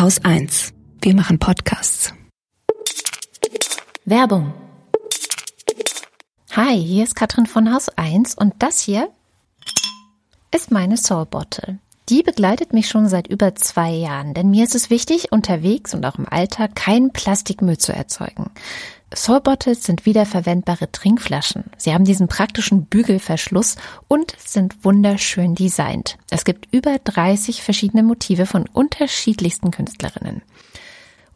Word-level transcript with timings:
Haus 0.00 0.18
1. 0.24 0.72
Wir 1.02 1.14
machen 1.14 1.38
Podcasts. 1.38 2.14
Werbung. 4.06 4.54
Hi, 6.52 6.74
hier 6.82 7.04
ist 7.04 7.14
Katrin 7.14 7.44
von 7.44 7.70
Haus 7.70 7.90
1 7.90 8.34
und 8.34 8.54
das 8.60 8.80
hier 8.80 9.10
ist 10.54 10.70
meine 10.70 10.96
Soul 10.96 11.26
Bottle. 11.26 11.80
Die 12.10 12.24
begleitet 12.24 12.72
mich 12.72 12.88
schon 12.88 13.08
seit 13.08 13.28
über 13.28 13.54
zwei 13.54 13.92
Jahren, 13.92 14.34
denn 14.34 14.50
mir 14.50 14.64
ist 14.64 14.74
es 14.74 14.90
wichtig, 14.90 15.30
unterwegs 15.30 15.94
und 15.94 16.04
auch 16.04 16.18
im 16.18 16.28
Alltag 16.28 16.74
keinen 16.74 17.12
Plastikmüll 17.12 17.78
zu 17.78 17.92
erzeugen. 17.92 18.50
Soul 19.14 19.40
Bottles 19.40 19.84
sind 19.84 20.06
wiederverwendbare 20.06 20.90
Trinkflaschen. 20.90 21.64
Sie 21.76 21.94
haben 21.94 22.04
diesen 22.04 22.26
praktischen 22.26 22.86
Bügelverschluss 22.86 23.76
und 24.08 24.34
sind 24.44 24.84
wunderschön 24.84 25.54
designt. 25.54 26.18
Es 26.30 26.44
gibt 26.44 26.74
über 26.74 26.98
30 26.98 27.62
verschiedene 27.62 28.02
Motive 28.02 28.46
von 28.46 28.66
unterschiedlichsten 28.66 29.70
Künstlerinnen. 29.70 30.42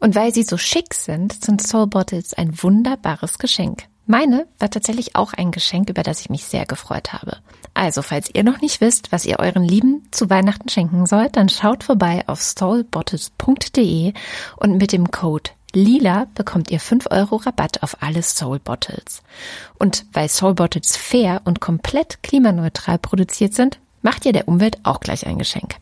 Und 0.01 0.13
weil 0.13 0.33
sie 0.33 0.43
so 0.43 0.57
schick 0.57 0.93
sind, 0.93 1.41
sind 1.41 1.65
Soul 1.65 1.87
Bottles 1.87 2.33
ein 2.33 2.61
wunderbares 2.61 3.39
Geschenk. 3.39 3.85
Meine 4.05 4.47
war 4.59 4.69
tatsächlich 4.69 5.15
auch 5.15 5.33
ein 5.33 5.51
Geschenk, 5.51 5.89
über 5.89 6.03
das 6.03 6.21
ich 6.21 6.29
mich 6.29 6.45
sehr 6.45 6.65
gefreut 6.65 7.13
habe. 7.13 7.37
Also, 7.73 8.01
falls 8.01 8.29
ihr 8.33 8.43
noch 8.43 8.61
nicht 8.61 8.79
wisst, 8.79 9.11
was 9.11 9.25
ihr 9.25 9.39
euren 9.39 9.63
Lieben 9.63 10.07
zu 10.11 10.29
Weihnachten 10.29 10.69
schenken 10.69 11.05
sollt, 11.05 11.35
dann 11.35 11.49
schaut 11.49 11.83
vorbei 11.83 12.23
auf 12.27 12.41
soulbottles.de 12.41 14.13
und 14.57 14.77
mit 14.77 14.91
dem 14.91 15.11
Code 15.11 15.51
Lila 15.73 16.27
bekommt 16.35 16.71
ihr 16.71 16.79
5 16.79 17.07
Euro 17.11 17.35
Rabatt 17.35 17.83
auf 17.83 17.97
alle 18.01 18.23
Soul 18.23 18.59
Bottles. 18.59 19.21
Und 19.77 20.05
weil 20.13 20.29
Soul 20.29 20.53
Bottles 20.53 20.95
fair 20.95 21.41
und 21.43 21.59
komplett 21.59 22.23
klimaneutral 22.23 22.97
produziert 22.97 23.53
sind, 23.53 23.79
macht 24.01 24.25
ihr 24.25 24.31
der 24.31 24.47
Umwelt 24.47 24.77
auch 24.83 25.01
gleich 25.01 25.27
ein 25.27 25.37
Geschenk. 25.37 25.75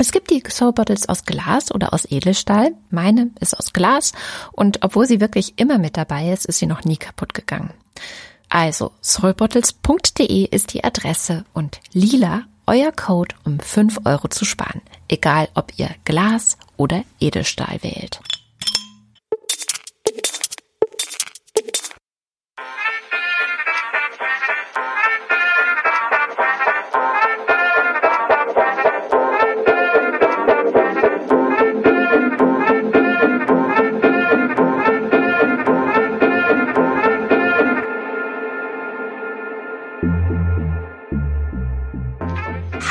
Es 0.00 0.12
gibt 0.12 0.30
die 0.30 0.42
Soul 0.48 0.72
Bottles 0.72 1.10
aus 1.10 1.26
Glas 1.26 1.70
oder 1.70 1.92
aus 1.92 2.10
Edelstahl. 2.10 2.72
Meine 2.88 3.32
ist 3.38 3.54
aus 3.58 3.74
Glas 3.74 4.14
und 4.50 4.82
obwohl 4.82 5.06
sie 5.06 5.20
wirklich 5.20 5.58
immer 5.58 5.76
mit 5.76 5.98
dabei 5.98 6.32
ist, 6.32 6.46
ist 6.46 6.58
sie 6.58 6.66
noch 6.66 6.84
nie 6.84 6.96
kaputt 6.96 7.34
gegangen. 7.34 7.74
Also 8.48 8.92
soulbottles.de 9.02 10.44
ist 10.46 10.72
die 10.72 10.84
Adresse 10.84 11.44
und 11.52 11.80
lila 11.92 12.44
euer 12.66 12.92
Code, 12.92 13.34
um 13.44 13.60
5 13.60 14.06
Euro 14.06 14.28
zu 14.28 14.46
sparen. 14.46 14.80
Egal 15.06 15.50
ob 15.54 15.78
ihr 15.78 15.90
Glas 16.06 16.56
oder 16.78 17.04
Edelstahl 17.20 17.82
wählt. 17.82 18.20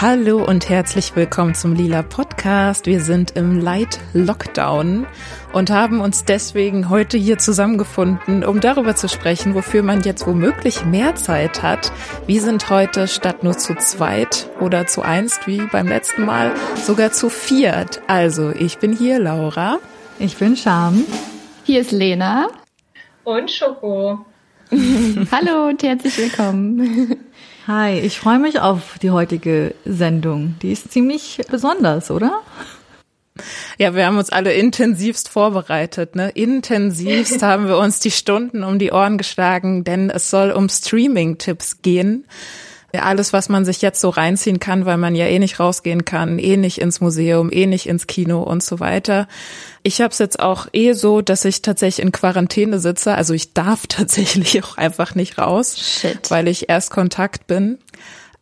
Hallo 0.02 0.42
und 0.42 0.70
herzlich 0.70 1.14
willkommen 1.18 1.56
zum 1.56 1.76
Lila 1.76 2.04
Podcast. 2.04 2.86
Wir 2.86 3.02
sind 3.02 3.32
im 3.32 3.60
Light 3.60 4.00
Lockdown 4.14 5.06
und 5.52 5.72
haben 5.72 6.00
uns 6.00 6.24
deswegen 6.24 6.88
heute 6.88 7.18
hier 7.18 7.38
zusammengefunden, 7.38 8.46
um 8.46 8.62
darüber 8.62 8.96
zu 8.96 9.10
sprechen, 9.10 9.56
wofür 9.56 9.84
man 9.84 10.00
jetzt 10.00 10.26
womöglich 10.26 10.86
mehr 10.86 11.16
Zeit 11.16 11.64
hat. 11.64 11.92
Wir 12.28 12.42
sind 12.42 12.70
heute 12.70 13.10
statt 13.10 13.44
nur 13.44 13.58
zu 13.58 13.76
zweit 13.76 14.50
oder 14.62 14.88
zu 14.88 15.02
einst 15.02 15.48
wie 15.48 15.64
beim 15.70 15.90
letzten 15.90 16.24
Mal 16.24 16.54
sogar 16.82 17.12
zu 17.12 17.28
viert. 17.28 18.02
Also, 18.08 18.52
ich 18.52 18.78
bin 18.78 18.96
hier 18.96 19.20
Laura. 19.20 19.80
Ich 20.18 20.38
bin 20.38 20.56
Scham. 20.56 21.04
Hier 21.66 21.82
ist 21.82 21.92
Lena. 21.92 22.48
Und 23.26 23.52
Schoko. 23.52 24.26
Hallo 25.32 25.68
und 25.68 25.84
herzlich 25.84 26.18
willkommen. 26.18 27.18
Hi, 27.70 28.00
ich 28.00 28.18
freue 28.18 28.40
mich 28.40 28.60
auf 28.60 28.98
die 28.98 29.12
heutige 29.12 29.76
Sendung. 29.86 30.56
Die 30.64 30.72
ist 30.72 30.92
ziemlich 30.92 31.40
besonders, 31.52 32.10
oder? 32.10 32.42
Ja, 33.78 33.94
wir 33.94 34.08
haben 34.08 34.18
uns 34.18 34.32
alle 34.32 34.54
intensivst 34.54 35.30
vorbereitet, 35.30 36.16
ne? 36.16 36.32
Intensivst 36.32 37.44
haben 37.44 37.68
wir 37.68 37.78
uns 37.78 38.00
die 38.00 38.10
Stunden 38.10 38.64
um 38.64 38.80
die 38.80 38.92
Ohren 38.92 39.20
geschlagen, 39.20 39.84
denn 39.84 40.10
es 40.10 40.32
soll 40.32 40.50
um 40.50 40.68
Streaming-Tipps 40.68 41.84
gehen. 41.84 42.26
Ja, 42.94 43.04
alles, 43.04 43.34
was 43.34 43.50
man 43.50 43.66
sich 43.66 43.82
jetzt 43.82 44.02
so 44.02 44.10
reinziehen 44.10 44.60
kann, 44.60 44.86
weil 44.86 44.98
man 44.98 45.14
ja 45.14 45.26
eh 45.26 45.38
nicht 45.38 45.60
rausgehen 45.60 46.06
kann, 46.06 46.40
eh 46.40 46.58
nicht 46.58 46.80
ins 46.80 47.02
Museum, 47.02 47.52
eh 47.52 47.68
nicht 47.68 47.88
ins 47.88 48.08
Kino 48.08 48.42
und 48.42 48.64
so 48.64 48.80
weiter. 48.80 49.28
Ich 49.84 50.02
habe 50.02 50.12
es 50.12 50.18
jetzt 50.18 50.40
auch 50.40 50.68
eh 50.74 50.94
so, 50.94 51.22
dass 51.22 51.46
ich 51.46 51.62
tatsächlich 51.62 52.04
in 52.04 52.12
Quarantäne 52.12 52.80
sitze. 52.80 53.14
Also 53.14 53.34
ich 53.34 53.54
darf 53.54 53.86
tatsächlich 53.88 54.64
auch 54.64 54.78
einfach 54.78 55.14
nicht 55.14 55.38
raus, 55.38 55.78
Shit. 55.78 56.32
weil 56.32 56.48
ich 56.48 56.70
erst 56.70 56.90
Kontakt 56.90 57.46
bin. 57.46 57.78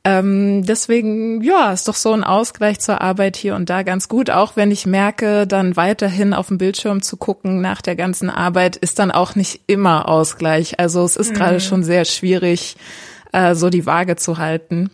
Ähm, 0.07 0.63
deswegen, 0.65 1.41
ja, 1.41 1.73
ist 1.73 1.89
doch 1.89 1.95
so 1.95 2.13
ein 2.13 2.23
Ausgleich 2.23 2.79
zur 2.79 3.01
Arbeit 3.01 3.35
hier 3.35 3.55
und 3.55 3.69
da 3.69 3.83
ganz 3.83 4.07
gut. 4.07 4.29
Auch 4.29 4.55
wenn 4.55 4.71
ich 4.71 4.85
merke, 4.85 5.45
dann 5.45 5.75
weiterhin 5.75 6.33
auf 6.33 6.47
dem 6.47 6.57
Bildschirm 6.57 7.01
zu 7.01 7.17
gucken 7.17 7.59
nach 7.59 7.81
der 7.81 7.97
ganzen 7.97 8.29
Arbeit, 8.29 8.77
ist 8.77 8.99
dann 8.99 9.11
auch 9.11 9.35
nicht 9.35 9.59
immer 9.67 10.07
Ausgleich. 10.07 10.79
Also 10.79 11.03
es 11.03 11.17
ist 11.17 11.31
mhm. 11.31 11.35
gerade 11.35 11.59
schon 11.59 11.83
sehr 11.83 12.05
schwierig, 12.05 12.77
äh, 13.31 13.55
so 13.55 13.69
die 13.69 13.85
Waage 13.85 14.15
zu 14.15 14.37
halten. 14.37 14.89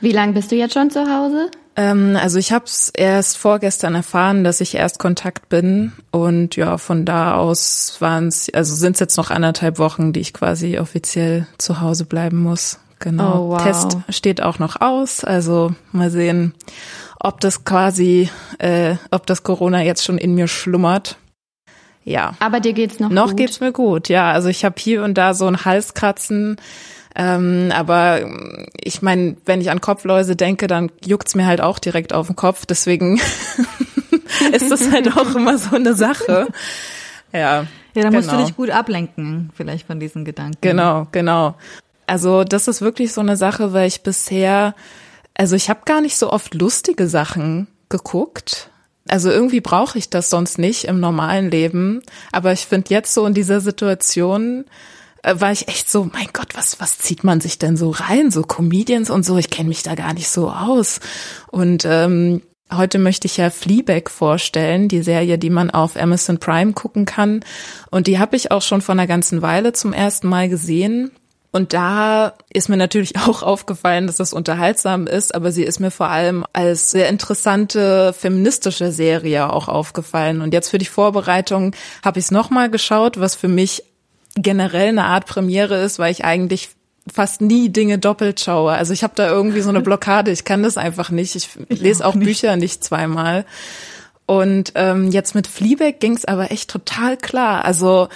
Wie 0.00 0.12
lange 0.12 0.32
bist 0.32 0.52
du 0.52 0.56
jetzt 0.56 0.74
schon 0.74 0.90
zu 0.90 1.00
Hause? 1.00 1.50
Ähm, 1.76 2.16
also 2.20 2.38
ich 2.38 2.52
habe 2.52 2.66
es 2.66 2.88
erst 2.90 3.36
vorgestern 3.36 3.94
erfahren, 3.94 4.44
dass 4.44 4.60
ich 4.60 4.74
erst 4.74 4.98
Kontakt 4.98 5.48
bin 5.48 5.92
und 6.10 6.56
ja, 6.56 6.78
von 6.78 7.04
da 7.04 7.34
aus 7.34 7.96
waren 7.98 8.28
es, 8.28 8.48
also 8.52 8.74
sind 8.76 8.94
es 8.94 9.00
jetzt 9.00 9.16
noch 9.16 9.30
anderthalb 9.30 9.78
Wochen, 9.78 10.12
die 10.12 10.20
ich 10.20 10.32
quasi 10.32 10.78
offiziell 10.78 11.46
zu 11.58 11.80
Hause 11.80 12.04
bleiben 12.04 12.42
muss. 12.42 12.78
Genau. 13.00 13.46
Oh, 13.46 13.48
wow. 13.50 13.62
Test 13.62 13.98
steht 14.08 14.40
auch 14.40 14.58
noch 14.58 14.80
aus, 14.80 15.24
also 15.24 15.74
mal 15.90 16.10
sehen, 16.10 16.54
ob 17.18 17.40
das 17.40 17.64
quasi, 17.64 18.30
äh, 18.58 18.94
ob 19.10 19.26
das 19.26 19.42
Corona 19.42 19.82
jetzt 19.82 20.04
schon 20.04 20.18
in 20.18 20.34
mir 20.34 20.46
schlummert. 20.46 21.16
Ja. 22.04 22.34
Aber 22.38 22.60
dir 22.60 22.72
geht's 22.72 23.00
noch, 23.00 23.10
noch 23.10 23.22
gut? 23.22 23.30
Noch 23.30 23.36
geht's 23.36 23.60
mir 23.60 23.72
gut, 23.72 24.08
ja. 24.08 24.30
Also 24.30 24.48
ich 24.48 24.64
habe 24.64 24.76
hier 24.78 25.02
und 25.02 25.14
da 25.14 25.34
so 25.34 25.46
ein 25.46 25.64
Halskratzen 25.64 26.56
ähm, 27.14 27.70
aber 27.72 28.20
ich 28.82 29.02
meine, 29.02 29.36
wenn 29.44 29.60
ich 29.60 29.70
an 29.70 29.80
Kopfläuse 29.80 30.34
denke, 30.34 30.66
dann 30.66 30.90
juckt's 31.04 31.34
mir 31.34 31.46
halt 31.46 31.60
auch 31.60 31.78
direkt 31.78 32.12
auf 32.12 32.26
den 32.26 32.36
Kopf. 32.36 32.66
Deswegen 32.66 33.20
ist 34.52 34.70
das 34.70 34.90
halt 34.90 35.16
auch 35.16 35.34
immer 35.34 35.56
so 35.58 35.76
eine 35.76 35.94
Sache. 35.94 36.48
Ja. 37.32 37.66
Ja, 37.94 38.02
da 38.02 38.10
musst 38.10 38.28
du 38.28 38.32
genau. 38.32 38.44
dich 38.44 38.56
gut 38.56 38.70
ablenken, 38.70 39.50
vielleicht 39.54 39.86
von 39.86 40.00
diesen 40.00 40.24
Gedanken. 40.24 40.58
Genau, 40.60 41.06
genau. 41.12 41.54
Also 42.08 42.42
das 42.42 42.66
ist 42.66 42.80
wirklich 42.80 43.12
so 43.12 43.20
eine 43.20 43.36
Sache, 43.36 43.72
weil 43.72 43.86
ich 43.86 44.02
bisher, 44.02 44.74
also 45.34 45.54
ich 45.54 45.70
habe 45.70 45.82
gar 45.84 46.00
nicht 46.00 46.16
so 46.16 46.32
oft 46.32 46.54
lustige 46.54 47.06
Sachen 47.06 47.68
geguckt. 47.88 48.70
Also 49.06 49.30
irgendwie 49.30 49.60
brauche 49.60 49.96
ich 49.96 50.10
das 50.10 50.28
sonst 50.28 50.58
nicht 50.58 50.84
im 50.84 50.98
normalen 50.98 51.50
Leben. 51.50 52.02
Aber 52.32 52.52
ich 52.52 52.66
finde 52.66 52.90
jetzt 52.90 53.14
so 53.14 53.24
in 53.26 53.34
dieser 53.34 53.60
Situation, 53.60 54.64
war 55.24 55.52
ich 55.52 55.68
echt 55.68 55.90
so, 55.90 56.04
mein 56.12 56.28
Gott, 56.32 56.54
was, 56.54 56.80
was 56.80 56.98
zieht 56.98 57.24
man 57.24 57.40
sich 57.40 57.58
denn 57.58 57.76
so 57.76 57.90
rein? 57.90 58.30
So 58.30 58.42
Comedians 58.42 59.10
und 59.10 59.24
so, 59.24 59.38
ich 59.38 59.50
kenne 59.50 59.70
mich 59.70 59.82
da 59.82 59.94
gar 59.94 60.12
nicht 60.12 60.28
so 60.28 60.50
aus. 60.50 61.00
Und 61.50 61.84
ähm, 61.86 62.42
heute 62.72 62.98
möchte 62.98 63.26
ich 63.26 63.36
ja 63.36 63.50
Fleabag 63.50 64.10
vorstellen, 64.10 64.88
die 64.88 65.02
Serie, 65.02 65.38
die 65.38 65.50
man 65.50 65.70
auf 65.70 65.96
Amazon 65.96 66.38
Prime 66.38 66.72
gucken 66.72 67.06
kann. 67.06 67.44
Und 67.90 68.06
die 68.06 68.18
habe 68.18 68.36
ich 68.36 68.50
auch 68.50 68.62
schon 68.62 68.82
vor 68.82 68.92
einer 68.92 69.06
ganzen 69.06 69.42
Weile 69.42 69.72
zum 69.72 69.92
ersten 69.92 70.28
Mal 70.28 70.48
gesehen. 70.48 71.10
Und 71.52 71.72
da 71.72 72.34
ist 72.52 72.68
mir 72.68 72.76
natürlich 72.76 73.16
auch 73.28 73.42
aufgefallen, 73.42 74.06
dass 74.06 74.16
das 74.16 74.32
unterhaltsam 74.32 75.06
ist, 75.06 75.34
aber 75.34 75.52
sie 75.52 75.62
ist 75.62 75.78
mir 75.78 75.92
vor 75.92 76.08
allem 76.08 76.44
als 76.52 76.90
sehr 76.90 77.08
interessante 77.08 78.12
feministische 78.12 78.90
Serie 78.90 79.50
auch 79.52 79.68
aufgefallen. 79.68 80.40
Und 80.40 80.52
jetzt 80.52 80.68
für 80.68 80.78
die 80.78 80.84
Vorbereitung 80.84 81.74
habe 82.04 82.18
ich 82.18 82.26
es 82.26 82.30
nochmal 82.30 82.70
geschaut, 82.70 83.20
was 83.20 83.36
für 83.36 83.48
mich 83.48 83.84
generell 84.34 84.88
eine 84.88 85.04
Art 85.04 85.26
Premiere 85.26 85.76
ist, 85.82 85.98
weil 85.98 86.12
ich 86.12 86.24
eigentlich 86.24 86.70
fast 87.12 87.40
nie 87.40 87.68
Dinge 87.68 87.98
doppelt 87.98 88.40
schaue. 88.40 88.72
Also 88.72 88.92
ich 88.92 89.02
habe 89.02 89.14
da 89.16 89.28
irgendwie 89.28 89.60
so 89.60 89.68
eine 89.68 89.80
Blockade. 89.82 90.30
Ich 90.30 90.44
kann 90.44 90.62
das 90.62 90.76
einfach 90.76 91.10
nicht. 91.10 91.34
Ich, 91.34 91.50
ich 91.68 91.80
lese 91.80 92.06
auch, 92.06 92.14
nicht. 92.14 92.26
Bücher 92.26 92.56
nicht 92.56 92.82
zweimal. 92.82 93.44
Und 94.26 94.72
ähm, 94.74 95.10
jetzt 95.10 95.34
mit 95.34 95.46
Fleabag 95.46 96.00
ging's 96.00 96.24
aber 96.24 96.50
echt 96.50 96.70
total 96.70 97.16
klar. 97.16 97.64
Also 97.64 98.08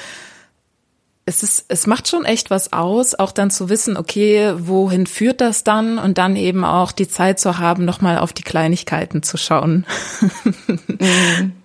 es 1.26 1.42
ist, 1.42 1.66
es 1.68 1.86
macht 1.86 2.08
schon 2.08 2.24
echt 2.24 2.50
was 2.50 2.72
aus, 2.72 3.14
auch 3.14 3.32
dann 3.32 3.50
zu 3.50 3.68
wissen, 3.68 3.98
okay, 3.98 4.54
wohin 4.56 5.06
führt 5.06 5.42
das 5.42 5.62
dann 5.62 5.98
und 5.98 6.16
dann 6.16 6.36
eben 6.36 6.64
auch 6.64 6.90
die 6.90 7.06
Zeit 7.06 7.38
zu 7.38 7.58
haben, 7.58 7.84
nochmal 7.84 8.18
auf 8.18 8.32
die 8.32 8.42
Kleinigkeiten 8.42 9.22
zu 9.22 9.36
schauen. 9.36 9.84
Mhm. 10.20 11.52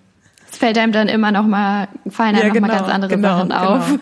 Es 0.50 0.58
fällt 0.58 0.78
einem 0.78 0.92
dann 0.92 1.08
immer 1.08 1.32
noch 1.32 1.48
mal, 1.48 1.88
fallen 2.08 2.36
einem 2.36 2.46
ja, 2.46 2.52
genau, 2.52 2.68
noch 2.68 2.74
mal 2.74 2.78
ganz 2.78 2.88
andere 2.88 3.10
genau, 3.16 3.38
Sachen 3.38 3.50
auf. 3.50 3.86
Genau. 3.88 4.00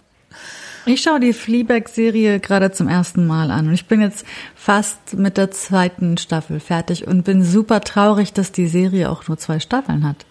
Ich 0.84 1.02
schaue 1.02 1.20
die 1.20 1.32
Fleabag-Serie 1.32 2.40
gerade 2.40 2.72
zum 2.72 2.88
ersten 2.88 3.24
Mal 3.26 3.52
an 3.52 3.68
und 3.68 3.74
ich 3.74 3.86
bin 3.86 4.00
jetzt 4.00 4.26
fast 4.56 5.14
mit 5.14 5.36
der 5.36 5.52
zweiten 5.52 6.18
Staffel 6.18 6.58
fertig 6.58 7.06
und 7.06 7.22
bin 7.22 7.44
super 7.44 7.82
traurig, 7.82 8.32
dass 8.32 8.50
die 8.50 8.66
Serie 8.66 9.08
auch 9.08 9.28
nur 9.28 9.38
zwei 9.38 9.60
Staffeln 9.60 10.06
hat. 10.06 10.26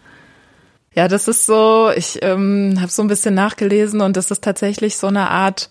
Ja, 0.94 1.07
das 1.07 1.30
ist 1.30 1.45
so, 1.45 1.89
ich 1.95 2.19
ähm, 2.21 2.77
habe 2.81 2.92
so 2.92 3.01
ein 3.01 3.07
bisschen 3.07 3.33
nachgelesen 3.33 4.01
und 4.01 4.18
das 4.18 4.30
ist 4.30 4.44
tatsächlich 4.44 4.98
so 4.98 5.07
eine 5.07 5.30
Art 5.30 5.69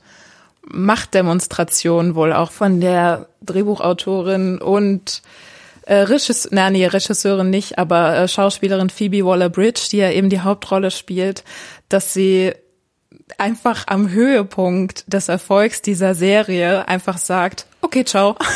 Machtdemonstration 0.67 2.15
wohl 2.15 2.33
auch 2.33 2.51
von 2.51 2.81
der 2.81 3.29
Drehbuchautorin 3.43 4.63
und 4.63 5.21
äh, 5.83 5.97
Regisseur, 5.97 6.51
na, 6.53 6.71
nee, 6.71 6.87
Regisseurin 6.87 7.51
nicht, 7.51 7.79
aber 7.79 8.17
äh, 8.17 8.29
Schauspielerin 8.29 8.89
Phoebe 8.89 9.27
Waller-Bridge, 9.27 9.89
die 9.91 9.99
ja 9.99 10.11
eben 10.11 10.31
die 10.31 10.41
Hauptrolle 10.41 10.91
spielt, 10.91 11.45
dass 11.91 12.15
sie 12.15 12.55
einfach 13.39 13.85
am 13.87 14.11
Höhepunkt 14.11 15.05
des 15.13 15.29
Erfolgs 15.29 15.83
dieser 15.83 16.15
Serie 16.15 16.89
einfach 16.89 17.19
sagt, 17.19 17.67
okay, 17.81 18.05
ciao. 18.05 18.37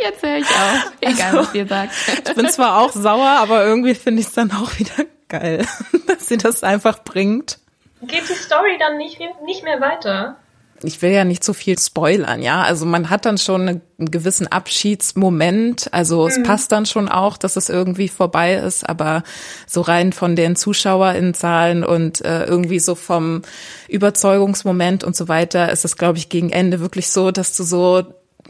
Jetzt 0.00 0.22
höre 0.22 0.36
ich 0.38 0.46
auf. 0.46 0.92
Egal, 1.00 1.26
also, 1.26 1.38
was 1.38 1.54
ihr 1.54 1.66
sagt. 1.66 1.92
Ich 2.28 2.34
bin 2.34 2.48
zwar 2.48 2.78
auch 2.78 2.92
sauer, 2.92 3.28
aber 3.28 3.64
irgendwie 3.64 3.94
finde 3.94 4.20
ich 4.20 4.28
es 4.28 4.34
dann 4.34 4.52
auch 4.52 4.78
wieder 4.78 5.04
geil, 5.28 5.66
dass 6.06 6.26
sie 6.26 6.36
das 6.36 6.62
einfach 6.62 7.02
bringt. 7.04 7.58
Geht 8.02 8.28
die 8.28 8.34
Story 8.34 8.76
dann 8.78 8.96
nicht, 8.96 9.18
nicht 9.44 9.64
mehr 9.64 9.80
weiter? 9.80 10.36
Ich 10.82 11.02
will 11.02 11.10
ja 11.10 11.24
nicht 11.24 11.42
so 11.42 11.52
viel 11.52 11.78
spoilern, 11.78 12.42
ja. 12.42 12.62
Also 12.62 12.86
man 12.86 13.10
hat 13.10 13.26
dann 13.26 13.38
schon 13.38 13.68
einen 13.68 13.82
gewissen 13.98 14.46
Abschiedsmoment. 14.46 15.88
Also 15.92 16.22
mhm. 16.22 16.28
es 16.28 16.42
passt 16.42 16.72
dann 16.72 16.86
schon 16.86 17.08
auch, 17.08 17.36
dass 17.36 17.56
es 17.56 17.68
irgendwie 17.68 18.08
vorbei 18.08 18.54
ist, 18.54 18.88
aber 18.88 19.22
so 19.66 19.80
rein 19.80 20.12
von 20.12 20.36
den 20.36 20.56
ZuschauerInnenzahlen 20.56 21.84
und 21.84 22.24
äh, 22.24 22.44
irgendwie 22.44 22.78
so 22.78 22.94
vom 22.94 23.42
Überzeugungsmoment 23.88 25.04
und 25.04 25.16
so 25.16 25.28
weiter 25.28 25.70
ist 25.72 25.84
es, 25.84 25.96
glaube 25.96 26.18
ich, 26.18 26.28
gegen 26.28 26.50
Ende 26.50 26.80
wirklich 26.80 27.10
so, 27.10 27.30
dass 27.30 27.56
du 27.56 27.64
so 27.64 28.04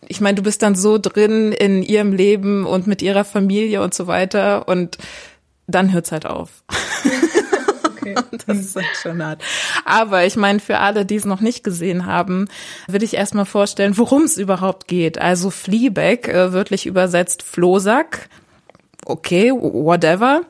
ich 0.07 0.21
meine, 0.21 0.37
du 0.37 0.43
bist 0.43 0.63
dann 0.63 0.75
so 0.75 0.97
drin 0.99 1.53
in 1.53 1.83
ihrem 1.83 2.13
Leben 2.13 2.67
und 2.67 2.87
mit 2.87 3.03
ihrer 3.03 3.25
Familie 3.25 3.83
und 3.83 3.95
so 3.95 4.07
weiter 4.07 4.69
und 4.69 4.97
dann 5.67 5.93
hört's 5.93 6.13
halt 6.13 6.25
auf. 6.25 6.63
Okay. 8.17 8.39
das 8.47 8.59
ist 8.59 8.77
halt 8.77 8.87
schon 9.03 9.25
hart. 9.25 9.43
Aber 9.85 10.25
ich 10.25 10.37
meine, 10.37 10.61
für 10.61 10.79
alle, 10.79 11.05
die 11.05 11.17
es 11.17 11.25
noch 11.25 11.41
nicht 11.41 11.65
gesehen 11.65 12.07
haben, 12.07 12.49
will 12.87 13.03
ich 13.03 13.15
erstmal 13.15 13.47
vorstellen, 13.47 13.99
worum 13.99 14.23
es 14.23 14.37
überhaupt 14.37 14.89
geht. 14.89 15.19
Also 15.19 15.51
Fleabag, 15.51 16.29
äh, 16.29 16.53
wörtlich 16.53 16.87
übersetzt 16.87 17.43
Flohsack 17.43 18.29
okay, 19.09 19.51
whatever. 19.53 20.43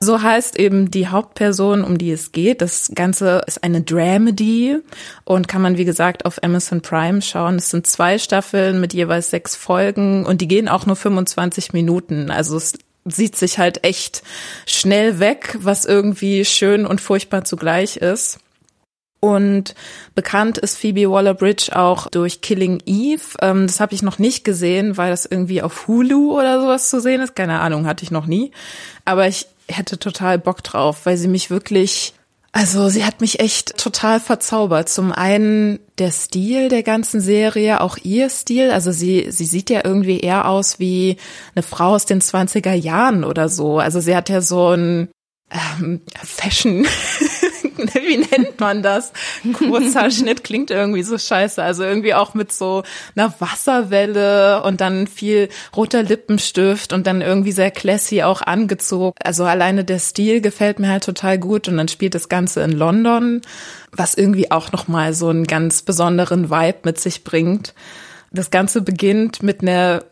So 0.00 0.22
heißt 0.22 0.58
eben 0.58 0.90
die 0.90 1.08
Hauptperson, 1.08 1.84
um 1.84 1.98
die 1.98 2.10
es 2.10 2.32
geht. 2.32 2.62
Das 2.62 2.90
Ganze 2.94 3.42
ist 3.46 3.62
eine 3.62 3.82
Dramedy 3.82 4.78
und 5.24 5.48
kann 5.48 5.62
man, 5.62 5.76
wie 5.76 5.84
gesagt, 5.84 6.24
auf 6.24 6.42
Amazon 6.42 6.80
Prime 6.80 7.22
schauen. 7.22 7.56
Es 7.56 7.70
sind 7.70 7.86
zwei 7.86 8.18
Staffeln 8.18 8.80
mit 8.80 8.94
jeweils 8.94 9.30
sechs 9.30 9.54
Folgen 9.54 10.24
und 10.24 10.40
die 10.40 10.48
gehen 10.48 10.68
auch 10.68 10.86
nur 10.86 10.96
25 10.96 11.72
Minuten. 11.72 12.30
Also 12.30 12.56
es 12.56 12.74
sieht 13.06 13.36
sich 13.36 13.58
halt 13.58 13.84
echt 13.84 14.22
schnell 14.66 15.18
weg, 15.18 15.56
was 15.60 15.84
irgendwie 15.84 16.44
schön 16.44 16.86
und 16.86 17.00
furchtbar 17.00 17.44
zugleich 17.44 17.96
ist. 17.96 18.38
Und 19.20 19.74
bekannt 20.14 20.58
ist 20.58 20.78
Phoebe 20.78 21.10
Waller-Bridge 21.10 21.74
auch 21.74 22.08
durch 22.08 22.42
Killing 22.42 22.82
Eve. 22.86 23.22
Ähm, 23.40 23.66
das 23.66 23.80
habe 23.80 23.94
ich 23.94 24.02
noch 24.02 24.18
nicht 24.18 24.44
gesehen, 24.44 24.96
weil 24.96 25.10
das 25.10 25.26
irgendwie 25.26 25.62
auf 25.62 25.88
Hulu 25.88 26.38
oder 26.38 26.60
sowas 26.60 26.90
zu 26.90 27.00
sehen 27.00 27.22
ist. 27.22 27.34
Keine 27.34 27.60
Ahnung, 27.60 27.86
hatte 27.86 28.04
ich 28.04 28.10
noch 28.10 28.26
nie. 28.26 28.52
Aber 29.04 29.26
ich 29.26 29.46
hätte 29.68 29.98
total 29.98 30.38
Bock 30.38 30.62
drauf, 30.62 31.06
weil 31.06 31.16
sie 31.16 31.28
mich 31.28 31.50
wirklich 31.50 32.14
also 32.56 32.88
sie 32.88 33.04
hat 33.04 33.20
mich 33.20 33.38
echt 33.38 33.76
total 33.76 34.18
verzaubert. 34.18 34.88
Zum 34.88 35.12
einen 35.12 35.78
der 35.98 36.10
Stil 36.10 36.70
der 36.70 36.82
ganzen 36.82 37.20
Serie, 37.20 37.82
auch 37.82 37.98
ihr 38.02 38.30
Stil. 38.30 38.70
Also 38.70 38.92
sie, 38.92 39.26
sie 39.28 39.44
sieht 39.44 39.68
ja 39.68 39.82
irgendwie 39.84 40.20
eher 40.20 40.48
aus 40.48 40.78
wie 40.78 41.18
eine 41.54 41.62
Frau 41.62 41.90
aus 41.94 42.06
den 42.06 42.22
20er 42.22 42.72
Jahren 42.72 43.24
oder 43.24 43.50
so. 43.50 43.78
Also 43.78 44.00
sie 44.00 44.16
hat 44.16 44.30
ja 44.30 44.40
so 44.40 44.70
ein 44.70 45.10
ähm, 45.50 46.00
Fashion 46.24 46.86
wie 47.94 48.18
nennt 48.18 48.58
man 48.60 48.82
das? 48.82 49.12
Kurzer 49.52 50.10
Schnitt 50.16 50.44
klingt 50.44 50.70
irgendwie 50.70 51.02
so 51.02 51.18
scheiße. 51.18 51.62
Also 51.62 51.84
irgendwie 51.84 52.14
auch 52.14 52.34
mit 52.34 52.52
so 52.52 52.82
einer 53.14 53.32
Wasserwelle 53.38 54.62
und 54.62 54.80
dann 54.80 55.06
viel 55.06 55.48
roter 55.74 56.02
Lippenstift 56.02 56.92
und 56.92 57.06
dann 57.06 57.20
irgendwie 57.20 57.52
sehr 57.52 57.70
classy 57.70 58.22
auch 58.22 58.42
angezogen. 58.42 59.16
Also 59.22 59.44
alleine 59.44 59.84
der 59.84 59.98
Stil 59.98 60.40
gefällt 60.40 60.78
mir 60.78 60.88
halt 60.88 61.04
total 61.04 61.38
gut 61.38 61.68
und 61.68 61.76
dann 61.76 61.88
spielt 61.88 62.14
das 62.14 62.28
Ganze 62.28 62.62
in 62.62 62.72
London, 62.72 63.42
was 63.92 64.14
irgendwie 64.14 64.50
auch 64.50 64.72
nochmal 64.72 65.14
so 65.14 65.28
einen 65.28 65.46
ganz 65.46 65.82
besonderen 65.82 66.50
Vibe 66.50 66.78
mit 66.84 67.00
sich 67.00 67.24
bringt. 67.24 67.74
Das 68.32 68.50
Ganze 68.50 68.82
beginnt 68.82 69.42
mit 69.42 69.62
einer 69.62 70.04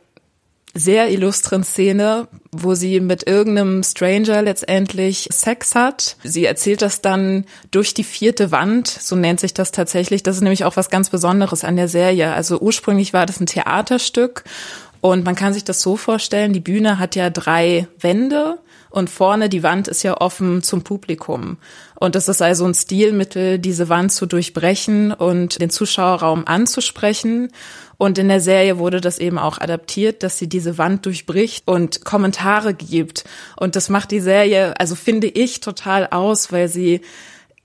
sehr 0.74 1.10
illustren 1.10 1.62
Szene, 1.62 2.28
wo 2.50 2.74
sie 2.74 3.00
mit 3.00 3.26
irgendeinem 3.26 3.82
Stranger 3.82 4.42
letztendlich 4.42 5.28
Sex 5.30 5.74
hat. 5.74 6.16
Sie 6.24 6.44
erzählt 6.44 6.82
das 6.82 7.00
dann 7.00 7.44
durch 7.70 7.94
die 7.94 8.04
vierte 8.04 8.50
Wand, 8.50 8.88
so 8.88 9.14
nennt 9.14 9.40
sich 9.40 9.54
das 9.54 9.70
tatsächlich. 9.70 10.22
Das 10.22 10.36
ist 10.36 10.42
nämlich 10.42 10.64
auch 10.64 10.76
was 10.76 10.90
ganz 10.90 11.10
Besonderes 11.10 11.64
an 11.64 11.76
der 11.76 11.88
Serie. 11.88 12.32
Also 12.32 12.58
ursprünglich 12.58 13.12
war 13.12 13.24
das 13.24 13.40
ein 13.40 13.46
Theaterstück 13.46 14.44
und 15.00 15.22
man 15.24 15.34
kann 15.34 15.52
sich 15.52 15.64
das 15.64 15.82
so 15.82 15.96
vorstellen, 15.96 16.54
die 16.54 16.60
Bühne 16.60 16.98
hat 16.98 17.14
ja 17.14 17.28
drei 17.28 17.86
Wände 18.00 18.58
und 18.88 19.10
vorne 19.10 19.50
die 19.50 19.62
Wand 19.62 19.86
ist 19.86 20.02
ja 20.02 20.18
offen 20.18 20.62
zum 20.62 20.82
Publikum. 20.82 21.58
Und 21.94 22.14
das 22.14 22.28
ist 22.28 22.40
also 22.40 22.64
ein 22.64 22.74
Stilmittel, 22.74 23.58
diese 23.58 23.88
Wand 23.88 24.12
zu 24.12 24.24
durchbrechen 24.24 25.12
und 25.12 25.60
den 25.60 25.68
Zuschauerraum 25.68 26.46
anzusprechen. 26.46 27.50
Und 27.99 28.19
in 28.19 28.29
der 28.29 28.41
Serie 28.41 28.79
wurde 28.79 29.00
das 29.00 29.19
eben 29.19 29.38
auch 29.38 29.58
adaptiert, 29.58 30.23
dass 30.23 30.38
sie 30.38 30.49
diese 30.49 30.79
Wand 30.79 31.06
durchbricht 31.06 31.67
und 31.67 32.05
Kommentare 32.05 32.75
gibt. 32.75 33.25
Und 33.56 33.76
das 33.76 33.88
macht 33.88 34.11
die 34.11 34.20
Serie, 34.20 34.79
also 34.79 34.94
finde 34.94 35.26
ich, 35.26 35.61
total 35.61 36.08
aus, 36.11 36.52
weil 36.52 36.69
sie 36.69 37.00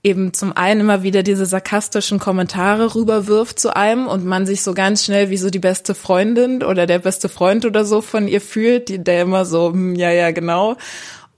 eben 0.02 0.32
zum 0.32 0.56
einen 0.56 0.80
immer 0.80 1.02
wieder 1.02 1.22
diese 1.22 1.44
sarkastischen 1.44 2.18
Kommentare 2.18 2.94
rüberwirft 2.94 3.58
zu 3.58 3.76
einem 3.76 4.06
und 4.06 4.24
man 4.24 4.46
sich 4.46 4.62
so 4.62 4.72
ganz 4.72 5.04
schnell 5.04 5.28
wie 5.28 5.36
so 5.36 5.50
die 5.50 5.58
beste 5.58 5.94
Freundin 5.94 6.62
oder 6.62 6.86
der 6.86 7.00
beste 7.00 7.28
Freund 7.28 7.66
oder 7.66 7.84
so 7.84 8.00
von 8.00 8.26
ihr 8.26 8.40
fühlt, 8.40 8.88
die, 8.88 9.02
der 9.02 9.22
immer 9.22 9.44
so, 9.44 9.72
hm, 9.72 9.94
ja, 9.94 10.10
ja, 10.10 10.30
genau. 10.30 10.76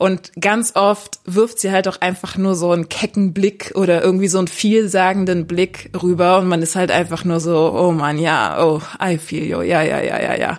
Und 0.02 0.32
ganz 0.40 0.74
oft 0.74 1.20
wirft 1.26 1.60
sie 1.60 1.70
halt 1.70 1.86
auch 1.86 2.00
einfach 2.00 2.36
nur 2.36 2.56
so 2.56 2.72
einen 2.72 2.88
kecken 2.88 3.32
Blick 3.32 3.70
oder 3.76 4.02
irgendwie 4.02 4.26
so 4.26 4.38
einen 4.38 4.48
vielsagenden 4.48 5.46
Blick 5.46 5.90
rüber 6.02 6.38
und 6.38 6.48
man 6.48 6.60
ist 6.60 6.74
halt 6.74 6.90
einfach 6.90 7.24
nur 7.24 7.38
so, 7.38 7.72
oh 7.72 7.92
man, 7.92 8.18
ja, 8.18 8.64
oh, 8.64 8.82
I 9.00 9.16
feel 9.16 9.44
you, 9.44 9.60
ja, 9.60 9.80
ja, 9.80 10.00
ja, 10.00 10.20
ja, 10.20 10.34
ja. 10.34 10.58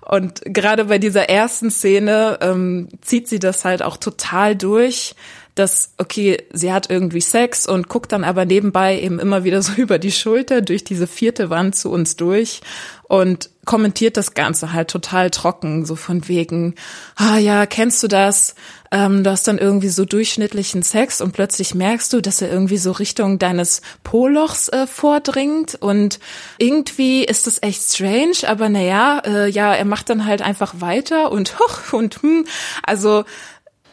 Und 0.00 0.40
gerade 0.46 0.86
bei 0.86 0.96
dieser 0.96 1.28
ersten 1.28 1.70
Szene 1.70 2.38
ähm, 2.40 2.88
zieht 3.02 3.28
sie 3.28 3.38
das 3.38 3.66
halt 3.66 3.82
auch 3.82 3.98
total 3.98 4.56
durch, 4.56 5.14
dass, 5.60 5.92
okay, 5.98 6.42
sie 6.52 6.72
hat 6.72 6.90
irgendwie 6.90 7.20
Sex 7.20 7.66
und 7.66 7.88
guckt 7.88 8.12
dann 8.12 8.24
aber 8.24 8.46
nebenbei 8.46 8.98
eben 8.98 9.20
immer 9.20 9.44
wieder 9.44 9.62
so 9.62 9.72
über 9.76 9.98
die 9.98 10.12
Schulter 10.12 10.62
durch 10.62 10.84
diese 10.84 11.06
vierte 11.06 11.50
Wand 11.50 11.76
zu 11.76 11.90
uns 11.90 12.16
durch 12.16 12.62
und 13.02 13.50
kommentiert 13.66 14.16
das 14.16 14.34
Ganze 14.34 14.72
halt 14.72 14.88
total 14.88 15.30
trocken, 15.30 15.84
so 15.84 15.96
von 15.96 16.28
wegen, 16.28 16.76
ah 17.16 17.36
ja, 17.36 17.66
kennst 17.66 18.02
du 18.02 18.08
das? 18.08 18.54
Ähm, 18.90 19.22
du 19.22 19.30
hast 19.30 19.46
dann 19.46 19.58
irgendwie 19.58 19.90
so 19.90 20.04
durchschnittlichen 20.04 20.82
Sex 20.82 21.20
und 21.20 21.32
plötzlich 21.32 21.74
merkst 21.74 22.12
du, 22.12 22.22
dass 22.22 22.40
er 22.40 22.50
irgendwie 22.50 22.78
so 22.78 22.92
Richtung 22.92 23.38
deines 23.38 23.82
Polochs 24.02 24.68
äh, 24.68 24.86
vordringt 24.86 25.74
und 25.74 26.20
irgendwie 26.58 27.24
ist 27.24 27.46
das 27.46 27.62
echt 27.62 27.82
strange, 27.82 28.48
aber 28.48 28.68
naja, 28.68 29.22
äh, 29.26 29.50
ja, 29.50 29.74
er 29.74 29.84
macht 29.84 30.08
dann 30.08 30.24
halt 30.24 30.40
einfach 30.40 30.80
weiter 30.80 31.30
und 31.30 31.58
hoch 31.58 31.92
und 31.92 32.22
hm, 32.22 32.46
also 32.82 33.24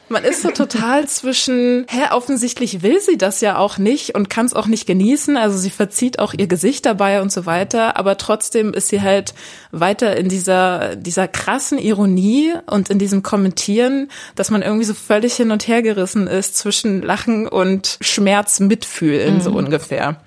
man 0.09 0.23
ist 0.23 0.41
so 0.41 0.51
total 0.51 1.07
zwischen, 1.07 1.85
hä, 1.89 2.11
offensichtlich 2.11 2.81
will 2.81 2.99
sie 3.01 3.17
das 3.17 3.41
ja 3.41 3.57
auch 3.57 3.77
nicht 3.77 4.15
und 4.15 4.29
kann 4.29 4.45
es 4.45 4.53
auch 4.53 4.67
nicht 4.67 4.87
genießen. 4.87 5.37
Also 5.37 5.57
sie 5.57 5.69
verzieht 5.69 6.19
auch 6.19 6.33
ihr 6.33 6.47
Gesicht 6.47 6.85
dabei 6.85 7.21
und 7.21 7.31
so 7.31 7.45
weiter. 7.45 7.97
Aber 7.97 8.17
trotzdem 8.17 8.73
ist 8.73 8.87
sie 8.89 9.01
halt 9.01 9.33
weiter 9.71 10.15
in 10.15 10.29
dieser, 10.29 10.95
dieser 10.95 11.27
krassen 11.27 11.77
Ironie 11.77 12.53
und 12.67 12.89
in 12.89 12.99
diesem 12.99 13.23
Kommentieren, 13.23 14.09
dass 14.35 14.49
man 14.49 14.61
irgendwie 14.61 14.85
so 14.85 14.93
völlig 14.93 15.35
hin 15.35 15.51
und 15.51 15.67
her 15.67 15.81
gerissen 15.81 16.27
ist 16.27 16.57
zwischen 16.57 17.01
Lachen 17.01 17.47
und 17.47 17.97
Schmerz 18.01 18.59
mitfühlen, 18.59 19.35
mhm. 19.35 19.41
so 19.41 19.51
ungefähr. 19.51 20.21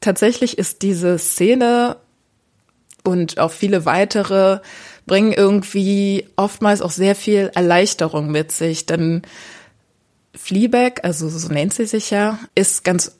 Tatsächlich 0.00 0.58
ist 0.58 0.82
diese 0.82 1.18
Szene 1.18 1.96
und 3.04 3.38
auch 3.38 3.52
viele 3.52 3.84
weitere 3.84 4.60
bringen 5.06 5.32
irgendwie 5.32 6.28
oftmals 6.36 6.82
auch 6.82 6.90
sehr 6.90 7.14
viel 7.14 7.50
Erleichterung 7.54 8.30
mit 8.30 8.52
sich, 8.52 8.86
denn 8.86 9.22
Fleabag, 10.34 11.02
also 11.02 11.28
so 11.28 11.48
nennt 11.48 11.74
sie 11.74 11.86
sich 11.86 12.10
ja, 12.10 12.38
ist 12.54 12.84
ganz 12.84 13.16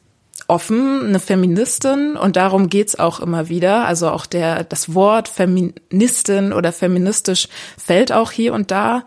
offen, 0.51 1.07
eine 1.07 1.21
Feministin 1.21 2.17
und 2.17 2.37
darum 2.37 2.69
geht's 2.69 2.99
auch 2.99 3.21
immer 3.21 3.49
wieder. 3.49 3.87
Also 3.87 4.11
auch 4.11 4.27
der, 4.27 4.65
das 4.65 4.95
Wort 4.95 5.29
Feministin 5.29 6.53
oder 6.53 6.73
feministisch 6.73 7.49
fällt 7.79 8.13
auch 8.13 8.33
hier 8.33 8.53
und 8.53 8.71
da. 8.71 9.05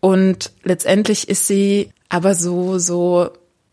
Und 0.00 0.52
letztendlich 0.64 1.28
ist 1.28 1.46
sie 1.46 1.92
aber 2.08 2.34
so, 2.34 2.78
so 2.78 3.30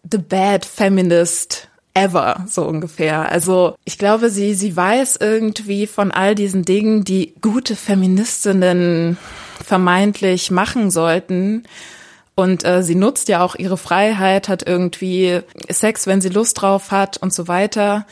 the 0.10 0.18
bad 0.18 0.66
feminist 0.66 1.70
ever, 1.98 2.46
so 2.48 2.64
ungefähr. 2.64 3.32
Also 3.32 3.76
ich 3.86 3.98
glaube, 3.98 4.30
sie, 4.30 4.54
sie 4.54 4.76
weiß 4.76 5.18
irgendwie 5.20 5.88
von 5.88 6.12
all 6.12 6.36
diesen 6.36 6.64
Dingen, 6.64 7.04
die 7.04 7.34
gute 7.42 7.76
Feministinnen 7.76 9.18
vermeintlich 9.64 10.52
machen 10.52 10.92
sollten. 10.92 11.64
Und 12.36 12.64
äh, 12.66 12.84
sie 12.84 12.94
nutzt 12.94 13.30
ja 13.30 13.44
auch 13.44 13.56
ihre 13.56 13.78
Freiheit, 13.78 14.48
hat 14.48 14.68
irgendwie 14.68 15.42
Sex, 15.70 16.06
wenn 16.06 16.22
sie 16.22 16.30
Lust 16.30 16.62
drauf 16.62 16.92
hat 16.92 17.18
und 17.18 17.34
so 17.34 17.48
weiter. 17.48 18.06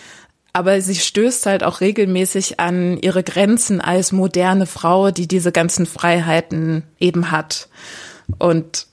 Aber 0.51 0.81
sie 0.81 0.95
stößt 0.95 1.45
halt 1.45 1.63
auch 1.63 1.81
regelmäßig 1.81 2.59
an 2.59 2.97
ihre 2.97 3.23
Grenzen 3.23 3.81
als 3.81 4.11
moderne 4.11 4.65
Frau, 4.65 5.11
die 5.11 5.27
diese 5.27 5.51
ganzen 5.51 5.85
Freiheiten 5.85 6.83
eben 6.99 7.29
hat. 7.29 7.67
Und 8.39 8.87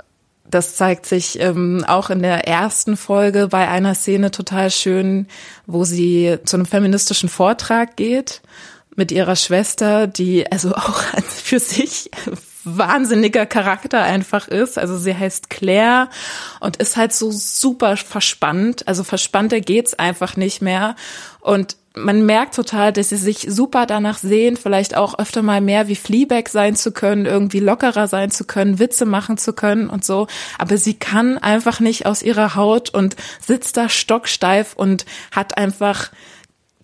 das 0.52 0.76
zeigt 0.76 1.06
sich 1.06 1.40
ähm, 1.40 1.84
auch 1.86 2.10
in 2.10 2.22
der 2.22 2.46
ersten 2.46 2.96
Folge 2.96 3.48
bei 3.48 3.68
einer 3.68 3.94
Szene 3.94 4.30
total 4.30 4.70
schön, 4.70 5.26
wo 5.66 5.84
sie 5.84 6.38
zu 6.44 6.56
einem 6.56 6.66
feministischen 6.66 7.28
Vortrag 7.28 7.96
geht 7.96 8.42
mit 8.94 9.10
ihrer 9.10 9.36
Schwester, 9.36 10.06
die 10.06 10.50
also 10.52 10.74
auch 10.74 11.00
für 11.26 11.58
sich 11.58 12.10
wahnsinniger 12.64 13.46
Charakter 13.46 14.02
einfach 14.02 14.48
ist. 14.48 14.78
Also 14.78 14.96
sie 14.96 15.14
heißt 15.14 15.50
Claire 15.50 16.08
und 16.60 16.76
ist 16.76 16.96
halt 16.96 17.12
so 17.12 17.30
super 17.30 17.96
verspannt. 17.96 18.86
Also 18.88 19.04
verspannter 19.04 19.60
geht's 19.60 19.94
einfach 19.94 20.36
nicht 20.36 20.62
mehr. 20.62 20.96
Und 21.40 21.76
man 21.94 22.24
merkt 22.24 22.54
total, 22.54 22.92
dass 22.92 23.10
sie 23.10 23.16
sich 23.16 23.46
super 23.48 23.86
danach 23.86 24.18
sehen, 24.18 24.56
vielleicht 24.56 24.96
auch 24.96 25.18
öfter 25.18 25.42
mal 25.42 25.60
mehr 25.60 25.88
wie 25.88 25.96
Fleabag 25.96 26.48
sein 26.48 26.74
zu 26.74 26.92
können, 26.92 27.26
irgendwie 27.26 27.60
lockerer 27.60 28.08
sein 28.08 28.30
zu 28.30 28.44
können, 28.44 28.78
Witze 28.78 29.04
machen 29.04 29.36
zu 29.36 29.52
können 29.52 29.90
und 29.90 30.04
so. 30.04 30.26
Aber 30.58 30.76
sie 30.78 30.94
kann 30.94 31.38
einfach 31.38 31.80
nicht 31.80 32.06
aus 32.06 32.22
ihrer 32.22 32.54
Haut 32.54 32.90
und 32.90 33.16
sitzt 33.40 33.76
da 33.76 33.88
stocksteif 33.88 34.74
und 34.74 35.04
hat 35.32 35.58
einfach 35.58 36.10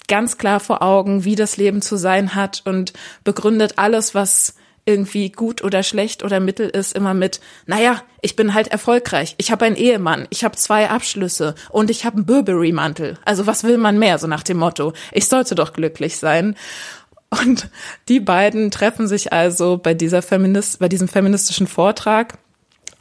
ganz 0.08 0.38
klar 0.38 0.60
vor 0.60 0.82
Augen, 0.82 1.24
wie 1.24 1.36
das 1.36 1.56
Leben 1.56 1.82
zu 1.82 1.96
sein 1.96 2.34
hat 2.34 2.62
und 2.64 2.92
begründet 3.24 3.74
alles, 3.76 4.14
was 4.14 4.54
irgendwie 4.88 5.30
gut 5.30 5.62
oder 5.62 5.82
schlecht 5.82 6.24
oder 6.24 6.40
mittel 6.40 6.68
ist, 6.68 6.96
immer 6.96 7.12
mit, 7.12 7.40
naja, 7.66 8.02
ich 8.22 8.34
bin 8.36 8.54
halt 8.54 8.68
erfolgreich, 8.68 9.34
ich 9.36 9.52
habe 9.52 9.66
einen 9.66 9.76
Ehemann, 9.76 10.26
ich 10.30 10.44
habe 10.44 10.56
zwei 10.56 10.88
Abschlüsse 10.88 11.54
und 11.68 11.90
ich 11.90 12.06
habe 12.06 12.16
einen 12.16 12.26
Burberry-Mantel. 12.26 13.18
Also 13.24 13.46
was 13.46 13.64
will 13.64 13.76
man 13.76 13.98
mehr, 13.98 14.18
so 14.18 14.26
nach 14.26 14.42
dem 14.42 14.56
Motto, 14.56 14.94
ich 15.12 15.28
sollte 15.28 15.54
doch 15.54 15.74
glücklich 15.74 16.16
sein. 16.16 16.56
Und 17.30 17.68
die 18.08 18.20
beiden 18.20 18.70
treffen 18.70 19.06
sich 19.06 19.34
also 19.34 19.76
bei 19.76 19.92
dieser 19.92 20.22
Feminist, 20.22 20.78
bei 20.78 20.88
diesem 20.88 21.08
feministischen 21.08 21.66
Vortrag 21.66 22.38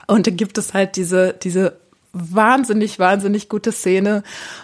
und 0.07 0.27
da 0.27 0.31
gibt 0.31 0.57
es 0.57 0.73
halt 0.73 0.97
diese, 0.97 1.33
diese 1.33 1.77
wahnsinnig, 2.11 2.99
wahnsinnig 2.99 3.47
gute 3.47 3.71
Szene, 3.71 4.23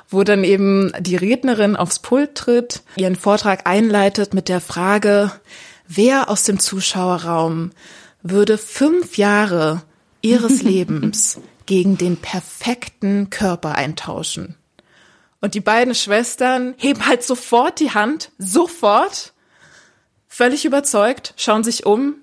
wo 0.09 0.23
dann 0.23 0.43
eben 0.43 0.91
die 0.99 1.15
Rednerin 1.15 1.75
aufs 1.75 1.99
Pult 1.99 2.35
tritt, 2.35 2.81
ihren 2.95 3.15
Vortrag 3.15 3.67
einleitet 3.67 4.33
mit 4.33 4.49
der 4.49 4.59
Frage, 4.59 5.31
wer 5.87 6.29
aus 6.29 6.43
dem 6.43 6.59
Zuschauerraum 6.59 7.71
würde 8.21 8.57
fünf 8.57 9.17
Jahre 9.17 9.83
ihres 10.21 10.61
Lebens 10.63 11.39
gegen 11.65 11.97
den 11.97 12.17
perfekten 12.17 13.29
Körper 13.29 13.75
eintauschen? 13.75 14.55
Und 15.43 15.55
die 15.55 15.59
beiden 15.59 15.93
Schwestern 15.93 16.73
heben 16.77 17.05
halt 17.05 17.21
sofort 17.21 17.81
die 17.81 17.91
Hand, 17.91 18.31
sofort, 18.37 19.33
völlig 20.29 20.63
überzeugt, 20.63 21.33
schauen 21.35 21.65
sich 21.65 21.85
um 21.85 22.15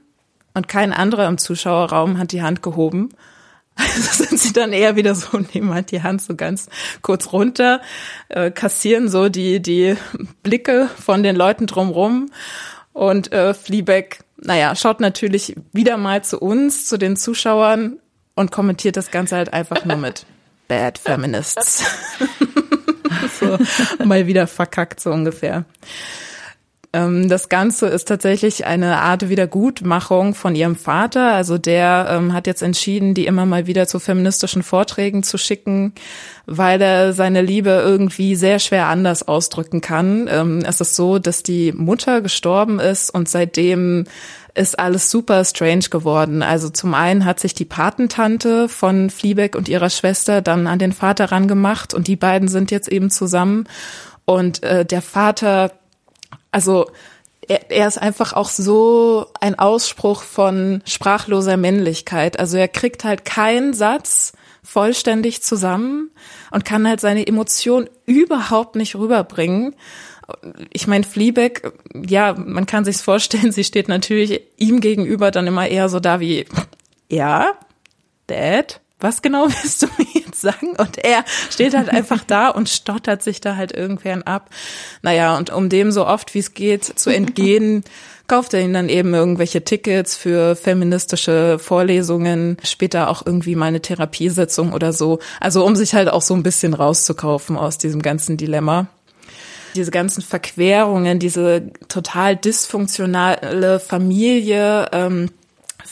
und 0.55 0.69
kein 0.69 0.93
anderer 0.95 1.29
im 1.29 1.37
Zuschauerraum 1.37 2.19
hat 2.19 2.33
die 2.33 2.43
Hand 2.43 2.62
gehoben. 2.62 3.11
Also 3.76 4.25
sind 4.25 4.38
sie 4.38 4.52
dann 4.52 4.73
eher 4.75 4.97
wieder 4.97 5.14
so, 5.14 5.38
nehmen 5.38 5.73
halt 5.73 5.90
die 5.90 6.02
Hand 6.02 6.21
so 6.21 6.35
ganz 6.35 6.69
kurz 7.00 7.33
runter, 7.33 7.81
äh, 8.29 8.50
kassieren 8.50 9.09
so 9.09 9.31
die, 9.31 9.62
die 9.62 9.97
Blicke 10.43 10.90
von 11.02 11.23
den 11.23 11.35
Leuten 11.35 11.67
drumrum 11.67 12.31
und 12.92 13.32
äh, 13.32 13.54
Fleabag, 13.54 14.18
naja, 14.37 14.75
schaut 14.75 15.00
natürlich 15.00 15.56
wieder 15.73 15.97
mal 15.97 16.25
zu 16.25 16.38
uns, 16.38 16.87
zu 16.87 16.99
den 16.99 17.16
Zuschauern 17.16 17.99
und 18.35 18.50
kommentiert 18.50 18.97
das 18.97 19.11
Ganze 19.11 19.37
halt 19.37 19.52
einfach 19.52 19.85
nur 19.85 19.97
mit 19.97 20.26
Bad 20.68 20.99
Feminists. 20.99 21.85
so, 23.38 23.59
mal 24.04 24.26
wieder 24.26 24.47
verkackt 24.47 25.00
so 25.00 25.11
ungefähr. 25.11 25.64
Ähm, 26.92 27.28
das 27.28 27.49
Ganze 27.49 27.87
ist 27.87 28.09
tatsächlich 28.09 28.66
eine 28.66 28.99
Art 28.99 29.28
Wiedergutmachung 29.28 30.35
von 30.35 30.56
ihrem 30.56 30.75
Vater. 30.75 31.32
Also 31.32 31.56
der 31.56 32.09
ähm, 32.11 32.32
hat 32.32 32.47
jetzt 32.47 32.62
entschieden, 32.62 33.14
die 33.14 33.26
immer 33.26 33.47
mal 33.47 33.66
wieder 33.66 33.87
zu 33.87 34.00
feministischen 34.00 34.62
Vorträgen 34.62 35.23
zu 35.23 35.38
schicken, 35.38 35.92
weil 36.47 36.82
er 36.82 37.12
seine 37.12 37.42
Liebe 37.42 37.70
irgendwie 37.70 38.35
sehr 38.35 38.59
schwer 38.59 38.88
anders 38.88 39.26
ausdrücken 39.28 39.80
kann. 39.80 40.28
Ähm, 40.28 40.62
es 40.66 40.80
ist 40.80 40.97
so, 40.97 41.18
dass 41.20 41.44
die 41.44 41.73
Mutter 41.73 42.23
gestorben 42.23 42.80
ist 42.80 43.11
und 43.11 43.28
seitdem 43.28 44.04
ist 44.54 44.80
alles 44.80 45.12
super 45.12 45.44
strange 45.44 45.90
geworden. 45.90 46.42
Also 46.42 46.70
zum 46.70 46.94
einen 46.94 47.25
hat 47.25 47.38
sich 47.38 47.54
die 47.54 47.64
Patentante 47.64 48.68
von 48.68 49.11
Fleabag 49.11 49.54
und 49.54 49.68
ihrer 49.68 49.90
Schwester 49.90 50.42
dann 50.42 50.66
an 50.66 50.80
den 50.80 50.92
Vater 50.92 51.30
rangemacht 51.30 51.94
und 51.94 52.09
die 52.09 52.16
beiden 52.16 52.49
sind 52.49 52.73
jetzt 52.73 52.88
eben 52.88 53.11
zusammen. 53.11 53.68
Und 54.25 54.64
äh, 54.64 54.85
der 54.85 55.02
Vater 55.02 55.70
also 56.50 56.90
er, 57.49 57.70
er 57.70 57.88
ist 57.88 57.99
einfach 57.99 58.32
auch 58.32 58.49
so 58.49 59.26
ein 59.40 59.58
Ausspruch 59.58 60.22
von 60.22 60.82
sprachloser 60.87 61.56
Männlichkeit. 61.56 62.38
Also 62.38 62.56
er 62.56 62.68
kriegt 62.68 63.04
halt 63.04 63.25
keinen 63.25 63.75
Satz 63.75 64.32
vollständig 64.62 65.42
zusammen 65.42 66.10
und 66.50 66.64
kann 66.64 66.87
halt 66.87 67.00
seine 67.00 67.26
Emotion 67.26 67.88
überhaupt 68.06 68.76
nicht 68.76 68.94
rüberbringen. 68.94 69.75
Ich 70.72 70.87
meine, 70.87 71.04
Fleabag, 71.04 71.72
ja, 71.92 72.34
man 72.34 72.66
kann 72.66 72.84
sich's 72.84 73.02
vorstellen, 73.02 73.52
sie 73.52 73.64
steht 73.64 73.88
natürlich 73.88 74.42
ihm 74.56 74.80
gegenüber 74.80 75.30
dann 75.30 75.46
immer 75.46 75.66
eher 75.66 75.88
so 75.88 75.99
da 75.99 76.20
wie, 76.20 76.46
ja, 77.10 77.54
Dad, 78.28 78.80
was 79.00 79.22
genau 79.22 79.49
willst 79.62 79.82
du 79.82 79.87
mir 79.99 80.20
sagen? 80.40 80.76
Und 80.78 80.99
er 80.99 81.25
steht 81.50 81.76
halt 81.76 81.88
einfach 81.88 82.25
da 82.25 82.49
und 82.49 82.68
stottert 82.68 83.23
sich 83.23 83.40
da 83.40 83.56
halt 83.56 83.73
irgendwann 83.73 84.23
ab. 84.23 84.50
Naja, 85.02 85.37
und 85.37 85.50
um 85.50 85.68
dem 85.68 85.92
so 85.92 86.06
oft 86.06 86.35
wie 86.35 86.38
es 86.40 86.54
geht 86.54 86.85
zu 86.85 87.11
entgehen, 87.11 87.85
kauft 88.30 88.54
er 88.54 88.61
ihn 88.61 88.73
dann 88.73 88.88
eben 88.88 89.12
irgendwelche 89.12 89.64
Tickets 89.64 90.16
für 90.16 90.54
feministische 90.54 91.59
Vorlesungen, 91.59 92.59
später 92.62 93.11
auch 93.11 93.26
irgendwie 93.26 93.56
mal 93.56 93.66
eine 93.66 93.82
Therapiesitzung 93.82 94.73
oder 94.73 94.92
so. 94.92 95.18
Also 95.40 95.64
um 95.64 95.75
sich 95.75 95.94
halt 95.94 96.09
auch 96.09 96.23
so 96.23 96.35
ein 96.35 96.44
bisschen 96.44 96.75
rauszukaufen 96.75 97.56
aus 97.56 97.76
diesem 97.78 98.02
ganzen 98.02 98.37
Dilemma 98.37 98.87
diese 99.76 99.92
ganzen 99.92 100.23
Verquerungen, 100.23 101.20
diese 101.20 101.70
total 101.88 102.37
dysfunktionale 102.37 103.78
Familie, 103.78 104.88
ähm, 104.92 105.30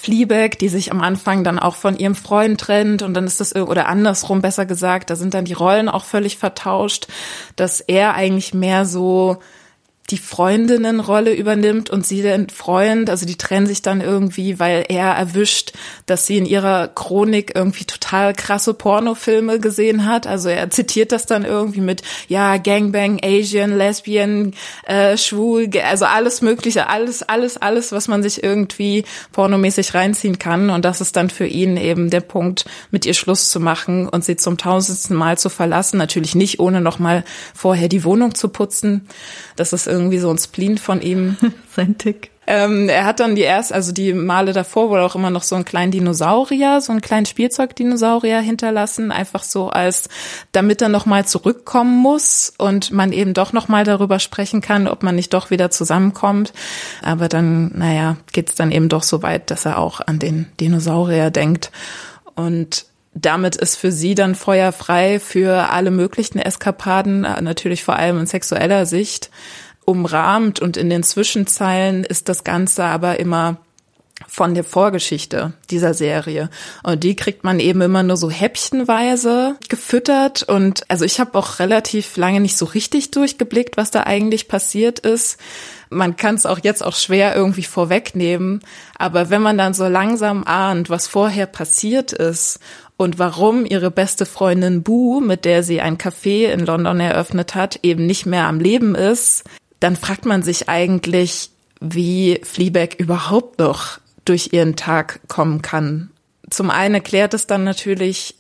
Fleabag, 0.01 0.59
die 0.61 0.69
sich 0.69 0.93
am 0.93 1.01
Anfang 1.01 1.43
dann 1.43 1.59
auch 1.59 1.75
von 1.75 1.99
ihrem 1.99 2.15
Freund 2.15 2.61
trennt 2.61 3.03
und 3.03 3.15
dann 3.15 3.27
ist 3.27 3.41
das 3.41 3.57
oder 3.57 3.89
andersrum 3.89 4.41
besser 4.41 4.65
gesagt, 4.65 5.11
da 5.11 5.17
sind 5.17 5.35
dann 5.35 5.45
die 5.45 5.55
Rollen 5.55 5.89
auch 5.89 6.05
völlig 6.05 6.39
vertauscht, 6.39 7.09
dass 7.57 7.81
er 7.81 8.15
eigentlich 8.15 8.55
mehr 8.55 8.85
so 8.85 9.39
die 10.11 10.17
Freundinnenrolle 10.17 11.35
übernimmt 11.35 11.91
und 11.91 12.07
sie 12.07 12.23
den 12.23 12.49
Freund, 12.49 13.11
also 13.11 13.27
die 13.27 13.37
trennen 13.37 13.67
sich 13.67 13.83
dann 13.83 14.01
irgendwie, 14.01 14.59
weil 14.59 14.87
er 14.89 15.09
erwischt, 15.09 15.73
dass 16.07 16.25
sie 16.25 16.39
in 16.39 16.47
ihrer 16.47 16.89
Chronik 16.89 17.53
irgendwie 17.55 17.85
total 17.85 18.33
krasse 18.33 18.73
Pornofilme 18.73 19.61
gesehen 19.61 20.07
hat. 20.07 20.27
Also 20.27 20.49
er 20.49 20.71
zitiert 20.71 21.13
das 21.13 21.27
dann 21.27 21.45
irgendwie 21.45 21.83
mit, 21.83 22.03
ja, 22.27 22.57
Gangbang, 22.57 23.21
Asian, 23.23 23.77
Lesbian, 23.77 24.55
äh, 24.87 25.19
schwul, 25.19 25.69
also 25.85 26.07
alles 26.07 26.41
mögliche, 26.41 26.89
alles, 26.89 27.23
alles, 27.23 27.59
alles, 27.59 27.93
was 27.93 28.09
man 28.09 28.23
sich 28.23 28.43
irgendwie 28.43 29.05
pornomäßig 29.33 29.93
reinziehen 29.93 30.39
kann. 30.39 30.71
Und 30.71 30.87
das 30.87 31.03
ist 31.03 31.17
dann 31.17 31.29
für 31.29 31.47
ihn 31.47 31.77
eben 31.77 32.09
der 32.09 32.21
Punkt, 32.21 32.65
mit 32.91 33.05
ihr 33.05 33.15
Schluss 33.15 33.51
zu 33.51 33.61
machen 33.61 34.09
und 34.09 34.25
sie 34.25 34.37
zum 34.37 34.57
tausendsten 34.57 35.15
Mal 35.15 35.37
zu 35.37 35.51
verlassen. 35.51 35.99
Natürlich 35.99 36.35
nicht, 36.35 36.61
ohne 36.61 36.81
nochmal 36.81 37.25
vorher 37.55 37.89
die 37.89 38.05
Wohnung 38.05 38.35
zu 38.35 38.49
putzen. 38.49 39.07
Das 39.57 39.75
ist 39.75 39.87
irgendwie 39.87 39.98
so 40.19 40.31
ein 40.31 40.39
Spleen 40.39 40.79
von 40.79 41.01
ihm. 41.01 41.37
Sein 41.75 41.99
Tick. 41.99 42.31
Ähm, 42.51 42.89
er 42.89 43.05
hat 43.05 43.21
dann 43.21 43.35
die 43.35 43.43
erst, 43.43 43.75
also 43.75 43.93
die 43.93 44.15
Male 44.15 44.55
davor 44.55 44.89
wurde 44.89 45.03
auch 45.03 45.15
immer 45.15 45.29
noch 45.29 45.43
so 45.43 45.55
einen 45.55 45.67
kleinen 45.67 45.93
Dinosaurier, 45.93 46.81
so 46.81 46.93
einen 46.93 47.03
kleinen 47.03 47.27
Spielzeugdinosaurier 47.27 48.41
hinterlassen, 48.41 49.13
einfach 49.13 49.43
so 49.43 49.69
als, 49.69 50.09
damit 50.53 50.81
er 50.81 50.89
nochmal 50.89 51.27
zurückkommen 51.27 51.99
muss 51.99 52.55
und 52.57 52.91
man 52.91 53.13
eben 53.13 53.35
doch 53.35 53.53
nochmal 53.53 53.85
darüber 53.85 54.19
sprechen 54.19 54.63
kann, 54.63 54.89
ob 54.89 55.03
man 55.03 55.15
nicht 55.15 55.35
doch 55.35 55.51
wieder 55.51 55.71
zusammenkommt. 55.71 56.55
Aber 57.03 57.29
dann, 57.29 57.71
naja, 57.77 58.17
geht's 58.33 58.55
dann 58.55 58.73
eben 58.73 58.89
doch 58.89 59.03
so 59.03 59.23
weit, 59.23 59.51
dass 59.51 59.67
er 59.67 59.77
auch 59.77 60.01
an 60.01 60.19
den 60.19 60.47
Dinosaurier 60.59 61.31
denkt. 61.31 61.71
Und 62.35 62.87
damit 63.13 63.57
ist 63.57 63.77
für 63.77 63.93
sie 63.93 64.15
dann 64.15 64.35
Feuer 64.35 64.73
frei 64.73 65.21
für 65.21 65.71
alle 65.71 65.91
möglichen 65.91 66.39
Eskapaden, 66.39 67.23
natürlich 67.43 67.85
vor 67.85 67.97
allem 67.97 68.21
in 68.21 68.27
sexueller 68.27 68.87
Sicht 68.87 69.31
umrahmt 69.89 70.61
und 70.61 70.77
in 70.77 70.91
den 70.91 71.03
Zwischenzeilen 71.03 72.05
ist 72.05 72.29
das 72.29 72.45
Ganze 72.45 72.85
aber 72.85 73.19
immer 73.19 73.57
von 74.27 74.55
der 74.55 74.65
Vorgeschichte 74.65 75.53
dieser 75.71 75.95
Serie. 75.95 76.51
Und 76.83 77.05
die 77.05 77.15
kriegt 77.15 77.45
man 77.45 77.61
eben 77.61 77.81
immer 77.81 78.03
nur 78.03 78.17
so 78.17 78.31
häppchenweise 78.31 79.57
gefüttert. 79.69 80.43
Und 80.43 80.83
also 80.89 81.05
ich 81.05 81.21
habe 81.21 81.39
auch 81.39 81.61
relativ 81.61 82.17
lange 82.17 82.41
nicht 82.41 82.57
so 82.57 82.67
richtig 82.67 83.13
durchgeblickt, 83.13 83.77
was 83.77 83.91
da 83.91 84.03
eigentlich 84.03 84.49
passiert 84.49 84.99
ist. 84.99 85.39
Man 85.89 86.17
kann 86.17 86.35
es 86.35 86.47
auch 86.47 86.59
jetzt 86.59 86.85
auch 86.85 86.97
schwer 86.97 87.35
irgendwie 87.37 87.63
vorwegnehmen. 87.63 88.61
Aber 88.99 89.31
wenn 89.31 89.41
man 89.41 89.57
dann 89.57 89.73
so 89.73 89.87
langsam 89.87 90.45
ahnt, 90.45 90.91
was 90.91 91.07
vorher 91.07 91.47
passiert 91.47 92.13
ist 92.13 92.59
und 92.97 93.21
warum 93.21 93.65
ihre 93.65 93.93
beste 93.93 94.27
Freundin 94.27 94.83
Boo, 94.83 95.21
mit 95.21 95.45
der 95.45 95.63
sie 95.63 95.81
ein 95.81 95.97
Café 95.97 96.49
in 96.51 96.67
London 96.67 96.99
eröffnet 96.99 97.55
hat, 97.55 97.79
eben 97.85 98.05
nicht 98.05 98.27
mehr 98.27 98.49
am 98.49 98.59
Leben 98.59 98.97
ist, 98.97 99.45
dann 99.81 99.97
fragt 99.97 100.25
man 100.25 100.43
sich 100.43 100.69
eigentlich, 100.69 101.51
wie 101.81 102.41
Fleabag 102.43 102.97
überhaupt 102.99 103.59
noch 103.59 103.99
durch 104.25 104.53
ihren 104.53 104.77
Tag 104.77 105.21
kommen 105.29 105.63
kann. 105.63 106.11
Zum 106.51 106.71
einen 106.71 106.97
erklärt 106.97 107.35
es 107.35 107.47
dann 107.47 107.65
natürlich, 107.65 108.35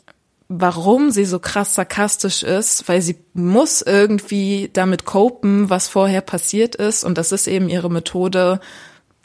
warum 0.48 1.10
sie 1.10 1.24
so 1.24 1.38
krass 1.38 1.74
sarkastisch 1.74 2.42
ist, 2.42 2.88
weil 2.88 3.02
sie 3.02 3.16
muss 3.34 3.82
irgendwie 3.82 4.70
damit 4.72 5.04
copen, 5.04 5.70
was 5.70 5.88
vorher 5.88 6.22
passiert 6.22 6.74
ist. 6.74 7.04
Und 7.04 7.18
das 7.18 7.32
ist 7.32 7.46
eben 7.46 7.68
ihre 7.68 7.90
Methode, 7.90 8.60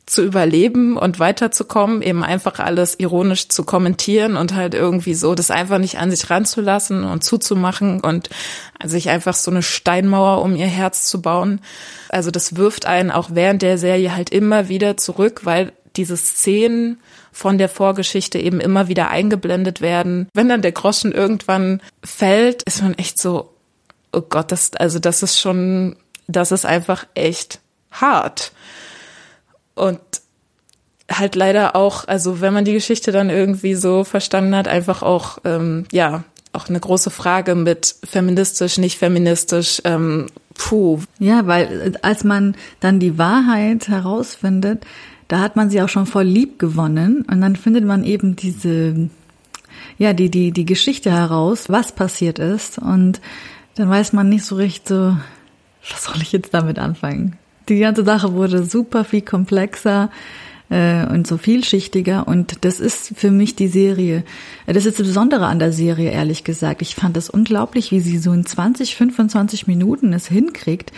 zu 0.05 0.21
überleben 0.21 0.97
und 0.97 1.19
weiterzukommen, 1.19 2.01
eben 2.01 2.23
einfach 2.23 2.59
alles 2.59 2.99
ironisch 2.99 3.47
zu 3.47 3.63
kommentieren 3.63 4.35
und 4.35 4.53
halt 4.53 4.73
irgendwie 4.73 5.13
so 5.13 5.33
das 5.33 5.49
einfach 5.49 5.77
nicht 5.77 5.97
an 5.97 6.11
sich 6.11 6.29
ranzulassen 6.29 7.05
und 7.05 7.23
zuzumachen 7.23 8.01
und 8.01 8.29
sich 8.83 9.09
einfach 9.09 9.33
so 9.33 9.49
eine 9.49 9.63
Steinmauer 9.63 10.41
um 10.41 10.55
ihr 10.55 10.67
Herz 10.67 11.05
zu 11.05 11.21
bauen. 11.21 11.61
Also 12.09 12.31
das 12.31 12.57
wirft 12.57 12.85
einen 12.85 13.11
auch 13.11 13.29
während 13.31 13.61
der 13.61 13.77
Serie 13.77 14.13
halt 14.13 14.29
immer 14.29 14.67
wieder 14.67 14.97
zurück, 14.97 15.41
weil 15.45 15.71
diese 15.95 16.17
Szenen 16.17 16.99
von 17.31 17.57
der 17.57 17.69
Vorgeschichte 17.69 18.39
eben 18.39 18.59
immer 18.59 18.87
wieder 18.87 19.09
eingeblendet 19.09 19.79
werden. 19.79 20.27
Wenn 20.33 20.49
dann 20.49 20.61
der 20.61 20.71
Groschen 20.71 21.11
irgendwann 21.11 21.81
fällt, 22.03 22.63
ist 22.63 22.81
man 22.81 22.93
echt 22.95 23.19
so, 23.19 23.53
oh 24.11 24.21
Gott, 24.21 24.51
das, 24.51 24.73
also 24.75 24.99
das 24.99 25.23
ist 25.23 25.39
schon, 25.39 25.95
das 26.27 26.51
ist 26.51 26.65
einfach 26.65 27.05
echt 27.15 27.59
hart. 27.91 28.51
Und 29.75 29.99
halt 31.11 31.35
leider 31.35 31.75
auch, 31.75 32.07
also 32.07 32.41
wenn 32.41 32.53
man 32.53 32.65
die 32.65 32.73
Geschichte 32.73 33.11
dann 33.11 33.29
irgendwie 33.29 33.75
so 33.75 34.03
verstanden 34.03 34.55
hat, 34.55 34.67
einfach 34.67 35.01
auch, 35.01 35.39
ähm, 35.43 35.85
ja, 35.91 36.23
auch 36.53 36.69
eine 36.69 36.79
große 36.79 37.09
Frage 37.09 37.55
mit 37.55 37.95
feministisch, 38.03 38.77
nicht 38.77 38.97
feministisch, 38.97 39.81
ähm, 39.85 40.27
puh. 40.53 40.99
Ja, 41.19 41.47
weil 41.47 41.93
äh, 41.95 41.97
als 42.01 42.23
man 42.23 42.55
dann 42.79 42.99
die 42.99 43.17
Wahrheit 43.17 43.87
herausfindet, 43.87 44.85
da 45.27 45.39
hat 45.39 45.55
man 45.55 45.69
sie 45.69 45.81
auch 45.81 45.89
schon 45.89 46.05
voll 46.05 46.25
lieb 46.25 46.59
gewonnen 46.59 47.25
und 47.29 47.41
dann 47.41 47.55
findet 47.55 47.85
man 47.85 48.03
eben 48.03 48.35
diese, 48.35 49.09
ja, 49.97 50.13
die, 50.13 50.29
die, 50.29 50.51
die 50.51 50.65
Geschichte 50.65 51.11
heraus, 51.11 51.69
was 51.69 51.91
passiert 51.91 52.39
ist 52.39 52.77
und 52.77 53.19
dann 53.75 53.89
weiß 53.89 54.13
man 54.13 54.29
nicht 54.29 54.45
so 54.45 54.55
recht 54.55 54.87
so, 54.87 55.17
was 55.89 56.03
soll 56.03 56.21
ich 56.21 56.31
jetzt 56.31 56.53
damit 56.53 56.77
anfangen? 56.77 57.37
Die 57.69 57.79
ganze 57.79 58.03
Sache 58.03 58.33
wurde 58.33 58.65
super 58.65 59.03
viel 59.03 59.21
komplexer 59.21 60.09
äh, 60.69 61.05
und 61.05 61.27
so 61.27 61.37
vielschichtiger 61.37 62.27
und 62.27 62.65
das 62.65 62.79
ist 62.79 63.13
für 63.15 63.31
mich 63.31 63.55
die 63.55 63.67
Serie. 63.67 64.23
Das 64.65 64.85
ist 64.85 64.99
das 64.99 65.07
Besondere 65.07 65.45
an 65.45 65.59
der 65.59 65.71
Serie, 65.71 66.11
ehrlich 66.11 66.43
gesagt. 66.43 66.81
Ich 66.81 66.95
fand 66.95 67.15
es 67.15 67.29
unglaublich, 67.29 67.91
wie 67.91 67.99
sie 67.99 68.17
so 68.17 68.33
in 68.33 68.45
20, 68.45 68.95
25 68.95 69.67
Minuten 69.67 70.13
es 70.13 70.27
hinkriegt, 70.27 70.91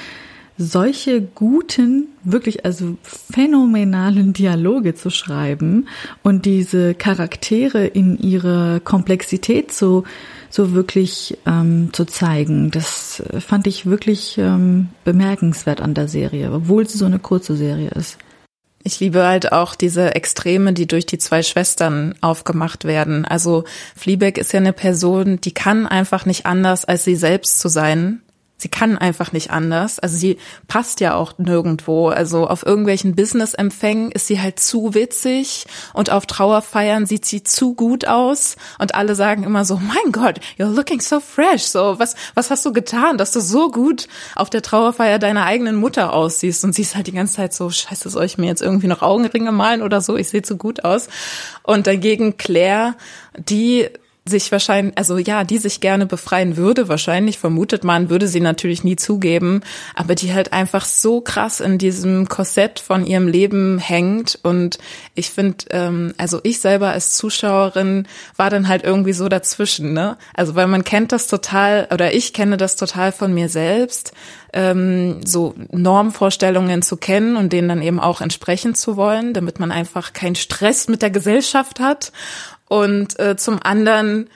solche 0.57 1.21
guten, 1.21 2.07
wirklich 2.23 2.65
also 2.65 2.97
phänomenalen 3.03 4.31
Dialoge 4.31 4.95
zu 4.95 5.09
schreiben 5.09 5.87
und 6.23 6.45
diese 6.45 6.93
Charaktere 6.93 7.85
in 7.85 8.17
ihre 8.17 8.79
Komplexität 8.79 9.73
zu 9.73 10.05
so 10.55 10.73
wirklich 10.73 11.37
ähm, 11.45 11.89
zu 11.91 12.05
zeigen. 12.05 12.71
Das 12.71 13.21
fand 13.39 13.67
ich 13.67 13.85
wirklich 13.85 14.37
ähm, 14.37 14.89
bemerkenswert 15.03 15.81
an 15.81 15.93
der 15.93 16.07
Serie, 16.07 16.51
obwohl 16.51 16.87
sie 16.87 16.97
so 16.97 17.05
eine 17.05 17.19
kurze 17.19 17.55
Serie 17.55 17.89
ist. 17.89 18.17
Ich 18.87 18.99
liebe 18.99 19.23
halt 19.23 19.51
auch 19.51 19.73
diese 19.73 20.13
Extreme, 20.13 20.71
die 20.71 20.87
durch 20.87 21.07
die 21.07 21.17
zwei 21.17 21.41
Schwestern 21.41 22.13
aufgemacht 22.21 22.85
werden. 22.85 23.25
Also 23.25 23.63
Fleabag 23.95 24.37
ist 24.37 24.53
ja 24.53 24.59
eine 24.59 24.73
Person, 24.73 25.41
die 25.41 25.53
kann 25.53 25.87
einfach 25.87 26.25
nicht 26.27 26.45
anders, 26.45 26.85
als 26.85 27.03
sie 27.03 27.15
selbst 27.15 27.59
zu 27.59 27.67
sein. 27.67 28.21
Sie 28.57 28.69
kann 28.69 28.97
einfach 28.97 29.33
nicht 29.33 29.51
anders. 29.51 29.99
Also 29.99 30.15
sie 30.15 30.37
passt 30.69 31.01
ja 31.01 31.15
auch 31.15 31.37
nirgendwo. 31.37 32.07
Also 32.07 32.47
auf 32.47 32.65
irgendwelchen 32.65 33.13
Business-Empfängen 33.13 34.11
ist 34.11 34.27
sie 34.27 34.41
halt 34.41 34.59
zu 34.61 34.93
witzig 34.93 35.65
und 35.93 36.09
auf 36.09 36.25
Trauerfeiern 36.25 37.05
sieht 37.05 37.25
sie 37.25 37.43
zu 37.43 37.75
gut 37.75 38.07
aus 38.07 38.55
und 38.79 38.95
alle 38.95 39.13
sagen 39.15 39.43
immer 39.43 39.65
so, 39.65 39.75
mein 39.75 40.13
Gott, 40.13 40.39
you're 40.57 40.73
looking 40.73 41.01
so 41.01 41.19
fresh. 41.19 41.63
So, 41.63 41.99
was, 41.99 42.15
was 42.33 42.49
hast 42.49 42.65
du 42.65 42.71
getan, 42.71 43.17
dass 43.17 43.33
du 43.33 43.41
so 43.41 43.69
gut 43.71 44.07
auf 44.37 44.49
der 44.49 44.61
Trauerfeier 44.61 45.19
deiner 45.19 45.45
eigenen 45.45 45.75
Mutter 45.75 46.13
aussiehst? 46.13 46.63
Und 46.63 46.73
sie 46.73 46.83
ist 46.83 46.95
halt 46.95 47.07
die 47.07 47.11
ganze 47.11 47.35
Zeit 47.35 47.53
so, 47.53 47.69
scheiße, 47.69 48.09
soll 48.09 48.23
ich 48.23 48.37
mir 48.37 48.47
jetzt 48.47 48.61
irgendwie 48.61 48.87
noch 48.87 49.01
Augenringe 49.01 49.51
malen 49.51 49.81
oder 49.81 49.99
so? 49.99 50.15
Ich 50.15 50.29
sehe 50.29 50.43
zu 50.43 50.55
gut 50.55 50.85
aus. 50.85 51.09
Und 51.63 51.87
dagegen 51.87 52.37
Claire, 52.37 52.95
die 53.37 53.89
sich 54.27 54.51
wahrscheinlich, 54.51 54.97
also 54.97 55.19
ja, 55.19 55.43
die 55.43 55.59
sich 55.59 55.81
gerne 55.81 56.07
befreien 56.07 56.57
würde, 56.57 56.89
wahrscheinlich 56.89 57.37
vermutet 57.37 57.83
man, 57.83 58.09
würde 58.09 58.27
sie 58.27 58.39
natürlich 58.39 58.83
nie 58.83 58.95
zugeben, 58.95 59.61
aber 59.93 60.15
die 60.15 60.33
halt 60.33 60.51
einfach 60.51 60.83
so 60.85 61.21
krass 61.21 61.59
in 61.59 61.77
diesem 61.77 62.27
Korsett 62.27 62.79
von 62.79 63.05
ihrem 63.05 63.27
Leben 63.27 63.77
hängt 63.77 64.39
und 64.41 64.79
ich 65.13 65.29
finde, 65.29 65.65
ähm, 65.69 66.15
also 66.17 66.39
ich 66.41 66.59
selber 66.59 66.89
als 66.89 67.13
Zuschauerin 67.13 68.07
war 68.35 68.49
dann 68.49 68.67
halt 68.67 68.83
irgendwie 68.83 69.13
so 69.13 69.29
dazwischen, 69.29 69.93
ne? 69.93 70.17
Also 70.33 70.55
weil 70.55 70.67
man 70.67 70.83
kennt 70.83 71.11
das 71.11 71.27
total 71.27 71.87
oder 71.93 72.15
ich 72.15 72.33
kenne 72.33 72.57
das 72.57 72.77
total 72.77 73.11
von 73.11 73.31
mir 73.31 73.47
selbst, 73.47 74.13
ähm, 74.53 75.19
so 75.23 75.53
Normvorstellungen 75.71 76.81
zu 76.81 76.97
kennen 76.97 77.35
und 77.35 77.53
denen 77.53 77.69
dann 77.69 77.81
eben 77.83 77.99
auch 77.99 78.21
entsprechen 78.21 78.73
zu 78.73 78.97
wollen, 78.97 79.33
damit 79.33 79.59
man 79.59 79.71
einfach 79.71 80.13
keinen 80.13 80.35
Stress 80.35 80.87
mit 80.87 81.03
der 81.03 81.11
Gesellschaft 81.11 81.79
hat 81.79 82.11
und 82.67 83.19
äh, 83.19 83.35
zum 83.37 83.59
anderen 83.61 84.29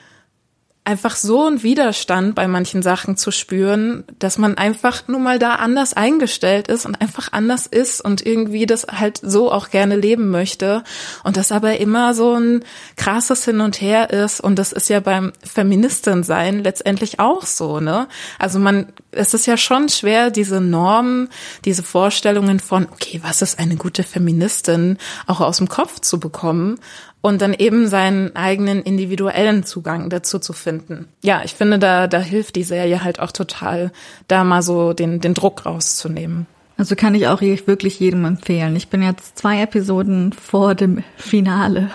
einfach 0.84 1.14
so 1.14 1.46
ein 1.46 1.62
Widerstand 1.62 2.34
bei 2.34 2.48
manchen 2.48 2.82
Sachen 2.82 3.16
zu 3.16 3.30
spüren, 3.30 4.04
dass 4.18 4.38
man 4.38 4.56
einfach 4.56 5.06
nur 5.08 5.20
mal 5.20 5.38
da 5.38 5.56
anders 5.56 5.92
eingestellt 5.92 6.68
ist 6.68 6.86
und 6.86 7.00
einfach 7.00 7.32
anders 7.32 7.66
ist 7.66 8.00
und 8.00 8.24
irgendwie 8.24 8.66
das 8.66 8.86
halt 8.90 9.20
so 9.22 9.52
auch 9.52 9.70
gerne 9.70 9.94
leben 9.94 10.30
möchte. 10.30 10.82
Und 11.22 11.36
das 11.36 11.52
aber 11.52 11.78
immer 11.78 12.14
so 12.14 12.34
ein 12.34 12.64
krasses 12.96 13.44
Hin 13.44 13.60
und 13.60 13.80
Her 13.80 14.10
ist. 14.10 14.40
Und 14.40 14.58
das 14.58 14.72
ist 14.72 14.88
ja 14.88 15.00
beim 15.00 15.32
Feministin 15.44 16.22
sein 16.24 16.64
letztendlich 16.64 17.20
auch 17.20 17.44
so, 17.44 17.78
ne? 17.78 18.08
Also 18.38 18.58
man 18.58 18.86
es 19.12 19.34
ist 19.34 19.46
ja 19.46 19.56
schon 19.56 19.88
schwer 19.88 20.30
diese 20.30 20.60
Normen, 20.60 21.28
diese 21.64 21.82
Vorstellungen 21.82 22.60
von 22.60 22.86
okay, 22.90 23.20
was 23.24 23.42
ist 23.42 23.58
eine 23.58 23.76
gute 23.76 24.04
Feministin 24.04 24.98
auch 25.26 25.40
aus 25.40 25.56
dem 25.56 25.68
Kopf 25.68 26.00
zu 26.00 26.20
bekommen 26.20 26.78
und 27.22 27.42
dann 27.42 27.54
eben 27.54 27.86
seinen 27.88 28.34
eigenen 28.34 28.82
individuellen 28.82 29.64
Zugang 29.64 30.08
dazu 30.08 30.38
zu 30.38 30.52
finden. 30.52 31.06
Ja, 31.22 31.42
ich 31.44 31.54
finde, 31.54 31.78
da, 31.78 32.06
da 32.06 32.18
hilft 32.18 32.56
die 32.56 32.62
Serie 32.62 33.04
halt 33.04 33.20
auch 33.20 33.32
total, 33.32 33.92
da 34.28 34.44
mal 34.44 34.62
so 34.62 34.92
den, 34.92 35.20
den 35.20 35.34
Druck 35.34 35.66
rauszunehmen. 35.66 36.46
Also 36.78 36.96
kann 36.96 37.14
ich 37.14 37.28
auch 37.28 37.42
wirklich 37.42 38.00
jedem 38.00 38.24
empfehlen. 38.24 38.74
Ich 38.74 38.88
bin 38.88 39.02
jetzt 39.02 39.36
zwei 39.36 39.60
Episoden 39.60 40.32
vor 40.32 40.74
dem 40.74 41.04
Finale 41.16 41.90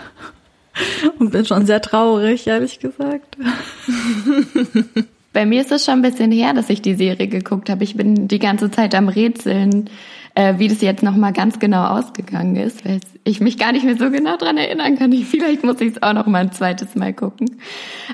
und 1.19 1.31
bin 1.31 1.45
schon 1.45 1.65
sehr 1.65 1.81
traurig, 1.81 2.45
ehrlich 2.45 2.79
gesagt. 2.79 3.35
Bei 5.33 5.45
mir 5.45 5.61
ist 5.61 5.71
es 5.71 5.83
schon 5.83 5.95
ein 5.95 6.01
bisschen 6.01 6.31
her, 6.31 6.53
dass 6.53 6.69
ich 6.69 6.83
die 6.83 6.93
Serie 6.93 7.27
geguckt 7.27 7.69
habe. 7.69 7.83
Ich 7.83 7.97
bin 7.97 8.27
die 8.27 8.39
ganze 8.39 8.69
Zeit 8.69 8.93
am 8.93 9.09
Rätseln, 9.09 9.89
äh, 10.35 10.59
wie 10.59 10.67
das 10.67 10.81
jetzt 10.81 11.01
nochmal 11.01 11.33
ganz 11.33 11.59
genau 11.59 11.85
ausgegangen 11.85 12.57
ist, 12.57 12.85
weil 12.85 12.99
ich 13.23 13.39
mich 13.39 13.57
gar 13.57 13.71
nicht 13.71 13.85
mehr 13.85 13.97
so 13.97 14.11
genau 14.11 14.37
dran 14.37 14.57
erinnern 14.57 14.97
kann. 14.97 15.11
Vielleicht 15.11 15.63
muss 15.63 15.81
ich 15.81 15.95
es 15.95 16.03
auch 16.03 16.13
noch 16.13 16.27
mal 16.27 16.39
ein 16.39 16.51
zweites 16.51 16.93
Mal 16.95 17.13
gucken. 17.13 17.61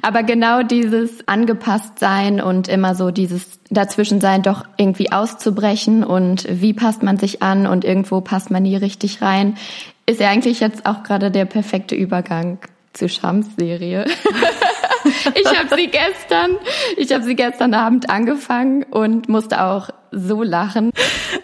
Aber 0.03 0.23
genau 0.23 0.61
dieses 0.61 1.27
angepasst 1.27 1.99
sein 1.99 2.39
und 2.39 2.67
immer 2.67 2.95
so 2.95 3.11
dieses 3.11 3.59
dazwischen 3.69 4.21
sein, 4.21 4.43
doch 4.43 4.65
irgendwie 4.77 5.11
auszubrechen 5.11 6.03
und 6.03 6.47
wie 6.49 6.73
passt 6.73 7.01
man 7.01 7.17
sich 7.17 7.41
an 7.41 7.65
und 7.65 7.83
irgendwo 7.83 8.21
passt 8.21 8.51
man 8.51 8.63
nie 8.63 8.75
richtig 8.75 9.21
rein, 9.21 9.57
ist 10.05 10.19
ja 10.19 10.29
eigentlich 10.29 10.59
jetzt 10.59 10.85
auch 10.85 11.03
gerade 11.03 11.31
der 11.31 11.45
perfekte 11.45 11.95
Übergang 11.95 12.59
zu 12.93 13.09
Shams 13.09 13.47
Serie. 13.57 14.05
ich 15.35 15.47
habe 15.47 15.75
sie 15.75 15.87
gestern, 15.87 16.57
ich 16.97 17.11
habe 17.11 17.23
sie 17.23 17.35
gestern 17.35 17.73
Abend 17.73 18.09
angefangen 18.09 18.83
und 18.83 19.27
musste 19.29 19.63
auch 19.63 19.89
so 20.11 20.43
lachen. 20.43 20.91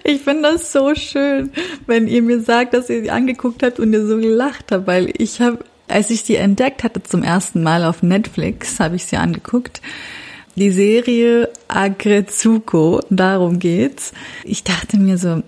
Ich 0.03 0.21
finde 0.21 0.51
das 0.53 0.71
so 0.71 0.93
schön, 0.95 1.51
wenn 1.85 2.07
ihr 2.07 2.21
mir 2.21 2.41
sagt, 2.41 2.73
dass 2.73 2.89
ihr 2.89 3.01
sie 3.01 3.11
angeguckt 3.11 3.63
habt 3.63 3.79
und 3.79 3.93
ihr 3.93 4.05
so 4.05 4.17
gelacht 4.17 4.71
habt, 4.71 4.87
weil 4.87 5.13
ich 5.17 5.41
habe, 5.41 5.59
als 5.87 6.09
ich 6.09 6.23
sie 6.23 6.35
entdeckt 6.35 6.83
hatte 6.83 7.01
zum 7.03 7.23
ersten 7.23 7.63
Mal 7.63 7.83
auf 7.83 8.03
Netflix, 8.03 8.79
habe 8.79 8.95
ich 8.97 9.05
sie 9.05 9.17
angeguckt. 9.17 9.81
Die 10.55 10.71
Serie 10.71 11.49
Agrezuko, 11.67 13.01
darum 13.09 13.59
geht's. 13.59 14.11
Ich 14.43 14.63
dachte 14.63 14.97
mir 14.97 15.17
so, 15.17 15.43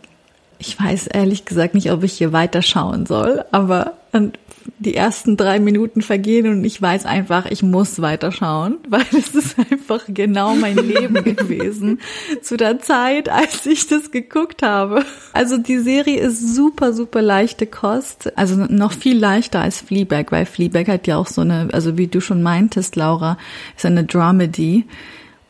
ich 0.60 0.80
weiß 0.80 1.08
ehrlich 1.08 1.46
gesagt 1.46 1.74
nicht, 1.74 1.92
ob 1.92 2.04
ich 2.04 2.14
hier 2.14 2.32
weiter 2.32 2.62
schauen 2.62 3.06
soll, 3.06 3.44
aber 3.52 4.00
Und 4.12 4.40
die 4.80 4.96
ersten 4.96 5.38
drei 5.38 5.60
Minuten 5.60 6.02
vergehen 6.02 6.48
und 6.48 6.64
ich 6.64 6.82
weiß 6.82 7.06
einfach, 7.06 7.46
ich 7.46 7.64
muss 7.64 8.02
weiterschauen, 8.02 8.78
weil 8.90 9.06
es 9.12 9.36
ist 9.36 9.58
einfach 9.60 10.04
genau 10.08 10.56
mein 10.56 10.78
Leben 10.78 11.14
gewesen 11.24 12.00
zu 12.42 12.58
der 12.58 12.80
Zeit, 12.80 13.30
als 13.30 13.66
ich 13.66 13.88
das 13.88 14.12
geguckt 14.12 14.64
habe. 14.64 15.04
Also 15.34 15.58
die 15.58 15.80
Serie 15.80 16.20
ist 16.20 16.56
super, 16.56 16.94
super 16.94 17.22
leichte 17.22 17.68
Kost, 17.68 18.38
also 18.38 18.56
noch 18.56 18.94
viel 18.94 19.18
leichter 19.18 19.62
als 19.62 19.82
Fleabag, 19.82 20.32
weil 20.32 20.46
Fleabag 20.46 20.88
hat 20.88 21.08
ja 21.08 21.18
auch 21.18 21.28
so 21.28 21.42
eine, 21.42 21.70
also 21.72 21.98
wie 21.98 22.08
du 22.08 22.22
schon 22.22 22.42
meintest, 22.42 22.96
Laura, 22.96 23.38
ist 23.76 23.86
eine 23.86 24.06
Dramedy 24.06 24.86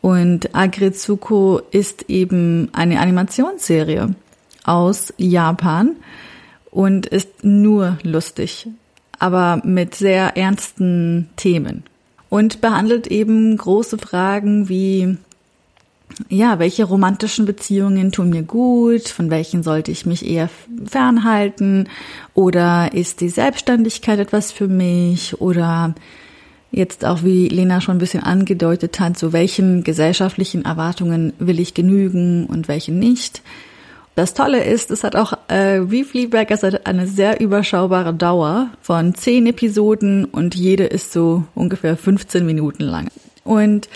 und 0.00 0.54
Agretsuko 0.54 1.60
ist 1.70 2.08
eben 2.08 2.68
eine 2.72 3.00
Animationsserie 3.00 4.14
aus 4.64 5.12
Japan 5.18 5.96
und 6.70 7.06
ist 7.06 7.44
nur 7.44 7.98
lustig 8.02 8.68
aber 9.20 9.62
mit 9.64 9.94
sehr 9.94 10.36
ernsten 10.36 11.30
Themen. 11.36 11.84
Und 12.28 12.60
behandelt 12.60 13.06
eben 13.06 13.56
große 13.56 13.98
Fragen 13.98 14.68
wie 14.68 15.16
ja, 16.28 16.58
welche 16.58 16.84
romantischen 16.84 17.46
Beziehungen 17.46 18.12
tun 18.12 18.30
mir 18.30 18.42
gut, 18.42 19.08
von 19.08 19.30
welchen 19.30 19.62
sollte 19.62 19.90
ich 19.90 20.06
mich 20.06 20.28
eher 20.28 20.50
fernhalten? 20.84 21.88
Oder 22.34 22.92
ist 22.92 23.20
die 23.20 23.28
Selbstständigkeit 23.28 24.18
etwas 24.18 24.52
für 24.52 24.68
mich? 24.68 25.40
Oder 25.40 25.94
jetzt 26.72 27.04
auch 27.04 27.22
wie 27.22 27.48
Lena 27.48 27.80
schon 27.80 27.96
ein 27.96 28.00
bisschen 28.00 28.22
angedeutet 28.22 29.00
hat, 29.00 29.18
so 29.18 29.32
welchen 29.32 29.82
gesellschaftlichen 29.84 30.64
Erwartungen 30.64 31.32
will 31.38 31.60
ich 31.60 31.74
genügen 31.74 32.46
und 32.46 32.68
welche 32.68 32.92
nicht. 32.92 33.42
Das 34.20 34.34
Tolle 34.34 34.62
ist, 34.62 34.90
es 34.90 35.02
hat 35.02 35.16
auch 35.16 35.32
äh, 35.48 35.80
wie 35.90 36.04
Fleabag, 36.04 36.50
es 36.50 36.62
hat 36.62 36.86
eine 36.86 37.06
sehr 37.06 37.40
überschaubare 37.40 38.12
Dauer 38.12 38.68
von 38.82 39.14
zehn 39.14 39.46
Episoden 39.46 40.26
und 40.26 40.54
jede 40.54 40.84
ist 40.84 41.14
so 41.14 41.44
ungefähr 41.54 41.96
15 41.96 42.44
Minuten 42.44 42.82
lang. 42.82 43.08
Und 43.44 43.88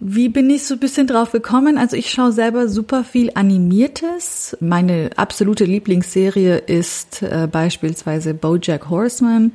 wie 0.00 0.30
bin 0.30 0.48
ich 0.48 0.64
so 0.64 0.72
ein 0.72 0.80
bisschen 0.80 1.06
drauf 1.06 1.32
gekommen? 1.32 1.76
Also 1.76 1.98
ich 1.98 2.10
schaue 2.10 2.32
selber 2.32 2.66
super 2.66 3.04
viel 3.04 3.30
Animiertes. 3.34 4.56
Meine 4.60 5.10
absolute 5.16 5.66
Lieblingsserie 5.66 6.56
ist 6.56 7.20
äh, 7.20 7.46
beispielsweise 7.46 8.32
BoJack 8.32 8.88
Horseman. 8.88 9.52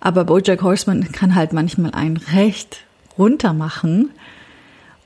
Aber 0.00 0.24
BoJack 0.24 0.62
Horseman 0.62 1.12
kann 1.12 1.34
halt 1.34 1.52
manchmal 1.52 1.90
ein 1.90 2.16
recht 2.16 2.78
runter 3.18 3.52
machen. 3.52 4.08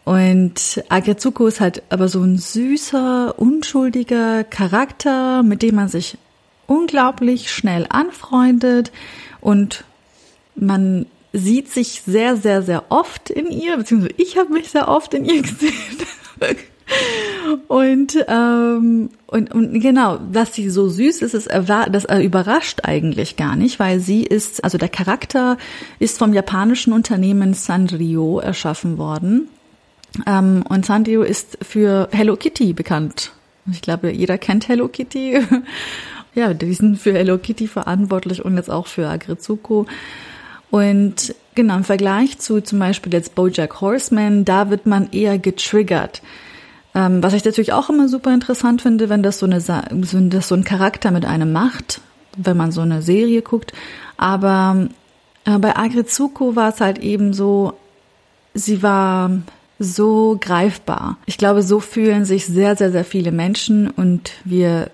Und 0.04 0.82
Agretsuko 0.90 1.46
ist 1.46 1.60
halt 1.60 1.82
aber 1.88 2.08
so 2.08 2.22
ein 2.22 2.36
süßer, 2.36 3.38
unschuldiger 3.38 4.44
Charakter, 4.44 5.42
mit 5.42 5.62
dem 5.62 5.76
man 5.76 5.88
sich 5.88 6.18
unglaublich 6.66 7.50
schnell 7.50 7.86
anfreundet 7.88 8.92
und 9.40 9.84
man 10.54 11.06
sieht 11.32 11.70
sich 11.70 12.02
sehr, 12.06 12.36
sehr, 12.36 12.62
sehr 12.62 12.84
oft 12.90 13.28
in 13.28 13.50
ihr, 13.50 13.76
beziehungsweise 13.76 14.14
ich 14.18 14.36
habe 14.36 14.52
mich 14.52 14.70
sehr 14.70 14.88
oft 14.88 15.14
in 15.14 15.24
ihr 15.24 15.42
gesehen. 15.42 15.72
und, 17.68 18.16
ähm, 18.28 19.10
und, 19.26 19.54
und 19.54 19.80
genau, 19.80 20.18
dass 20.18 20.54
sie 20.54 20.70
so 20.70 20.88
süß 20.88 21.22
ist, 21.22 21.34
ist 21.34 21.48
das 21.50 22.04
überrascht 22.22 22.80
eigentlich 22.84 23.36
gar 23.36 23.56
nicht, 23.56 23.80
weil 23.80 24.00
sie 24.00 24.22
ist, 24.22 24.62
also 24.62 24.78
der 24.78 24.88
Charakter 24.88 25.56
ist 25.98 26.18
vom 26.18 26.32
japanischen 26.34 26.92
Unternehmen 26.92 27.54
Sanrio 27.54 28.38
erschaffen 28.38 28.96
worden. 28.98 29.48
Ähm, 30.26 30.64
und 30.68 30.86
Sanrio 30.86 31.22
ist 31.22 31.58
für 31.62 32.08
Hello 32.12 32.36
Kitty 32.36 32.72
bekannt. 32.72 33.32
Ich 33.70 33.82
glaube, 33.82 34.10
jeder 34.10 34.38
kennt 34.38 34.68
Hello 34.68 34.88
Kitty. 34.88 35.40
ja, 36.34 36.54
die 36.54 36.74
sind 36.74 36.98
für 36.98 37.12
Hello 37.12 37.38
Kitty 37.38 37.66
verantwortlich 37.66 38.44
und 38.44 38.56
jetzt 38.56 38.70
auch 38.70 38.86
für 38.86 39.08
Agrizuko. 39.08 39.86
Und 40.70 41.34
genau, 41.54 41.76
im 41.76 41.84
Vergleich 41.84 42.38
zu 42.38 42.60
zum 42.60 42.78
Beispiel 42.78 43.12
jetzt 43.12 43.34
Bojack 43.34 43.80
Horseman, 43.80 44.44
da 44.44 44.70
wird 44.70 44.86
man 44.86 45.10
eher 45.12 45.38
getriggert. 45.38 46.22
Ähm, 46.94 47.22
was 47.22 47.32
ich 47.32 47.44
natürlich 47.44 47.72
auch 47.72 47.90
immer 47.90 48.08
super 48.08 48.32
interessant 48.32 48.82
finde, 48.82 49.08
wenn 49.08 49.22
das 49.22 49.38
so 49.38 49.46
eine, 49.46 49.62
wenn 49.90 50.30
das 50.30 50.48
so 50.48 50.54
ein 50.54 50.64
Charakter 50.64 51.10
mit 51.10 51.24
einem 51.24 51.52
macht, 51.52 52.00
wenn 52.36 52.56
man 52.56 52.72
so 52.72 52.82
eine 52.82 53.02
Serie 53.02 53.42
guckt. 53.42 53.72
Aber 54.16 54.88
äh, 55.44 55.58
bei 55.58 55.76
Agrizuko 55.76 56.56
war 56.56 56.70
es 56.70 56.80
halt 56.80 56.98
eben 56.98 57.32
so, 57.32 57.74
sie 58.54 58.82
war 58.82 59.30
so 59.78 60.38
greifbar. 60.40 61.18
Ich 61.26 61.38
glaube, 61.38 61.62
so 61.62 61.80
fühlen 61.80 62.24
sich 62.24 62.46
sehr, 62.46 62.76
sehr, 62.76 62.92
sehr 62.92 63.04
viele 63.04 63.32
Menschen 63.32 63.90
und 63.90 64.32
wir, 64.44 64.90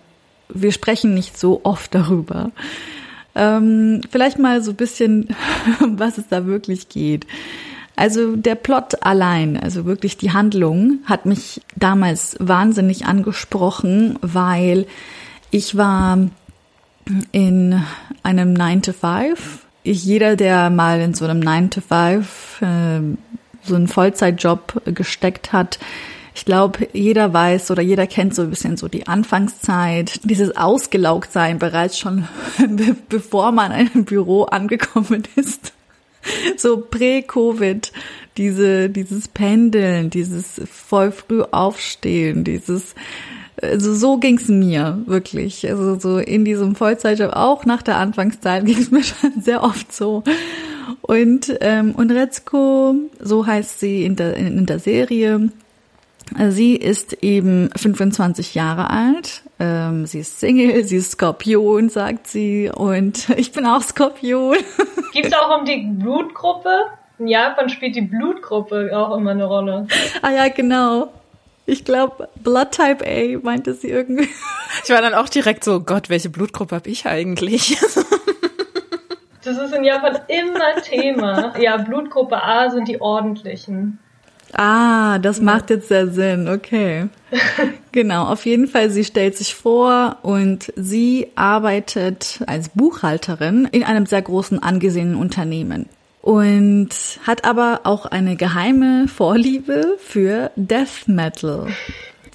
wir 0.48 0.72
sprechen 0.72 1.14
nicht 1.14 1.38
so 1.38 1.60
oft 1.64 1.94
darüber. 1.94 2.50
Ähm, 3.34 4.00
vielleicht 4.10 4.38
mal 4.38 4.62
so 4.62 4.72
ein 4.72 4.76
bisschen, 4.76 5.28
was 5.80 6.18
es 6.18 6.28
da 6.28 6.46
wirklich 6.46 6.88
geht. 6.88 7.26
Also 7.96 8.34
der 8.34 8.54
Plot 8.54 9.02
allein, 9.02 9.58
also 9.58 9.84
wirklich 9.84 10.16
die 10.16 10.32
Handlung, 10.32 11.00
hat 11.04 11.26
mich 11.26 11.60
damals 11.76 12.36
wahnsinnig 12.40 13.04
angesprochen, 13.04 14.18
weil 14.22 14.86
ich 15.50 15.76
war 15.76 16.18
in 17.32 17.82
einem 18.22 18.54
9 18.54 18.82
to 18.82 18.92
5. 18.92 19.66
Ich, 19.82 20.04
jeder, 20.04 20.36
der 20.36 20.70
mal 20.70 21.00
in 21.00 21.14
so 21.14 21.24
einem 21.24 21.40
9 21.40 21.70
to 21.70 21.80
5 21.80 22.62
äh, 22.62 23.00
so 23.62 23.74
einen 23.74 23.88
Vollzeitjob 23.88 24.82
gesteckt 24.86 25.52
hat. 25.52 25.78
Ich 26.34 26.44
glaube, 26.44 26.88
jeder 26.92 27.32
weiß 27.32 27.70
oder 27.70 27.82
jeder 27.82 28.06
kennt 28.06 28.34
so 28.34 28.42
ein 28.42 28.50
bisschen 28.50 28.76
so 28.76 28.88
die 28.88 29.06
Anfangszeit, 29.06 30.20
dieses 30.24 30.56
Ausgelaugtsein 30.56 31.58
bereits 31.58 31.98
schon, 31.98 32.28
bevor 33.08 33.52
man 33.52 33.72
in 33.72 33.90
einem 33.90 34.04
Büro 34.04 34.44
angekommen 34.44 35.24
ist. 35.36 35.72
So 36.56 36.78
prä-Covid, 36.78 37.92
diese, 38.36 38.90
dieses 38.90 39.28
Pendeln, 39.28 40.10
dieses 40.10 40.60
voll 40.70 41.12
früh 41.12 41.42
aufstehen, 41.42 42.44
dieses, 42.44 42.94
also 43.60 43.94
so 43.94 44.18
ging's 44.18 44.48
mir 44.48 45.02
wirklich. 45.06 45.68
Also 45.68 45.98
so 45.98 46.18
in 46.18 46.44
diesem 46.44 46.74
Vollzeitjob, 46.74 47.32
auch 47.32 47.64
nach 47.64 47.82
der 47.82 47.96
Anfangszeit 47.96 48.64
ging's 48.66 48.90
mir 48.90 49.02
schon 49.02 49.40
sehr 49.40 49.62
oft 49.62 49.92
so. 49.92 50.22
Und, 51.02 51.56
ähm, 51.60 51.94
und 51.94 52.10
Retzko, 52.10 52.94
so 53.18 53.46
heißt 53.46 53.80
sie 53.80 54.04
in 54.04 54.16
der, 54.16 54.36
in, 54.36 54.58
in 54.58 54.66
der 54.66 54.78
Serie, 54.78 55.50
Sie 56.50 56.76
ist 56.76 57.12
eben 57.24 57.70
25 57.76 58.54
Jahre 58.54 58.90
alt. 58.90 59.42
Ähm, 59.58 60.06
sie 60.06 60.20
ist 60.20 60.40
Single, 60.40 60.84
sie 60.84 60.96
ist 60.96 61.12
Skorpion, 61.12 61.88
sagt 61.88 62.28
sie. 62.28 62.70
Und 62.72 63.28
ich 63.36 63.52
bin 63.52 63.66
auch 63.66 63.82
Skorpion. 63.82 64.56
Geht 65.12 65.26
es 65.26 65.32
auch 65.32 65.58
um 65.58 65.64
die 65.64 65.78
Blutgruppe? 65.78 66.70
In 67.18 67.26
Japan 67.28 67.68
spielt 67.68 67.96
die 67.96 68.02
Blutgruppe 68.02 68.90
auch 68.96 69.16
immer 69.16 69.32
eine 69.32 69.44
Rolle. 69.44 69.86
Ah 70.22 70.30
ja, 70.30 70.48
genau. 70.48 71.12
Ich 71.66 71.84
glaube, 71.84 72.28
Blood 72.42 72.70
Type 72.72 73.04
A 73.06 73.38
meinte 73.44 73.74
sie 73.74 73.88
irgendwie. 73.88 74.28
Ich 74.84 74.90
war 74.90 75.02
dann 75.02 75.14
auch 75.14 75.28
direkt 75.28 75.62
so, 75.62 75.80
Gott, 75.80 76.08
welche 76.08 76.30
Blutgruppe 76.30 76.76
habe 76.76 76.88
ich 76.88 77.06
eigentlich? 77.06 77.76
Das 79.44 79.56
ist 79.58 79.74
in 79.74 79.84
Japan 79.84 80.18
immer 80.28 80.82
Thema. 80.82 81.58
Ja, 81.58 81.78
Blutgruppe 81.78 82.42
A 82.42 82.70
sind 82.70 82.88
die 82.88 83.00
ordentlichen. 83.00 83.98
Ah, 84.52 85.18
das 85.18 85.40
macht 85.40 85.70
jetzt 85.70 85.88
sehr 85.88 86.08
Sinn, 86.08 86.48
okay. 86.48 87.08
genau, 87.92 88.24
auf 88.24 88.44
jeden 88.46 88.66
Fall, 88.66 88.90
sie 88.90 89.04
stellt 89.04 89.36
sich 89.36 89.54
vor 89.54 90.18
und 90.22 90.72
sie 90.76 91.28
arbeitet 91.36 92.40
als 92.46 92.70
Buchhalterin 92.70 93.68
in 93.70 93.84
einem 93.84 94.06
sehr 94.06 94.22
großen 94.22 94.60
angesehenen 94.60 95.14
Unternehmen 95.14 95.88
und 96.20 96.90
hat 97.26 97.44
aber 97.44 97.80
auch 97.84 98.06
eine 98.06 98.36
geheime 98.36 99.06
Vorliebe 99.08 99.96
für 99.98 100.50
Death 100.56 101.06
Metal. 101.06 101.68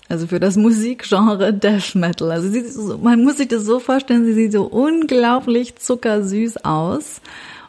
Also 0.08 0.28
für 0.28 0.40
das 0.40 0.56
Musikgenre 0.56 1.52
Death 1.54 1.96
Metal. 1.96 2.32
Also 2.32 2.50
sie, 2.50 2.64
man 3.02 3.24
muss 3.24 3.38
sich 3.38 3.48
das 3.48 3.64
so 3.64 3.80
vorstellen, 3.80 4.26
sie 4.26 4.34
sieht 4.34 4.52
so 4.52 4.64
unglaublich 4.64 5.78
zuckersüß 5.78 6.64
aus. 6.64 7.22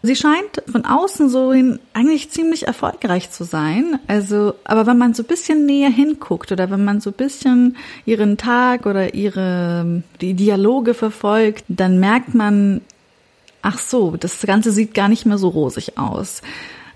Sie 0.03 0.15
scheint 0.15 0.63
von 0.71 0.85
außen 0.85 1.29
so 1.31 1.53
hin 1.53 1.81
eigentlich 1.95 2.31
ziemlich 2.31 2.67
erfolgreich 2.67 3.31
zu 3.31 3.45
sein. 3.45 3.99
Also, 4.07 4.55
aber 4.65 4.87
wenn 4.87 4.99
man 4.99 5.15
so 5.15 5.23
ein 5.23 5.27
bisschen 5.27 5.67
näher 5.67 5.91
hinguckt 5.91 6.53
oder 6.53 6.71
wenn 6.71 6.85
man 6.85 7.01
so 7.01 7.11
ein 7.11 7.15
bisschen 7.15 7.77
ihren 8.05 8.37
Tag 8.37 8.87
oder 8.87 9.15
ihre, 9.15 10.03
die 10.21 10.35
Dialoge 10.35 10.95
verfolgt, 10.95 11.65
dann 11.69 11.99
merkt 11.99 12.35
man, 12.35 12.83
ach 13.63 13.79
so, 13.79 14.17
das 14.17 14.41
Ganze 14.43 14.71
sieht 14.71 14.95
gar 14.95 15.09
nicht 15.09 15.27
mehr 15.27 15.39
so 15.39 15.49
rosig 15.49 15.99
aus. 15.99 16.43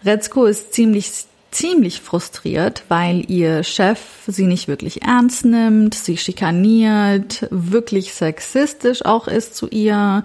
Retzko 0.05 0.45
ist 0.45 0.73
ziemlich 0.73 1.11
ziemlich 1.51 2.01
frustriert, 2.01 2.85
weil 2.89 3.25
ihr 3.31 3.63
Chef 3.63 4.01
sie 4.27 4.47
nicht 4.47 4.69
wirklich 4.69 5.03
ernst 5.03 5.45
nimmt, 5.45 5.95
sie 5.95 6.17
schikaniert, 6.17 7.47
wirklich 7.51 8.15
sexistisch 8.15 9.05
auch 9.05 9.27
ist 9.27 9.55
zu 9.55 9.69
ihr, 9.69 10.25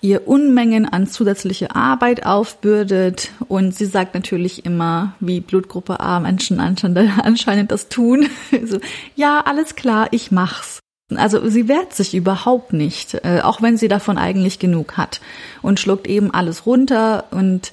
ihr 0.00 0.26
Unmengen 0.26 0.86
an 0.86 1.06
zusätzliche 1.06 1.74
Arbeit 1.74 2.26
aufbürdet 2.26 3.30
und 3.48 3.74
sie 3.74 3.86
sagt 3.86 4.14
natürlich 4.14 4.64
immer, 4.64 5.14
wie 5.20 5.40
Blutgruppe 5.40 6.00
A 6.00 6.20
Menschen 6.20 6.58
anscheinend, 6.60 7.70
das 7.72 7.88
tun, 7.88 8.28
so, 8.64 8.78
ja, 9.14 9.40
alles 9.40 9.76
klar, 9.76 10.08
ich 10.10 10.30
mach's. 10.30 10.80
also 11.14 11.48
sie 11.48 11.68
wehrt 11.68 11.94
sich 11.94 12.14
überhaupt 12.14 12.72
nicht, 12.72 13.14
äh, 13.24 13.40
auch 13.42 13.60
wenn 13.60 13.76
sie 13.76 13.88
davon 13.88 14.16
eigentlich 14.16 14.58
genug 14.58 14.96
hat 14.96 15.20
und 15.60 15.78
schluckt 15.78 16.06
eben 16.06 16.32
alles 16.32 16.66
runter 16.66 17.24
und 17.30 17.72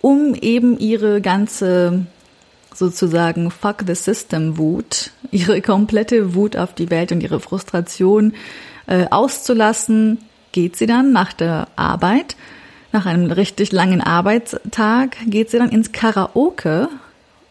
um 0.00 0.34
eben 0.34 0.78
ihre 0.78 1.20
ganze 1.20 2.06
sozusagen 2.74 3.50
Fuck 3.50 3.84
the 3.86 3.94
System 3.94 4.58
Wut, 4.58 5.10
ihre 5.30 5.60
komplette 5.60 6.34
Wut 6.34 6.56
auf 6.56 6.74
die 6.74 6.90
Welt 6.90 7.12
und 7.12 7.22
ihre 7.22 7.40
Frustration 7.40 8.34
äh, 8.86 9.06
auszulassen, 9.10 10.18
geht 10.52 10.76
sie 10.76 10.86
dann 10.86 11.12
nach 11.12 11.32
der 11.32 11.68
Arbeit, 11.76 12.36
nach 12.92 13.06
einem 13.06 13.30
richtig 13.30 13.72
langen 13.72 14.00
Arbeitstag, 14.00 15.16
geht 15.26 15.50
sie 15.50 15.58
dann 15.58 15.70
ins 15.70 15.92
Karaoke, 15.92 16.88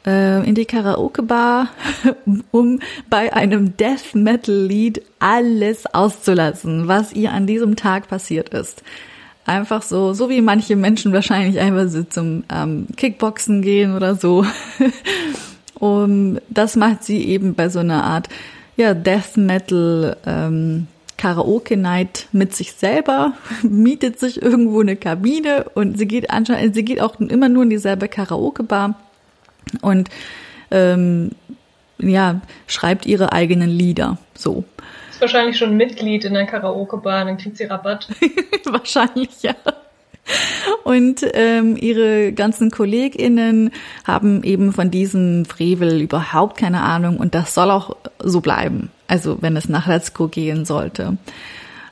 äh, 0.05 0.47
in 0.47 0.55
die 0.55 0.65
Karaoke-Bar, 0.65 1.69
um 2.51 2.79
bei 3.09 3.33
einem 3.33 3.75
Death 3.77 4.13
Metal-Lied 4.13 5.01
alles 5.19 5.85
auszulassen, 5.87 6.87
was 6.87 7.13
ihr 7.13 7.31
an 7.31 7.47
diesem 7.47 7.75
Tag 7.75 8.07
passiert 8.07 8.49
ist. 8.49 8.83
Einfach 9.45 9.81
so, 9.81 10.13
so 10.13 10.29
wie 10.29 10.41
manche 10.41 10.75
Menschen 10.75 11.13
wahrscheinlich 11.13 11.59
einfach 11.59 11.87
so 11.87 12.03
zum 12.03 12.43
ähm, 12.53 12.87
Kickboxen 12.95 13.61
gehen 13.61 13.95
oder 13.95 14.15
so. 14.15 14.45
um, 15.79 16.39
das 16.49 16.75
macht 16.75 17.03
sie 17.03 17.25
eben 17.25 17.55
bei 17.55 17.69
so 17.69 17.79
einer 17.79 18.03
Art 18.03 18.29
ja, 18.77 18.93
Death 18.93 19.37
Metal 19.37 20.15
ähm, 20.25 20.87
Karaoke 21.17 21.77
Night 21.77 22.27
mit 22.31 22.55
sich 22.55 22.73
selber, 22.73 23.33
mietet 23.63 24.19
sich 24.19 24.41
irgendwo 24.41 24.81
eine 24.81 24.95
Kabine 24.95 25.65
und 25.75 25.97
sie 25.97 26.07
geht 26.07 26.31
anscheinend, 26.31 26.73
sie 26.73 26.83
geht 26.83 27.01
auch 27.01 27.19
immer 27.19 27.49
nur 27.49 27.63
in 27.63 27.69
dieselbe 27.69 28.07
Karaoke 28.07 28.63
Bar 28.63 28.95
und 29.81 30.09
ähm, 30.71 31.31
ja, 31.99 32.41
schreibt 32.65 33.05
ihre 33.05 33.33
eigenen 33.33 33.69
Lieder. 33.69 34.17
So 34.33 34.63
wahrscheinlich 35.21 35.57
schon 35.57 35.77
Mitglied 35.77 36.25
in 36.25 36.33
der 36.33 36.45
Karaoke-Bar, 36.45 37.25
dann 37.25 37.37
kriegt 37.37 37.57
sie 37.57 37.65
Rabatt. 37.65 38.07
wahrscheinlich, 38.65 39.41
ja. 39.41 39.55
Und 40.83 41.25
ähm, 41.33 41.75
ihre 41.77 42.31
ganzen 42.31 42.71
KollegInnen 42.71 43.71
haben 44.05 44.43
eben 44.43 44.71
von 44.71 44.91
diesem 44.91 45.45
Frevel 45.45 46.01
überhaupt 46.01 46.57
keine 46.57 46.81
Ahnung 46.81 47.17
und 47.17 47.35
das 47.35 47.53
soll 47.53 47.71
auch 47.71 47.95
so 48.19 48.41
bleiben. 48.41 48.91
Also 49.07 49.37
wenn 49.41 49.57
es 49.57 49.67
nach 49.67 49.87
Let's 49.87 50.13
gehen 50.31 50.65
sollte. 50.65 51.17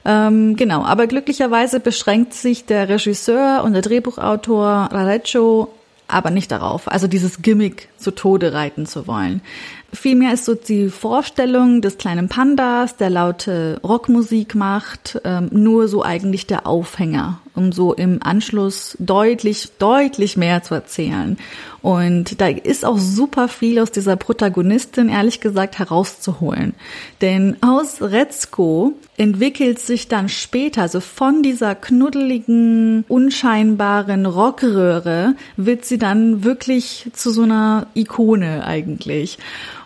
Ähm, 0.05 0.55
genau, 0.55 0.83
aber 0.83 1.07
glücklicherweise 1.07 1.79
beschränkt 1.79 2.33
sich 2.33 2.65
der 2.65 2.87
Regisseur 2.87 3.63
und 3.63 3.73
der 3.73 3.81
Drehbuchautor 3.81 4.89
Rarecho 4.91 5.69
aber 6.07 6.31
nicht 6.31 6.51
darauf, 6.51 6.91
also 6.91 7.07
dieses 7.07 7.41
Gimmick 7.41 7.87
zu 7.97 8.11
Tode 8.11 8.53
reiten 8.53 8.85
zu 8.85 9.05
wollen. 9.05 9.41
Vielmehr 9.91 10.33
ist 10.33 10.45
so 10.45 10.53
die 10.53 10.89
Vorstellung 10.89 11.81
des 11.81 11.97
kleinen 11.97 12.29
Pandas, 12.29 12.95
der 12.97 13.09
laute 13.09 13.79
Rockmusik 13.83 14.53
macht, 14.53 15.19
ähm, 15.23 15.49
nur 15.51 15.87
so 15.87 16.03
eigentlich 16.03 16.45
der 16.45 16.67
Aufhänger, 16.67 17.39
um 17.55 17.71
so 17.71 17.93
im 17.93 18.19
Anschluss 18.21 18.95
deutlich, 18.99 19.69
deutlich 19.79 20.37
mehr 20.37 20.61
zu 20.61 20.75
erzählen. 20.75 21.37
Und 21.81 22.41
da 22.41 22.47
ist 22.47 22.85
auch 22.85 22.97
super 22.97 23.47
viel 23.47 23.79
aus 23.79 23.91
dieser 23.91 24.15
Protagonistin, 24.15 25.09
ehrlich 25.09 25.39
gesagt, 25.39 25.79
herauszuholen. 25.79 26.73
Denn 27.21 27.57
aus 27.61 28.01
Retzko 28.01 28.93
entwickelt 29.17 29.79
sich 29.79 30.07
dann 30.07 30.29
später, 30.29 30.83
also 30.83 30.99
von 30.99 31.41
dieser 31.41 31.75
knuddeligen, 31.75 33.05
unscheinbaren 33.07 34.25
Rockröhre, 34.25 35.35
wird 35.57 35.85
sie 35.85 35.97
dann 35.97 36.43
wirklich 36.43 37.09
zu 37.13 37.31
so 37.31 37.43
einer 37.43 37.87
Ikone 37.95 38.65
eigentlich. 38.65 39.37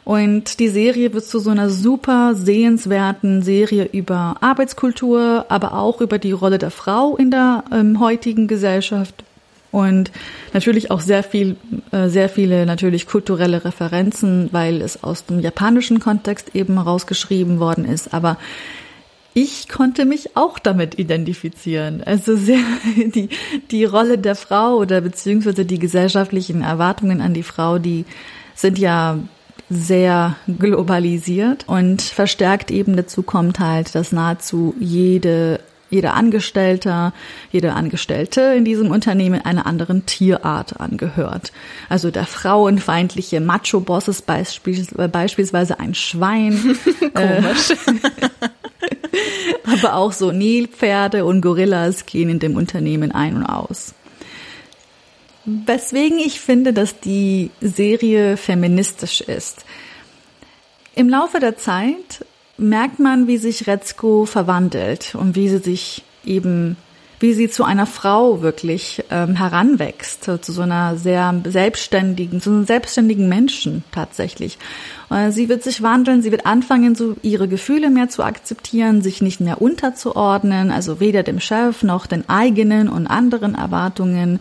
Und 0.06 0.60
die 0.60 0.68
Serie 0.68 1.14
wird 1.14 1.26
zu 1.26 1.40
so 1.40 1.50
einer 1.50 1.70
super 1.70 2.36
sehenswerten 2.36 3.42
Serie 3.42 3.88
über 3.92 4.36
Arbeitskultur, 4.42 5.46
aber 5.48 5.74
auch 5.74 6.02
über 6.02 6.20
die 6.20 6.34
Rolle 6.34 6.58
der 6.58 6.72
Frau 6.72 7.16
in 7.16 7.32
der 7.32 7.64
ähm, 7.72 8.00
heutigen 8.00 8.48
Gesellschaft. 8.48 9.24
Und 9.72 10.12
natürlich 10.54 10.92
auch 10.92 11.00
sehr 11.00 11.24
viel, 11.24 11.56
äh, 11.92 12.08
sehr 12.08 12.30
viele 12.30 12.66
natürlich 12.66 13.08
kulturelle 13.08 13.66
Referenzen, 13.66 14.50
weil 14.52 14.82
es 14.82 15.04
aus 15.04 15.26
dem 15.26 15.40
japanischen 15.40 16.00
Kontext 16.00 16.54
eben 16.54 16.78
rausgeschrieben 16.78 17.60
worden 17.60 17.86
ist. 17.86 18.14
Aber 18.14 18.38
ich 19.34 19.68
konnte 19.70 20.06
mich 20.06 20.38
auch 20.38 20.60
damit 20.60 21.00
identifizieren. 21.00 22.04
Also 22.04 22.36
sehr, 22.36 22.60
die, 22.98 23.30
die 23.72 23.86
Rolle 23.86 24.18
der 24.18 24.36
Frau 24.36 24.76
oder 24.76 25.02
beziehungsweise 25.02 25.66
die 25.66 25.80
gesellschaftlichen 25.80 26.62
Erwartungen 26.62 27.22
an 27.22 27.34
die 27.34 27.42
Frau, 27.42 27.80
die 27.80 28.06
sind 28.54 28.78
ja 28.78 29.18
sehr 29.70 30.36
globalisiert 30.48 31.66
und 31.68 32.02
verstärkt 32.02 32.72
eben 32.72 32.96
dazu 32.96 33.24
kommt 33.24 33.60
halt, 33.60 33.96
dass 33.96 34.12
nahezu 34.12 34.76
jede 34.80 35.60
jeder 35.94 36.16
Angestellter, 36.16 37.14
jede 37.52 37.74
Angestellte 37.74 38.42
in 38.58 38.66
diesem 38.66 38.90
Unternehmen 38.90 39.46
einer 39.46 39.68
anderen 39.68 40.08
Tierart 40.08 40.80
angehört. 40.80 41.54
Also 41.88 42.10
der 42.10 42.26
frauenfeindliche 42.26 43.40
Macho-Boss 43.40 44.08
ist 44.08 44.26
beispielsweise 44.26 45.80
ein 45.80 45.94
Schwein. 45.94 46.78
Komisch. 47.14 47.78
Aber 49.72 49.96
auch 49.96 50.12
so 50.12 50.32
Nilpferde 50.32 51.26
und 51.26 51.42
Gorillas 51.42 52.08
gehen 52.08 52.30
in 52.30 52.40
dem 52.40 52.58
Unternehmen 52.58 53.12
ein 53.12 53.36
und 53.36 53.46
aus. 53.46 53.94
Weswegen 55.46 56.20
ich 56.20 56.40
finde, 56.40 56.72
dass 56.72 57.00
die 57.00 57.52
Serie 57.60 58.38
feministisch 58.38 59.22
ist. 59.22 59.66
Im 60.96 61.10
Laufe 61.10 61.40
der 61.40 61.58
Zeit 61.58 62.26
merkt 62.58 63.00
man, 63.00 63.28
wie 63.28 63.38
sich 63.38 63.68
Retzko 63.68 64.26
verwandelt 64.26 65.16
und 65.16 65.36
wie 65.36 65.50
sie 65.50 65.58
sich 65.58 66.04
eben, 66.24 66.78
wie 67.20 67.34
sie 67.34 67.50
zu 67.50 67.66
einer 67.66 67.88
Frau 67.88 68.42
wirklich 68.42 69.04
ähm, 69.10 69.36
heranwächst, 69.36 70.24
zu 70.24 70.52
so 70.52 70.62
einer 70.62 70.98
sehr 70.98 71.34
selbstständigen, 71.46 72.40
zu 72.40 72.52
einem 72.52 72.66
selbstständigen 72.66 73.28
Menschen 73.28 73.84
tatsächlich. 73.92 74.58
Äh, 75.10 75.32
sie 75.32 75.50
wird 75.50 75.64
sich 75.64 75.82
wandeln, 75.82 76.22
sie 76.22 76.32
wird 76.32 76.46
anfangen, 76.46 76.96
so 76.96 77.16
ihre 77.22 77.50
Gefühle 77.50 77.90
mehr 77.90 78.08
zu 78.08 78.24
akzeptieren, 78.24 79.02
sich 79.02 79.22
nicht 79.22 79.42
mehr 79.42 79.62
unterzuordnen, 79.62 80.72
also 80.72 81.02
weder 81.02 81.24
dem 81.24 81.42
Chef 81.42 81.84
noch 81.84 82.06
den 82.06 82.30
eigenen 82.30 82.88
und 82.88 83.08
anderen 83.08 83.56
Erwartungen 83.56 84.40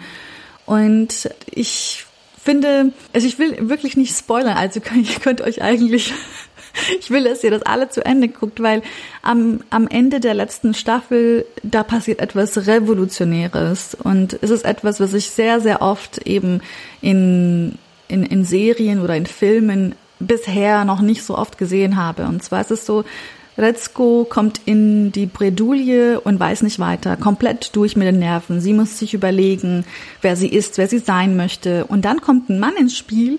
und 0.66 1.30
ich 1.46 2.06
finde, 2.42 2.92
also 3.12 3.26
ich 3.26 3.38
will 3.38 3.68
wirklich 3.68 3.96
nicht 3.96 4.16
spoilern, 4.16 4.56
also 4.56 4.80
ihr 4.94 5.20
könnt 5.20 5.40
euch 5.40 5.62
eigentlich, 5.62 6.12
ich 7.00 7.10
will, 7.10 7.24
dass 7.24 7.44
ihr 7.44 7.50
das 7.50 7.62
alle 7.62 7.88
zu 7.88 8.04
Ende 8.04 8.28
guckt, 8.28 8.62
weil 8.62 8.82
am, 9.22 9.60
am 9.70 9.86
Ende 9.88 10.20
der 10.20 10.34
letzten 10.34 10.74
Staffel, 10.74 11.44
da 11.62 11.82
passiert 11.82 12.20
etwas 12.20 12.66
Revolutionäres 12.66 13.96
und 14.02 14.38
es 14.40 14.50
ist 14.50 14.64
etwas, 14.64 15.00
was 15.00 15.14
ich 15.14 15.30
sehr, 15.30 15.60
sehr 15.60 15.82
oft 15.82 16.26
eben 16.26 16.60
in, 17.00 17.78
in, 18.08 18.24
in 18.24 18.44
Serien 18.44 19.00
oder 19.00 19.16
in 19.16 19.26
Filmen 19.26 19.94
bisher 20.18 20.84
noch 20.84 21.00
nicht 21.00 21.24
so 21.24 21.36
oft 21.36 21.58
gesehen 21.58 21.96
habe. 21.96 22.24
Und 22.24 22.42
zwar 22.42 22.60
ist 22.60 22.70
es 22.70 22.86
so, 22.86 23.04
Retzko 23.58 24.26
kommt 24.28 24.60
in 24.64 25.12
die 25.12 25.26
Bredouille 25.26 26.20
und 26.20 26.40
weiß 26.40 26.62
nicht 26.62 26.78
weiter, 26.78 27.16
komplett 27.16 27.76
durch 27.76 27.96
mit 27.96 28.06
den 28.06 28.18
Nerven. 28.18 28.60
Sie 28.60 28.72
muss 28.72 28.98
sich 28.98 29.14
überlegen, 29.14 29.84
wer 30.22 30.36
sie 30.36 30.48
ist, 30.48 30.78
wer 30.78 30.88
sie 30.88 30.98
sein 30.98 31.36
möchte. 31.36 31.84
Und 31.84 32.04
dann 32.04 32.20
kommt 32.20 32.48
ein 32.48 32.58
Mann 32.58 32.76
ins 32.76 32.96
Spiel, 32.96 33.38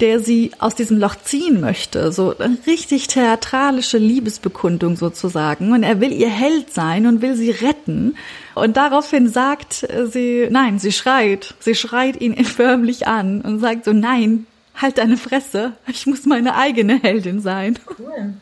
der 0.00 0.20
sie 0.20 0.50
aus 0.58 0.74
diesem 0.74 0.98
Loch 0.98 1.16
ziehen 1.22 1.60
möchte. 1.60 2.12
So 2.12 2.36
eine 2.38 2.58
richtig 2.66 3.06
theatralische 3.06 3.98
Liebesbekundung 3.98 4.96
sozusagen. 4.96 5.72
Und 5.72 5.82
er 5.82 6.00
will 6.00 6.12
ihr 6.12 6.28
Held 6.28 6.72
sein 6.72 7.06
und 7.06 7.22
will 7.22 7.36
sie 7.36 7.50
retten. 7.50 8.16
Und 8.54 8.76
daraufhin 8.76 9.28
sagt 9.28 9.86
sie, 10.10 10.48
nein, 10.50 10.78
sie 10.78 10.92
schreit. 10.92 11.54
Sie 11.60 11.74
schreit 11.74 12.20
ihn 12.20 12.44
förmlich 12.44 13.06
an 13.06 13.40
und 13.42 13.60
sagt 13.60 13.84
so, 13.84 13.92
nein, 13.92 14.46
halt 14.74 14.98
deine 14.98 15.16
Fresse. 15.16 15.72
Ich 15.86 16.06
muss 16.06 16.24
meine 16.26 16.56
eigene 16.56 17.00
Heldin 17.00 17.40
sein. 17.40 17.78
Cool. 17.98 18.34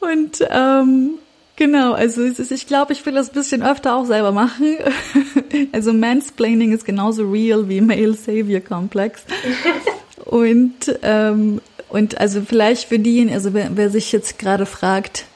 Und 0.00 0.46
ähm, 0.50 1.18
genau, 1.56 1.92
also 1.92 2.22
ich 2.24 2.66
glaube, 2.66 2.92
ich 2.92 3.04
will 3.04 3.14
das 3.14 3.30
ein 3.30 3.34
bisschen 3.34 3.62
öfter 3.62 3.96
auch 3.96 4.06
selber 4.06 4.32
machen. 4.32 4.76
also 5.72 5.92
Mansplaining 5.92 6.72
ist 6.72 6.84
genauso 6.84 7.28
real 7.30 7.68
wie 7.68 7.80
Male 7.80 8.14
Savior 8.14 8.60
Complex. 8.60 9.24
Und 10.24 10.98
ähm, 11.02 11.60
und 11.88 12.18
also 12.20 12.42
vielleicht 12.42 12.88
für 12.88 12.98
diejenigen, 12.98 13.34
also 13.34 13.54
wer, 13.54 13.70
wer 13.76 13.90
sich 13.90 14.12
jetzt 14.12 14.38
gerade 14.38 14.66
fragt, 14.66 15.26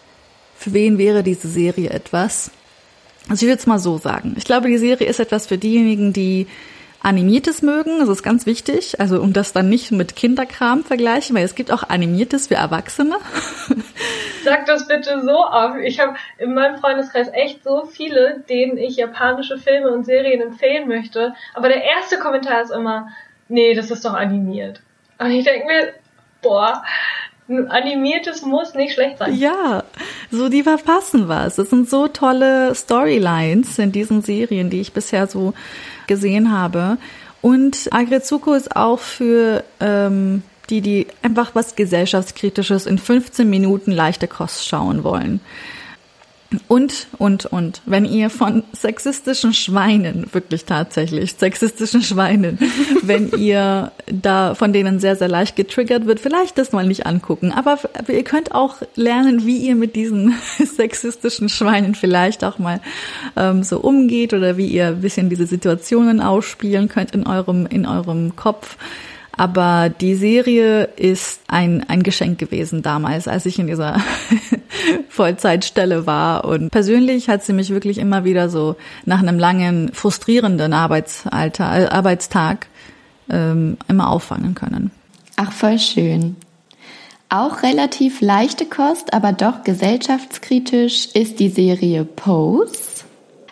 für 0.57 0.73
wen 0.73 0.99
wäre 0.99 1.23
diese 1.23 1.49
Serie 1.49 1.91
etwas? 1.91 2.51
Also 3.29 3.47
ich 3.47 3.51
würde 3.51 3.61
es 3.61 3.67
mal 3.67 3.79
so 3.79 3.99
sagen. 3.99 4.35
Ich 4.37 4.45
glaube, 4.45 4.69
die 4.69 4.79
Serie 4.79 5.07
ist 5.07 5.21
etwas 5.21 5.47
für 5.47 5.59
diejenigen, 5.59 6.13
die 6.13 6.47
Animiertes 7.03 7.63
mögen, 7.63 7.99
das 7.99 8.09
ist 8.09 8.23
ganz 8.23 8.45
wichtig, 8.45 9.01
also 9.01 9.21
um 9.21 9.33
das 9.33 9.53
dann 9.53 9.69
nicht 9.69 9.91
mit 9.91 10.17
Kinderkram 10.17 10.85
vergleichen, 10.85 11.35
weil 11.35 11.45
es 11.45 11.55
gibt 11.55 11.73
auch 11.73 11.89
Animiertes 11.89 12.49
für 12.49 12.57
Erwachsene. 12.57 13.17
Sag 14.45 14.67
das 14.67 14.87
bitte 14.87 15.23
so 15.23 15.45
auf. 15.45 15.77
Ich 15.77 15.99
habe 15.99 16.15
in 16.39 16.53
meinem 16.55 16.79
Freundeskreis 16.79 17.29
echt 17.33 17.65
so 17.65 17.87
viele, 17.87 18.45
denen 18.49 18.77
ich 18.77 18.97
japanische 18.97 19.57
Filme 19.57 19.91
und 19.91 20.05
Serien 20.05 20.43
empfehlen 20.43 20.89
möchte, 20.89 21.35
aber 21.55 21.69
der 21.69 21.83
erste 21.83 22.19
Kommentar 22.19 22.63
ist 22.63 22.71
immer, 22.71 23.09
nee, 23.49 23.75
das 23.75 23.91
ist 23.91 24.05
doch 24.05 24.15
animiert. 24.15 24.83
Und 25.19 25.31
ich 25.31 25.45
denke 25.45 25.67
mir, 25.67 25.93
boah, 26.43 26.83
animiertes 27.49 28.43
muss 28.43 28.75
nicht 28.75 28.95
schlecht 28.95 29.19
sein. 29.19 29.37
Ja, 29.37 29.85
so 30.31 30.49
die 30.49 30.63
verpassen 30.63 31.29
was. 31.29 31.59
Es 31.59 31.71
sind 31.71 31.89
so 31.89 32.09
tolle 32.09 32.75
Storylines 32.75 33.79
in 33.79 33.93
diesen 33.93 34.23
Serien, 34.23 34.71
die 34.71 34.81
ich 34.81 34.93
bisher 34.93 35.27
so 35.27 35.55
gesehen 36.11 36.51
habe. 36.51 36.99
Und 37.41 37.89
Agrezuko 37.93 38.53
ist 38.53 38.75
auch 38.75 38.99
für 38.99 39.63
ähm, 39.79 40.43
die, 40.69 40.81
die 40.81 41.07
einfach 41.23 41.55
was 41.55 41.77
gesellschaftskritisches 41.77 42.85
in 42.85 42.99
15 42.99 43.49
Minuten 43.49 43.93
leichte 43.93 44.27
Kost 44.27 44.67
schauen 44.67 45.05
wollen. 45.05 45.41
Und, 46.67 47.07
und, 47.17 47.47
und, 47.47 47.81
wenn 47.87 48.05
ihr 48.05 48.29
von 48.29 48.65
sexistischen 48.73 49.55
Schweinen, 49.55 50.27
wirklich 50.33 50.65
tatsächlich, 50.65 51.35
sexistischen 51.35 52.03
Schweinen, 52.03 52.59
wenn 53.03 53.31
ihr 53.39 53.93
da 54.11 54.57
von 54.57 54.73
denen 54.73 54.99
sehr, 54.99 55.15
sehr 55.15 55.29
leicht 55.29 55.55
getriggert 55.55 56.07
wird, 56.07 56.19
vielleicht 56.19 56.59
das 56.59 56.73
mal 56.73 56.87
nicht 56.87 57.07
angucken. 57.07 57.53
Aber 57.53 57.79
ihr 58.09 58.25
könnt 58.25 58.53
auch 58.53 58.79
lernen, 58.97 59.47
wie 59.47 59.59
ihr 59.59 59.77
mit 59.77 59.95
diesen 59.95 60.35
sexistischen 60.59 61.49
Schweinen 61.49 61.95
vielleicht 61.95 62.43
auch 62.43 62.59
mal 62.59 62.81
ähm, 63.37 63.63
so 63.63 63.79
umgeht 63.79 64.35
oder 64.35 64.57
wie 64.57 64.67
ihr 64.67 64.89
ein 64.89 65.01
bisschen 65.03 65.31
diese 65.31 65.47
Situationen 65.47 66.21
ausspielen 66.21 66.89
könnt 66.89 67.13
in 67.13 67.29
eurem, 67.29 67.67
in 67.67 67.87
eurem 67.87 68.35
Kopf. 68.35 68.77
Aber 69.41 69.89
die 69.89 70.17
Serie 70.17 70.85
ist 70.97 71.41
ein, 71.49 71.89
ein 71.89 72.03
Geschenk 72.03 72.39
gewesen 72.39 72.83
damals, 72.83 73.27
als 73.27 73.47
ich 73.47 73.59
in 73.59 73.69
dieser 73.69 73.99
Vollzeitstelle 75.09 76.07
war. 76.07 76.45
Und 76.45 76.69
persönlich 76.69 77.31
hat 77.31 77.43
sie 77.43 77.55
mich 77.55 77.71
wirklich 77.71 77.97
immer 77.97 78.27
wieder 78.27 78.51
so 78.51 78.77
nach 79.07 79.21
einem 79.21 79.39
langen, 79.39 79.95
frustrierenden 79.95 80.75
Arbeitsalter, 80.75 81.85
äh, 81.85 81.87
Arbeitstag 81.87 82.67
ähm, 83.31 83.79
immer 83.89 84.11
auffangen 84.11 84.55
können. 84.55 84.91
Ach, 85.37 85.53
voll 85.53 85.79
schön. 85.79 86.37
Auch 87.31 87.63
relativ 87.63 88.21
leichte 88.21 88.67
Kost, 88.67 89.15
aber 89.15 89.33
doch 89.33 89.65
gesellschaftskritisch 89.65 91.15
ist 91.15 91.41
die 91.41 91.49
Serie 91.49 92.05
Pose. 92.05 93.00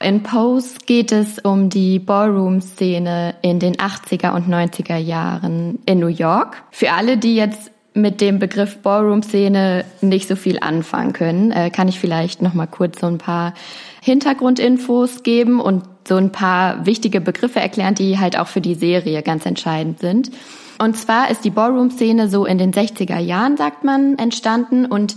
In 0.00 0.22
Pose 0.22 0.76
geht 0.86 1.10
es 1.10 1.40
um 1.40 1.70
die 1.70 1.98
Ballroom-Szene 1.98 3.34
in 3.42 3.58
den 3.58 3.74
80er 3.76 4.32
und 4.34 4.48
90er 4.48 4.96
Jahren 4.96 5.80
in 5.86 5.98
New 5.98 6.06
York. 6.06 6.62
Für 6.70 6.92
alle, 6.92 7.16
die 7.18 7.34
jetzt 7.34 7.72
mit 7.94 8.20
dem 8.20 8.38
Begriff 8.38 8.78
Ballroom-Szene 8.78 9.84
nicht 10.00 10.28
so 10.28 10.36
viel 10.36 10.60
anfangen 10.60 11.12
können, 11.12 11.50
äh, 11.50 11.70
kann 11.70 11.88
ich 11.88 11.98
vielleicht 11.98 12.42
noch 12.42 12.54
mal 12.54 12.66
kurz 12.66 13.00
so 13.00 13.08
ein 13.08 13.18
paar 13.18 13.54
Hintergrundinfos 14.00 15.24
geben 15.24 15.60
und 15.60 15.82
so 16.06 16.14
ein 16.14 16.30
paar 16.30 16.86
wichtige 16.86 17.20
Begriffe 17.20 17.58
erklären, 17.58 17.94
die 17.94 18.18
halt 18.18 18.38
auch 18.38 18.46
für 18.46 18.60
die 18.60 18.76
Serie 18.76 19.22
ganz 19.22 19.46
entscheidend 19.46 19.98
sind. 19.98 20.30
Und 20.78 20.96
zwar 20.96 21.28
ist 21.30 21.44
die 21.44 21.50
Ballroom-Szene 21.50 22.28
so 22.28 22.46
in 22.46 22.58
den 22.58 22.72
60er 22.72 23.18
Jahren, 23.18 23.56
sagt 23.56 23.82
man, 23.82 24.16
entstanden 24.16 24.86
und 24.86 25.16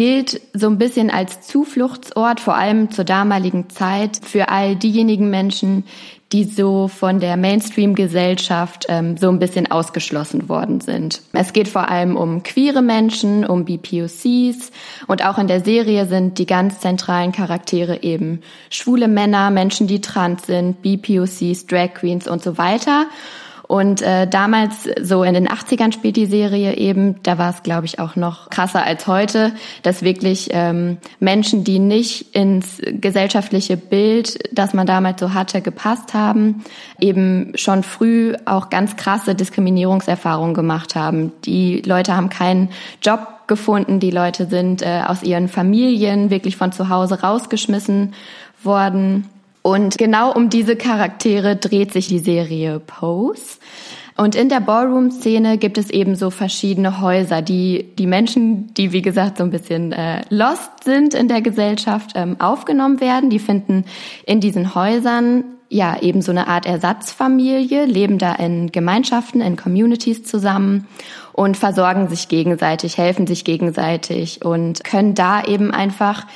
gilt 0.00 0.40
so 0.54 0.66
ein 0.68 0.78
bisschen 0.78 1.10
als 1.10 1.42
Zufluchtsort, 1.42 2.40
vor 2.40 2.54
allem 2.54 2.90
zur 2.90 3.04
damaligen 3.04 3.68
Zeit, 3.68 4.18
für 4.22 4.48
all 4.48 4.74
diejenigen 4.74 5.28
Menschen, 5.28 5.84
die 6.32 6.44
so 6.44 6.88
von 6.88 7.20
der 7.20 7.36
Mainstream-Gesellschaft 7.36 8.86
ähm, 8.88 9.18
so 9.18 9.28
ein 9.28 9.38
bisschen 9.38 9.70
ausgeschlossen 9.70 10.48
worden 10.48 10.80
sind. 10.80 11.20
Es 11.34 11.52
geht 11.52 11.68
vor 11.68 11.90
allem 11.90 12.16
um 12.16 12.42
queere 12.42 12.80
Menschen, 12.80 13.44
um 13.44 13.66
BPOCs 13.66 14.70
und 15.06 15.22
auch 15.22 15.36
in 15.36 15.48
der 15.48 15.62
Serie 15.62 16.06
sind 16.06 16.38
die 16.38 16.46
ganz 16.46 16.80
zentralen 16.80 17.32
Charaktere 17.32 18.02
eben 18.02 18.40
schwule 18.70 19.06
Männer, 19.06 19.50
Menschen, 19.50 19.86
die 19.86 20.00
trans 20.00 20.46
sind, 20.46 20.80
BPOCs, 20.80 21.66
Drag 21.66 21.92
Queens 21.92 22.26
und 22.26 22.42
so 22.42 22.56
weiter. 22.56 23.04
Und 23.70 24.02
äh, 24.02 24.26
damals, 24.26 24.88
so 25.00 25.22
in 25.22 25.32
den 25.32 25.46
80ern 25.46 25.92
spielt 25.92 26.16
die 26.16 26.26
Serie 26.26 26.76
eben, 26.76 27.22
da 27.22 27.38
war 27.38 27.50
es, 27.50 27.62
glaube 27.62 27.86
ich, 27.86 28.00
auch 28.00 28.16
noch 28.16 28.50
krasser 28.50 28.82
als 28.82 29.06
heute, 29.06 29.52
dass 29.84 30.02
wirklich 30.02 30.48
ähm, 30.50 30.96
Menschen, 31.20 31.62
die 31.62 31.78
nicht 31.78 32.34
ins 32.34 32.82
gesellschaftliche 32.84 33.76
Bild, 33.76 34.40
das 34.50 34.74
man 34.74 34.88
damals 34.88 35.20
so 35.20 35.34
hatte, 35.34 35.60
gepasst 35.60 36.14
haben, 36.14 36.64
eben 36.98 37.52
schon 37.54 37.84
früh 37.84 38.34
auch 38.44 38.70
ganz 38.70 38.96
krasse 38.96 39.36
Diskriminierungserfahrungen 39.36 40.54
gemacht 40.54 40.96
haben. 40.96 41.30
Die 41.44 41.80
Leute 41.82 42.16
haben 42.16 42.28
keinen 42.28 42.70
Job 43.04 43.20
gefunden, 43.46 44.00
die 44.00 44.10
Leute 44.10 44.46
sind 44.46 44.82
äh, 44.82 45.02
aus 45.06 45.22
ihren 45.22 45.46
Familien 45.46 46.30
wirklich 46.30 46.56
von 46.56 46.72
zu 46.72 46.88
Hause 46.88 47.20
rausgeschmissen 47.20 48.14
worden. 48.64 49.28
Und 49.62 49.98
genau 49.98 50.32
um 50.32 50.48
diese 50.48 50.76
Charaktere 50.76 51.56
dreht 51.56 51.92
sich 51.92 52.08
die 52.08 52.18
Serie 52.18 52.80
Pose. 52.80 53.58
Und 54.16 54.34
in 54.34 54.50
der 54.50 54.60
Ballroom-Szene 54.60 55.56
gibt 55.56 55.78
es 55.78 55.88
eben 55.88 56.14
so 56.14 56.28
verschiedene 56.28 57.00
Häuser, 57.00 57.40
die 57.40 57.86
die 57.98 58.06
Menschen, 58.06 58.74
die 58.74 58.92
wie 58.92 59.00
gesagt 59.00 59.38
so 59.38 59.44
ein 59.44 59.50
bisschen 59.50 59.92
äh, 59.92 60.22
lost 60.28 60.84
sind 60.84 61.14
in 61.14 61.26
der 61.26 61.40
Gesellschaft, 61.40 62.12
ähm, 62.16 62.36
aufgenommen 62.38 63.00
werden. 63.00 63.30
Die 63.30 63.38
finden 63.38 63.84
in 64.26 64.40
diesen 64.40 64.74
Häusern 64.74 65.44
ja 65.70 65.98
eben 66.02 66.20
so 66.20 66.32
eine 66.32 66.48
Art 66.48 66.66
Ersatzfamilie, 66.66 67.86
leben 67.86 68.18
da 68.18 68.34
in 68.34 68.72
Gemeinschaften, 68.72 69.40
in 69.40 69.56
Communities 69.56 70.24
zusammen 70.24 70.86
und 71.32 71.56
versorgen 71.56 72.08
sich 72.08 72.28
gegenseitig, 72.28 72.98
helfen 72.98 73.26
sich 73.26 73.44
gegenseitig 73.44 74.44
und 74.44 74.84
können 74.84 75.14
da 75.14 75.42
eben 75.44 75.70
einfach 75.70 76.26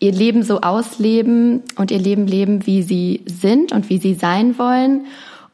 ihr 0.00 0.12
Leben 0.12 0.42
so 0.42 0.60
ausleben 0.60 1.62
und 1.76 1.90
ihr 1.90 1.98
Leben 1.98 2.26
leben, 2.26 2.66
wie 2.66 2.82
sie 2.82 3.24
sind 3.26 3.72
und 3.72 3.88
wie 3.88 3.98
sie 3.98 4.14
sein 4.14 4.58
wollen. 4.58 5.06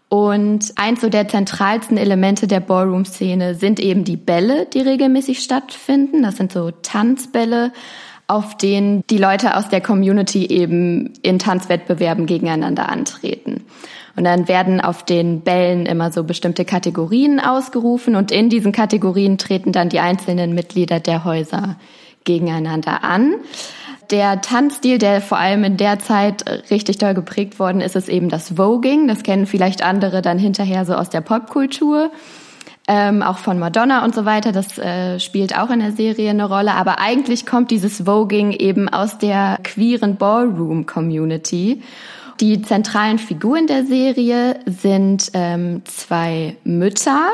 Und 0.09 0.73
eins 0.77 1.01
so 1.01 1.09
der 1.09 1.29
zentralsten 1.29 1.97
Elemente 1.97 2.47
der 2.47 2.61
Ballroom-Szene 2.61 3.55
sind 3.55 3.81
eben 3.81 4.05
die 4.05 4.17
Bälle, 4.17 4.67
die 4.67 4.81
regelmäßig 4.81 5.41
stattfinden. 5.41 6.23
Das 6.23 6.37
sind 6.37 6.53
so 6.53 6.71
Tanzbälle, 6.71 7.73
auf 8.27 8.57
denen 8.57 9.03
die 9.11 9.19
Leute 9.19 9.57
aus 9.57 9.69
der 9.69 9.81
Community 9.81 10.47
eben 10.47 11.13
in 11.23 11.39
Tanzwettbewerben 11.39 12.27
gegeneinander 12.27 12.89
antreten. 12.89 13.65
Und 14.17 14.25
dann 14.25 14.47
werden 14.47 14.81
auf 14.81 15.05
den 15.05 15.41
Bällen 15.41 15.87
immer 15.87 16.13
so 16.13 16.23
bestimmte 16.23 16.65
Kategorien 16.65 17.41
ausgerufen 17.41 18.15
und 18.15 18.31
in 18.31 18.49
diesen 18.49 18.71
Kategorien 18.71 19.39
treten 19.39 19.73
dann 19.73 19.89
die 19.89 19.99
einzelnen 19.99 20.55
Mitglieder 20.55 21.01
der 21.01 21.25
Häuser 21.25 21.77
gegeneinander 22.25 23.03
an. 23.05 23.35
Der 24.11 24.41
Tanzstil, 24.41 24.99
der 24.99 25.21
vor 25.21 25.39
allem 25.39 25.65
in 25.65 25.77
der 25.77 25.99
Zeit 25.99 26.45
richtig 26.71 26.99
doll 26.99 27.15
geprägt 27.15 27.59
worden 27.59 27.81
ist, 27.81 27.97
ist 27.97 28.09
eben 28.09 28.29
das 28.29 28.57
Voging. 28.57 29.09
Das 29.09 29.23
kennen 29.23 29.47
vielleicht 29.47 29.83
andere 29.83 30.23
dann 30.23 30.39
hinterher 30.39 30.85
so 30.85 30.95
aus 30.95 31.11
der 31.11 31.21
Popkultur. 31.21 32.11
Ähm, 32.87 33.23
auch 33.23 33.39
von 33.39 33.59
Madonna 33.59 34.05
und 34.05 34.15
so 34.15 34.27
weiter. 34.27 34.53
Das 34.53 34.79
äh, 34.79 35.19
spielt 35.19 35.57
auch 35.59 35.71
in 35.71 35.81
der 35.81 35.93
Serie 35.93 36.31
eine 36.31 36.47
Rolle. 36.47 36.73
Aber 36.73 37.01
eigentlich 37.01 37.47
kommt 37.47 37.71
dieses 37.71 38.03
Voging 38.05 38.53
eben 38.53 38.89
aus 38.91 39.17
der 39.17 39.59
queeren 39.63 40.17
Ballroom-Community. 40.17 41.83
Die 42.41 42.63
zentralen 42.63 43.19
Figuren 43.19 43.67
der 43.67 43.85
Serie 43.87 44.59
sind 44.67 45.31
ähm, 45.35 45.83
zwei 45.87 46.57
Mütter, 46.65 47.29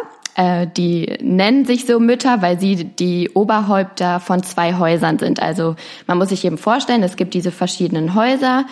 die 0.76 1.18
nennen 1.20 1.64
sich 1.64 1.86
so 1.86 2.00
Mütter, 2.00 2.40
weil 2.40 2.58
sie 2.58 2.84
die 2.84 3.30
Oberhäupter 3.30 4.20
von 4.20 4.42
zwei 4.42 4.74
Häusern 4.78 5.18
sind. 5.18 5.42
Also 5.42 5.76
man 6.06 6.18
muss 6.18 6.30
sich 6.30 6.44
eben 6.44 6.58
vorstellen, 6.58 7.02
es 7.02 7.16
gibt 7.16 7.34
diese 7.34 7.50
verschiedenen 7.50 8.14
Häuser, 8.14 8.64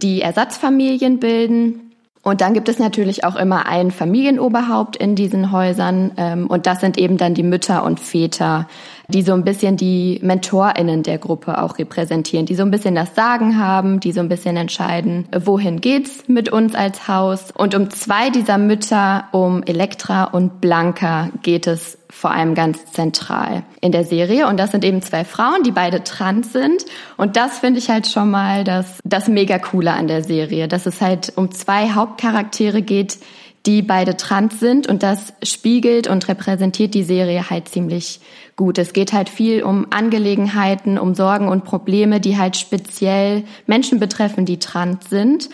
die 0.00 0.22
Ersatzfamilien 0.22 1.18
bilden. 1.18 1.92
Und 2.22 2.42
dann 2.42 2.52
gibt 2.52 2.68
es 2.68 2.78
natürlich 2.78 3.24
auch 3.24 3.36
immer 3.36 3.66
ein 3.66 3.90
Familienoberhaupt 3.90 4.96
in 4.96 5.14
diesen 5.14 5.52
Häusern. 5.52 6.12
Ähm, 6.16 6.46
und 6.46 6.66
das 6.66 6.80
sind 6.80 6.98
eben 6.98 7.16
dann 7.16 7.34
die 7.34 7.42
Mütter 7.42 7.82
und 7.82 7.98
Väter 7.98 8.68
die 9.10 9.22
so 9.22 9.32
ein 9.32 9.44
bisschen 9.44 9.76
die 9.76 10.18
MentorInnen 10.22 11.02
der 11.02 11.18
Gruppe 11.18 11.62
auch 11.62 11.78
repräsentieren, 11.78 12.46
die 12.46 12.54
so 12.54 12.62
ein 12.62 12.70
bisschen 12.70 12.94
das 12.94 13.14
Sagen 13.14 13.58
haben, 13.58 14.00
die 14.00 14.12
so 14.12 14.20
ein 14.20 14.28
bisschen 14.28 14.56
entscheiden, 14.56 15.26
wohin 15.36 15.80
geht's 15.80 16.28
mit 16.28 16.50
uns 16.50 16.74
als 16.74 17.08
Haus. 17.08 17.50
Und 17.52 17.74
um 17.74 17.90
zwei 17.90 18.30
dieser 18.30 18.58
Mütter, 18.58 19.24
um 19.32 19.62
Elektra 19.62 20.24
und 20.24 20.60
Blanca, 20.60 21.28
geht 21.42 21.66
es 21.66 21.98
vor 22.10 22.32
allem 22.32 22.54
ganz 22.54 22.84
zentral 22.92 23.62
in 23.80 23.92
der 23.92 24.04
Serie. 24.04 24.48
Und 24.48 24.58
das 24.58 24.72
sind 24.72 24.84
eben 24.84 25.00
zwei 25.02 25.24
Frauen, 25.24 25.62
die 25.62 25.70
beide 25.70 26.02
trans 26.04 26.52
sind. 26.52 26.84
Und 27.16 27.36
das 27.36 27.58
finde 27.60 27.78
ich 27.78 27.88
halt 27.88 28.06
schon 28.06 28.30
mal 28.30 28.64
das, 28.64 28.98
das 29.04 29.28
mega 29.28 29.58
coole 29.58 29.92
an 29.92 30.08
der 30.08 30.24
Serie, 30.24 30.68
dass 30.68 30.86
es 30.86 31.00
halt 31.00 31.32
um 31.36 31.50
zwei 31.52 31.90
Hauptcharaktere 31.90 32.82
geht, 32.82 33.18
die 33.66 33.82
beide 33.82 34.16
trans 34.16 34.58
sind 34.58 34.86
und 34.86 35.02
das 35.02 35.34
spiegelt 35.42 36.06
und 36.08 36.28
repräsentiert 36.28 36.94
die 36.94 37.02
Serie 37.02 37.50
halt 37.50 37.68
ziemlich 37.68 38.20
gut. 38.56 38.78
Es 38.78 38.92
geht 38.92 39.12
halt 39.12 39.28
viel 39.28 39.62
um 39.62 39.86
Angelegenheiten, 39.90 40.98
um 40.98 41.14
Sorgen 41.14 41.48
und 41.48 41.64
Probleme, 41.64 42.20
die 42.20 42.38
halt 42.38 42.56
speziell 42.56 43.44
Menschen 43.66 44.00
betreffen, 44.00 44.46
die 44.46 44.58
trans 44.58 45.10
sind. 45.10 45.50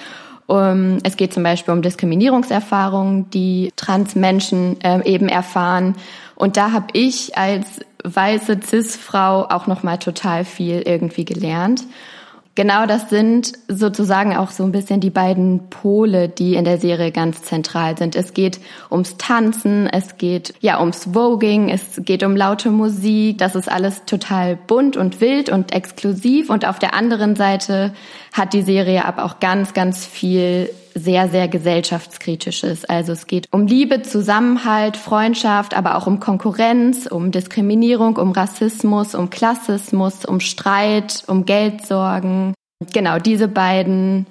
Um, 0.48 0.98
es 1.02 1.16
geht 1.16 1.34
zum 1.34 1.42
Beispiel 1.42 1.74
um 1.74 1.82
Diskriminierungserfahrungen, 1.82 3.30
die 3.30 3.72
Trans-Menschen 3.74 4.80
äh, 4.80 5.02
eben 5.04 5.28
erfahren. 5.28 5.96
Und 6.36 6.56
da 6.56 6.70
habe 6.70 6.86
ich 6.92 7.36
als 7.36 7.80
weiße 8.04 8.60
Cis-Frau 8.64 9.46
auch 9.48 9.66
noch 9.66 9.82
mal 9.82 9.96
total 9.96 10.44
viel 10.44 10.82
irgendwie 10.82 11.24
gelernt. 11.24 11.82
Genau 12.56 12.86
das 12.86 13.08
sind 13.08 13.52
sozusagen 13.68 14.36
auch 14.36 14.50
so 14.50 14.64
ein 14.64 14.72
bisschen 14.72 14.98
die 15.00 15.10
beiden 15.10 15.68
Pole, 15.70 16.28
die 16.28 16.56
in 16.56 16.64
der 16.64 16.78
Serie 16.78 17.12
ganz 17.12 17.42
zentral 17.42 17.96
sind. 17.96 18.16
Es 18.16 18.34
geht 18.34 18.58
ums 18.90 19.16
Tanzen, 19.18 19.86
es 19.86 20.16
geht 20.18 20.54
ja 20.60 20.80
ums 20.80 21.10
Voging, 21.12 21.68
es 21.68 22.00
geht 22.04 22.24
um 22.24 22.34
laute 22.34 22.70
Musik. 22.70 23.38
Das 23.38 23.54
ist 23.54 23.70
alles 23.70 24.04
total 24.06 24.56
bunt 24.56 24.96
und 24.96 25.20
wild 25.20 25.50
und 25.50 25.72
exklusiv. 25.72 26.50
Und 26.50 26.66
auf 26.66 26.80
der 26.80 26.94
anderen 26.94 27.36
Seite 27.36 27.92
hat 28.32 28.52
die 28.54 28.62
Serie 28.62 29.04
aber 29.04 29.24
auch 29.24 29.38
ganz, 29.38 29.72
ganz 29.72 30.04
viel 30.04 30.70
sehr, 30.96 31.28
sehr 31.28 31.46
gesellschaftskritisches. 31.46 32.86
Also 32.86 33.12
es 33.12 33.26
geht 33.26 33.48
um 33.52 33.66
Liebe, 33.66 34.02
Zusammenhalt, 34.02 34.96
Freundschaft, 34.96 35.76
aber 35.76 35.96
auch 35.96 36.06
um 36.06 36.20
Konkurrenz, 36.20 37.06
um 37.06 37.30
Diskriminierung, 37.30 38.16
um 38.16 38.32
Rassismus, 38.32 39.14
um 39.14 39.28
Klassismus, 39.28 40.24
um 40.24 40.40
Streit, 40.40 41.22
um 41.26 41.44
Geldsorgen. 41.44 42.54
Genau, 42.92 43.18
diese 43.18 43.46
beiden 43.46 44.26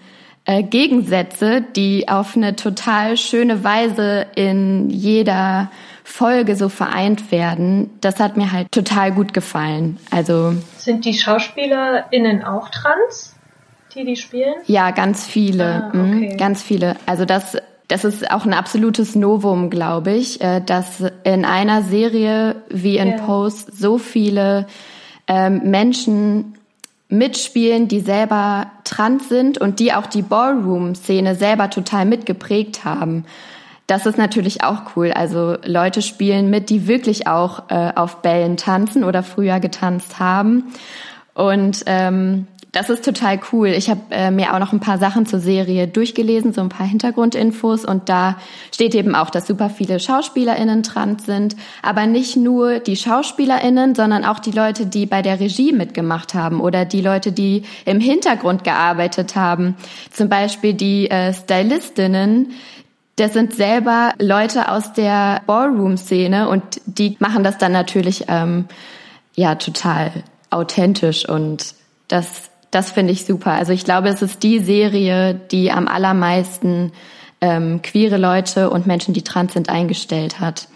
äh, 0.45 0.63
Gegensätze, 0.63 1.61
die 1.61 2.09
auf 2.09 2.36
eine 2.36 2.55
total 2.55 3.16
schöne 3.18 3.63
Weise 3.63 4.26
in 4.36 4.89
jeder 4.89 5.72
Folge 6.03 6.55
so 6.55 6.70
vereint 6.70 7.32
werden, 7.32 7.91
das 8.01 8.20
hat 8.20 8.38
mir 8.38 8.51
halt 8.51 8.72
total 8.72 9.11
gut 9.11 9.34
gefallen. 9.34 9.97
Also 10.11 10.55
sind 10.78 11.05
die 11.05 11.13
SchauspielerInnen 11.13 12.43
auch 12.43 12.70
trans? 12.70 13.36
Die 13.95 14.05
die 14.05 14.15
spielen? 14.15 14.55
Ja, 14.67 14.91
ganz 14.91 15.25
viele. 15.25 15.91
Ah, 15.91 15.95
mhm, 15.95 16.17
okay. 16.17 16.37
Ganz 16.37 16.61
viele. 16.61 16.95
Also 17.05 17.25
das, 17.25 17.57
das 17.87 18.03
ist 18.03 18.29
auch 18.31 18.45
ein 18.45 18.53
absolutes 18.53 19.15
Novum, 19.15 19.69
glaube 19.69 20.11
ich, 20.11 20.41
äh, 20.41 20.61
dass 20.61 21.03
in 21.23 21.45
einer 21.45 21.81
Serie 21.81 22.57
wie 22.69 22.97
in 22.97 23.09
yeah. 23.09 23.25
Post 23.25 23.77
so 23.77 23.97
viele 23.97 24.67
ähm, 25.27 25.61
Menschen 25.69 26.55
mitspielen, 27.09 27.87
die 27.87 27.99
selber 27.99 28.67
trans 28.83 29.29
sind 29.29 29.57
und 29.59 29.79
die 29.79 29.93
auch 29.93 30.07
die 30.07 30.23
Ballroom-Szene 30.23 31.35
selber 31.35 31.69
total 31.69 32.05
mitgeprägt 32.05 32.83
haben. 32.83 33.25
Das 33.87 34.07
ist 34.07 34.17
natürlich 34.17 34.63
auch 34.63 34.95
cool. 34.95 35.11
Also 35.11 35.57
Leute 35.63 36.01
spielen 36.01 36.49
mit, 36.49 36.71
die 36.71 36.87
wirklich 36.87 37.27
auch 37.27 37.69
äh, 37.69 37.91
auf 37.95 38.23
Bällen 38.23 38.57
tanzen 38.57 39.03
oder 39.03 39.21
früher 39.21 39.59
getanzt 39.59 40.19
haben. 40.19 40.73
Und 41.35 41.83
ähm, 41.85 42.47
das 42.76 42.89
ist 42.89 43.05
total 43.05 43.39
cool. 43.53 43.69
Ich 43.69 43.89
habe 43.89 44.01
äh, 44.11 44.32
mir 44.32 44.53
auch 44.53 44.59
noch 44.59 44.73
ein 44.73 44.82
paar 44.82 44.97
Sachen 44.97 45.26
zur 45.26 45.39
Serie 45.39 45.88
durchgelesen, 45.88 46.51
so 46.51 46.59
ein 46.59 46.67
paar 46.67 46.86
Hintergrundinfos 46.86 47.86
und 47.86 48.09
da 48.09 48.38
steht 48.73 48.93
eben 48.95 49.15
auch, 49.15 49.30
dass 49.30 49.47
super 49.47 49.69
viele 49.69 49.97
Schauspielerinnen 49.97 50.84
trans 50.84 51.26
sind, 51.26 51.55
aber 51.82 52.05
nicht 52.05 52.36
nur 52.36 52.80
die 52.80 52.97
Schauspielerinnen, 52.97 53.95
sondern 53.95 54.26
auch 54.26 54.39
die 54.39 54.51
Leute, 54.51 54.86
die 54.86 55.05
bei 55.05 55.21
der 55.21 55.39
Regie 55.39 55.71
mitgemacht 55.71 56.34
haben 56.34 56.59
oder 56.59 56.84
die 56.84 56.99
Leute, 56.99 57.32
die 57.32 57.63
im 57.86 58.01
Hintergrund 58.01 58.65
gearbeitet 58.65 59.38
haben. 59.38 59.76
Zum 60.11 60.28
Beispiel 60.28 60.73
die 60.73 61.09
äh, 61.09 61.34
Stylistinnen, 61.34 62.51
das 63.15 63.32
sind 63.32 63.53
selber 63.53 64.11
Leute 64.19 64.69
aus 64.69 64.91
der 64.91 65.41
Ballroom-Szene 65.47 66.49
und 66.49 66.82
die 66.86 67.15
machen 67.19 67.45
das 67.45 67.57
dann 67.57 67.71
natürlich 67.71 68.26
ähm, 68.28 68.65
ja 69.34 69.55
total 69.55 70.11
authentisch 70.49 71.28
und 71.28 71.73
das 72.09 72.49
das 72.76 72.91
finde 72.91 73.13
ich 73.13 73.26
super. 73.26 73.53
Also 73.53 73.71
ich 73.71 73.86
glaube, 73.86 74.09
es 74.09 74.21
ist 74.21 74.43
die 74.43 74.59
Serie, 74.59 75.34
die 75.34 75.71
am 75.71 75.88
allermeisten 75.88 76.91
ähm, 77.39 77.82
queere 77.82 78.17
Leute 78.17 78.69
und 78.69 78.86
Menschen, 78.86 79.13
die 79.13 79.21
trans 79.21 79.53
sind, 79.53 79.69
eingestellt 79.69 80.41
hat. 80.41 80.67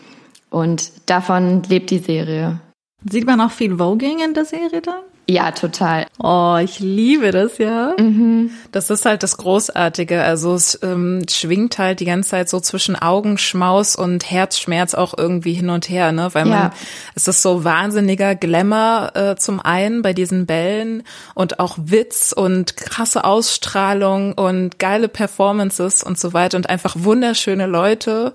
Und 0.50 1.10
davon 1.10 1.62
lebt 1.64 1.90
die 1.90 2.00
Serie. 2.00 2.62
Sieht 3.04 3.26
man 3.26 3.42
auch 3.42 3.52
viel 3.52 3.78
Voging 3.78 4.20
in 4.24 4.34
der 4.34 4.46
Serie 4.46 4.82
dann? 4.82 5.04
Ja, 5.30 5.52
total. 5.52 6.08
Oh, 6.18 6.58
ich 6.60 6.80
liebe 6.80 7.30
das 7.30 7.60
ja. 7.60 7.94
Mhm. 8.00 8.50
Das 8.72 8.90
ist 8.90 9.06
halt 9.06 9.22
das 9.22 9.38
Großartige. 9.38 10.24
Also 10.24 10.56
es 10.56 10.80
ähm, 10.82 11.22
schwingt 11.30 11.78
halt 11.78 12.00
die 12.00 12.06
ganze 12.06 12.32
Zeit 12.32 12.50
so 12.50 12.60
zwischen 12.60 12.96
Augenschmaus 12.96 13.96
und 13.96 14.32
Herzschmerz 14.32 14.96
auch 14.96 15.14
irgendwie 15.16 15.54
hin 15.54 15.70
und 15.70 15.88
her, 15.88 16.12
ne? 16.12 16.30
Weil 16.34 16.46
man, 16.46 16.60
ja. 16.60 16.74
es 17.14 17.28
ist 17.28 17.44
so 17.44 17.64
wahnsinniger 17.64 18.34
Glamour 18.34 19.12
äh, 19.14 19.36
zum 19.36 19.60
einen 19.60 20.02
bei 20.02 20.14
diesen 20.14 20.48
Bällen 20.48 21.04
und 21.36 21.60
auch 21.60 21.78
Witz 21.78 22.32
und 22.32 22.76
krasse 22.76 23.24
Ausstrahlung 23.24 24.34
und 24.34 24.80
geile 24.80 25.10
Performances 25.10 26.02
und 26.02 26.18
so 26.18 26.34
weiter 26.34 26.58
und 26.58 26.72
einfach 26.72 26.96
wunderschöne 26.98 27.68
Leute. 27.68 28.34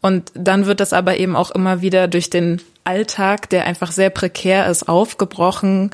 Und 0.00 0.30
dann 0.34 0.66
wird 0.66 0.78
das 0.78 0.92
aber 0.92 1.16
eben 1.16 1.34
auch 1.34 1.50
immer 1.50 1.80
wieder 1.82 2.06
durch 2.06 2.30
den 2.30 2.62
Alltag, 2.84 3.50
der 3.50 3.66
einfach 3.66 3.90
sehr 3.90 4.10
prekär 4.10 4.70
ist, 4.70 4.88
aufgebrochen 4.88 5.90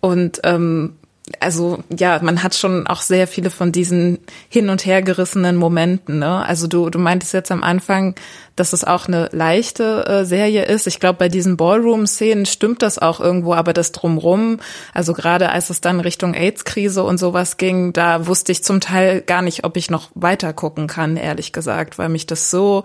und 0.00 0.40
ähm, 0.44 0.94
also 1.40 1.82
ja, 1.96 2.20
man 2.22 2.42
hat 2.42 2.54
schon 2.54 2.86
auch 2.86 3.02
sehr 3.02 3.26
viele 3.26 3.50
von 3.50 3.72
diesen 3.72 4.18
hin 4.48 4.68
und 4.68 4.86
her 4.86 5.02
gerissenen 5.02 5.56
Momenten. 5.56 6.18
Ne? 6.18 6.44
Also 6.44 6.66
du, 6.66 6.90
du 6.90 6.98
meintest 6.98 7.32
jetzt 7.34 7.50
am 7.50 7.62
Anfang, 7.62 8.14
dass 8.56 8.72
es 8.72 8.84
auch 8.84 9.06
eine 9.06 9.28
leichte 9.32 10.06
äh, 10.06 10.24
Serie 10.24 10.64
ist. 10.64 10.86
Ich 10.86 11.00
glaube, 11.00 11.18
bei 11.18 11.28
diesen 11.28 11.56
Ballroom-Szenen 11.56 12.46
stimmt 12.46 12.82
das 12.82 12.98
auch 12.98 13.20
irgendwo, 13.20 13.54
aber 13.54 13.72
das 13.72 13.92
drumrum, 13.92 14.60
also 14.94 15.12
gerade 15.12 15.50
als 15.50 15.70
es 15.70 15.80
dann 15.80 16.00
Richtung 16.00 16.34
AIDS-Krise 16.34 17.04
und 17.04 17.18
sowas 17.18 17.56
ging, 17.56 17.92
da 17.92 18.26
wusste 18.26 18.52
ich 18.52 18.64
zum 18.64 18.80
Teil 18.80 19.20
gar 19.20 19.42
nicht, 19.42 19.64
ob 19.64 19.76
ich 19.76 19.90
noch 19.90 20.10
weiter 20.14 20.52
gucken 20.52 20.86
kann, 20.86 21.16
ehrlich 21.16 21.52
gesagt, 21.52 21.98
weil 21.98 22.08
mich 22.08 22.26
das 22.26 22.50
so 22.50 22.84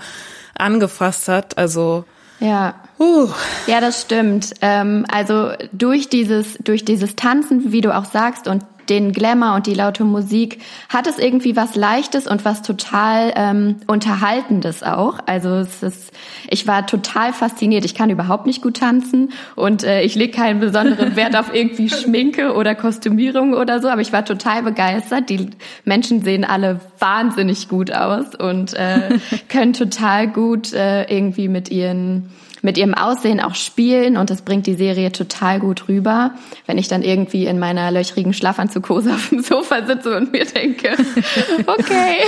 angefasst 0.56 1.28
hat. 1.28 1.58
Also 1.58 2.06
ja. 2.44 2.76
Uh. 3.00 3.30
Ja, 3.68 3.82
das 3.82 4.02
stimmt. 4.02 4.54
Ähm, 4.62 5.06
also 5.12 5.52
durch 5.72 6.10
dieses, 6.10 6.58
durch 6.64 6.86
dieses 6.86 7.16
Tanzen, 7.16 7.72
wie 7.72 7.82
du 7.82 7.96
auch 7.96 8.06
sagst, 8.06 8.48
und 8.48 8.64
den 8.90 9.12
Glamour 9.12 9.56
und 9.56 9.68
die 9.68 9.74
laute 9.74 10.04
Musik 10.04 10.60
hat 10.90 11.08
es 11.08 11.18
irgendwie 11.18 11.56
was 11.56 11.76
Leichtes 11.76 12.28
und 12.28 12.46
was 12.46 12.62
total 12.62 13.34
ähm, 13.36 13.78
Unterhaltendes 13.88 14.84
auch. 14.84 15.20
Also 15.26 15.50
es 15.50 15.84
ist, 15.84 16.12
ich 16.50 16.68
war 16.68 16.86
total 16.86 17.34
fasziniert. 17.34 17.86
Ich 17.86 17.96
kann 17.96 18.10
überhaupt 18.10 18.46
nicht 18.46 18.62
gut 18.62 18.78
tanzen 18.78 19.32
und 19.56 19.84
äh, 19.84 20.02
ich 20.02 20.16
lege 20.16 20.34
keinen 20.34 20.60
besonderen 20.60 21.16
Wert 21.16 21.36
auf 21.36 21.54
irgendwie 21.54 21.90
Schminke 21.90 22.54
oder 22.54 22.76
Kostümierung 22.76 23.54
oder 23.54 23.82
so, 23.82 23.90
aber 23.90 24.02
ich 24.02 24.14
war 24.14 24.26
total 24.26 24.64
begeistert. 24.64 25.30
Die 25.30 25.50
Menschen 25.86 26.22
sehen 26.22 26.44
alle 26.44 26.80
wahnsinnig 27.00 27.70
gut 27.70 27.92
aus 27.92 28.36
und 28.36 28.74
äh, 28.74 29.18
können 29.50 29.74
total 29.74 30.28
gut 30.28 30.74
äh, 30.74 31.04
irgendwie 31.04 31.48
mit 31.48 31.70
ihren 31.70 32.30
mit 32.64 32.78
ihrem 32.78 32.94
Aussehen 32.94 33.42
auch 33.42 33.56
spielen 33.56 34.16
und 34.16 34.30
das 34.30 34.42
bringt 34.42 34.66
die 34.68 34.76
Serie 34.76 35.12
total 35.12 35.60
gut 35.60 35.90
rüber. 35.90 36.32
Wenn 36.66 36.78
ich 36.78 36.88
dann 36.88 37.04
irgendwie 37.04 37.46
in 37.46 37.60
meiner 37.60 37.92
löchrigen 37.92 38.34
Schlafanzugose 38.34 39.12
auf 39.14 39.30
dem 39.30 39.44
Sofa 39.44 39.86
sitze 39.86 40.16
und 40.16 40.32
mir 40.32 40.46
denke, 40.46 40.96
okay. 41.68 42.20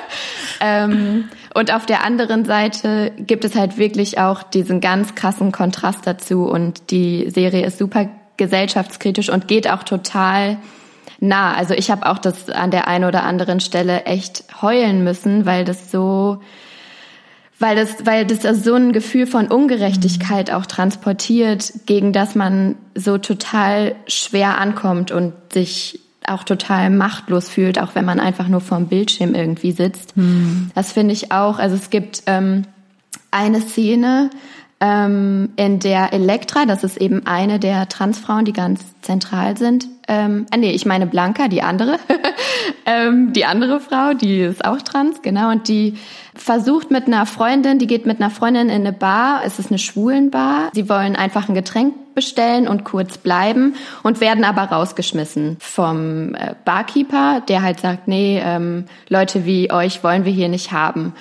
ähm, 0.60 1.30
und 1.54 1.72
auf 1.72 1.86
der 1.86 2.04
anderen 2.04 2.44
Seite 2.44 3.12
gibt 3.16 3.46
es 3.46 3.56
halt 3.56 3.78
wirklich 3.78 4.18
auch 4.18 4.42
diesen 4.42 4.82
ganz 4.82 5.14
krassen 5.14 5.52
Kontrast 5.52 6.06
dazu 6.06 6.44
und 6.44 6.90
die 6.90 7.30
Serie 7.30 7.64
ist 7.64 7.78
super 7.78 8.10
gesellschaftskritisch 8.36 9.30
und 9.30 9.48
geht 9.48 9.70
auch 9.70 9.84
total 9.84 10.58
nah. 11.18 11.54
Also 11.54 11.72
ich 11.72 11.90
habe 11.90 12.04
auch 12.06 12.18
das 12.18 12.50
an 12.50 12.70
der 12.70 12.88
einen 12.88 13.06
oder 13.06 13.22
anderen 13.22 13.60
Stelle 13.60 14.04
echt 14.04 14.44
heulen 14.60 15.02
müssen, 15.02 15.46
weil 15.46 15.64
das 15.64 15.90
so 15.90 16.40
weil 17.58 17.76
das, 17.76 18.06
weil 18.06 18.24
das 18.24 18.42
so 18.64 18.74
ein 18.74 18.92
Gefühl 18.92 19.26
von 19.26 19.48
Ungerechtigkeit 19.48 20.50
auch 20.50 20.66
transportiert, 20.66 21.72
gegen 21.86 22.12
das 22.12 22.34
man 22.34 22.76
so 22.94 23.18
total 23.18 23.96
schwer 24.06 24.58
ankommt 24.58 25.10
und 25.10 25.32
sich 25.52 26.00
auch 26.26 26.44
total 26.44 26.90
machtlos 26.90 27.48
fühlt, 27.48 27.80
auch 27.80 27.94
wenn 27.94 28.04
man 28.04 28.20
einfach 28.20 28.48
nur 28.48 28.60
vorm 28.60 28.86
Bildschirm 28.86 29.34
irgendwie 29.34 29.72
sitzt. 29.72 30.16
Mhm. 30.16 30.70
Das 30.74 30.92
finde 30.92 31.14
ich 31.14 31.32
auch. 31.32 31.58
Also 31.58 31.74
es 31.74 31.90
gibt 31.90 32.22
ähm, 32.26 32.64
eine 33.30 33.60
Szene, 33.60 34.30
ähm, 34.80 35.50
in 35.56 35.80
der 35.80 36.12
Elektra, 36.12 36.64
das 36.64 36.84
ist 36.84 36.98
eben 36.98 37.26
eine 37.26 37.58
der 37.58 37.88
Transfrauen, 37.88 38.44
die 38.44 38.52
ganz 38.52 38.80
zentral 39.02 39.56
sind. 39.56 39.86
Ähm, 40.06 40.46
äh, 40.52 40.56
nee, 40.56 40.70
ich 40.70 40.86
meine 40.86 41.06
Blanca, 41.06 41.48
die 41.48 41.62
andere. 41.62 41.98
ähm, 42.86 43.32
die 43.32 43.44
andere 43.44 43.80
Frau, 43.80 44.14
die 44.14 44.40
ist 44.40 44.64
auch 44.64 44.80
trans, 44.80 45.20
genau. 45.20 45.50
Und 45.50 45.66
die 45.66 45.96
versucht 46.34 46.92
mit 46.92 47.08
einer 47.08 47.26
Freundin, 47.26 47.80
die 47.80 47.88
geht 47.88 48.06
mit 48.06 48.20
einer 48.20 48.30
Freundin 48.30 48.68
in 48.68 48.86
eine 48.86 48.92
Bar, 48.92 49.40
es 49.44 49.58
ist 49.58 49.70
eine 49.70 49.78
Schwulenbar. 49.78 50.70
Sie 50.72 50.88
wollen 50.88 51.16
einfach 51.16 51.48
ein 51.48 51.56
Getränk 51.56 51.94
bestellen 52.14 52.68
und 52.68 52.84
kurz 52.84 53.18
bleiben 53.18 53.74
und 54.04 54.20
werden 54.20 54.44
aber 54.44 54.62
rausgeschmissen 54.62 55.56
vom 55.60 56.34
äh, 56.34 56.54
Barkeeper, 56.64 57.42
der 57.48 57.62
halt 57.62 57.80
sagt, 57.80 58.06
nee, 58.06 58.40
ähm, 58.44 58.84
Leute 59.08 59.44
wie 59.44 59.72
euch 59.72 60.04
wollen 60.04 60.24
wir 60.24 60.32
hier 60.32 60.48
nicht 60.48 60.70
haben. 60.70 61.14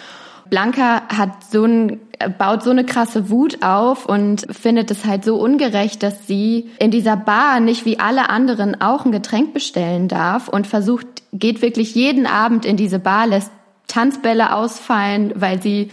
Blanca 0.49 1.03
hat 1.09 1.43
so 1.49 1.63
ein, 1.63 1.99
baut 2.37 2.63
so 2.63 2.71
eine 2.71 2.85
krasse 2.85 3.29
Wut 3.29 3.63
auf 3.63 4.05
und 4.05 4.45
findet 4.49 4.91
es 4.91 5.05
halt 5.05 5.23
so 5.23 5.35
ungerecht, 5.35 6.03
dass 6.03 6.27
sie 6.27 6.69
in 6.79 6.91
dieser 6.91 7.15
Bar 7.15 7.59
nicht 7.59 7.85
wie 7.85 7.99
alle 7.99 8.29
anderen 8.29 8.81
auch 8.81 9.05
ein 9.05 9.11
Getränk 9.11 9.53
bestellen 9.53 10.07
darf 10.07 10.47
und 10.47 10.67
versucht, 10.67 11.05
geht 11.33 11.61
wirklich 11.61 11.95
jeden 11.95 12.25
Abend 12.25 12.65
in 12.65 12.77
diese 12.77 12.99
Bar, 12.99 13.27
lässt 13.27 13.51
Tanzbälle 13.87 14.53
ausfallen, 14.53 15.33
weil 15.35 15.61
sie 15.61 15.89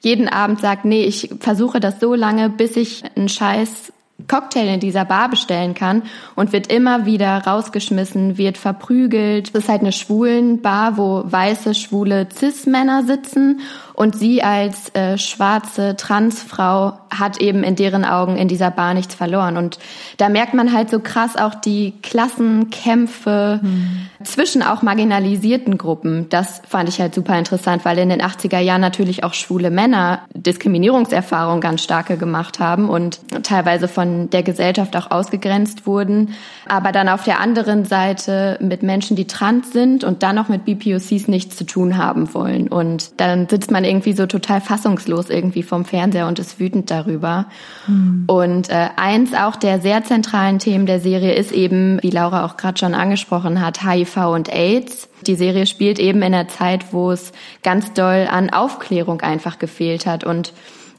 jeden 0.00 0.28
Abend 0.28 0.60
sagt, 0.60 0.84
nee, 0.84 1.04
ich 1.04 1.30
versuche 1.40 1.80
das 1.80 2.00
so 2.00 2.14
lange, 2.14 2.50
bis 2.50 2.76
ich 2.76 3.02
einen 3.16 3.28
scheiß 3.28 3.92
Cocktail 4.26 4.74
in 4.74 4.80
dieser 4.80 5.04
Bar 5.04 5.28
bestellen 5.28 5.74
kann 5.74 6.02
und 6.34 6.52
wird 6.52 6.72
immer 6.72 7.06
wieder 7.06 7.38
rausgeschmissen, 7.38 8.36
wird 8.36 8.58
verprügelt. 8.58 9.50
Es 9.50 9.54
ist 9.54 9.68
halt 9.68 9.82
eine 9.82 9.92
schwulen 9.92 10.60
Bar, 10.60 10.96
wo 10.96 11.22
weiße, 11.24 11.74
schwule 11.74 12.26
Cis-Männer 12.32 13.04
sitzen 13.04 13.60
und 13.98 14.14
sie 14.16 14.44
als 14.44 14.94
äh, 14.94 15.18
schwarze 15.18 15.96
Transfrau 15.96 17.00
hat 17.10 17.40
eben 17.40 17.64
in 17.64 17.74
deren 17.74 18.04
Augen 18.04 18.36
in 18.36 18.46
dieser 18.46 18.70
Bar 18.70 18.94
nichts 18.94 19.16
verloren. 19.16 19.56
Und 19.56 19.80
da 20.18 20.28
merkt 20.28 20.54
man 20.54 20.72
halt 20.72 20.88
so 20.88 21.00
krass 21.00 21.34
auch 21.34 21.56
die 21.56 21.94
Klassenkämpfe 22.00 23.58
hm. 23.60 24.08
Zwischen 24.24 24.62
auch 24.62 24.82
marginalisierten 24.82 25.78
Gruppen. 25.78 26.28
Das 26.28 26.60
fand 26.68 26.88
ich 26.88 27.00
halt 27.00 27.14
super 27.14 27.38
interessant, 27.38 27.84
weil 27.84 27.98
in 27.98 28.08
den 28.08 28.20
80er 28.20 28.58
Jahren 28.58 28.80
natürlich 28.80 29.22
auch 29.22 29.34
schwule 29.34 29.70
Männer 29.70 30.22
Diskriminierungserfahrungen 30.34 31.60
ganz 31.60 31.82
starke 31.82 32.16
gemacht 32.16 32.58
haben 32.58 32.88
und 32.88 33.20
teilweise 33.44 33.86
von 33.86 34.28
der 34.30 34.42
Gesellschaft 34.42 34.96
auch 34.96 35.10
ausgegrenzt 35.10 35.86
wurden. 35.86 36.30
Aber 36.66 36.90
dann 36.90 37.08
auf 37.08 37.24
der 37.24 37.40
anderen 37.40 37.84
Seite 37.84 38.58
mit 38.60 38.82
Menschen, 38.82 39.16
die 39.16 39.26
trans 39.26 39.72
sind 39.72 40.02
und 40.02 40.22
dann 40.22 40.34
noch 40.34 40.48
mit 40.48 40.64
BPOCs 40.64 41.28
nichts 41.28 41.56
zu 41.56 41.64
tun 41.64 41.96
haben 41.96 42.34
wollen. 42.34 42.68
Und 42.68 43.20
dann 43.20 43.48
sitzt 43.48 43.70
man 43.70 43.84
irgendwie 43.84 44.14
so 44.14 44.26
total 44.26 44.60
fassungslos 44.60 45.30
irgendwie 45.30 45.62
vom 45.62 45.84
Fernseher 45.84 46.26
und 46.26 46.40
ist 46.40 46.58
wütend 46.58 46.90
darüber. 46.90 47.46
Mhm. 47.86 48.24
Und 48.26 48.68
äh, 48.68 48.88
eins 48.96 49.32
auch 49.34 49.54
der 49.54 49.80
sehr 49.80 50.02
zentralen 50.02 50.58
Themen 50.58 50.86
der 50.86 50.98
Serie 50.98 51.34
ist 51.34 51.52
eben, 51.52 52.02
wie 52.02 52.10
Laura 52.10 52.44
auch 52.44 52.56
gerade 52.56 52.78
schon 52.78 52.94
angesprochen 52.94 53.64
hat, 53.64 53.84
HIV 53.84 54.07
und 54.16 54.52
AIDS. 54.52 55.08
Die 55.26 55.34
Serie 55.34 55.66
spielt 55.66 55.98
eben 55.98 56.18
in 56.18 56.34
einer 56.34 56.48
Zeit, 56.48 56.92
wo 56.92 57.10
es 57.10 57.32
ganz 57.62 57.92
doll 57.92 58.28
an 58.30 58.50
Aufklärung 58.50 59.20
einfach 59.20 59.58
gefehlt 59.58 60.06
hat. 60.06 60.24
Und 60.24 60.52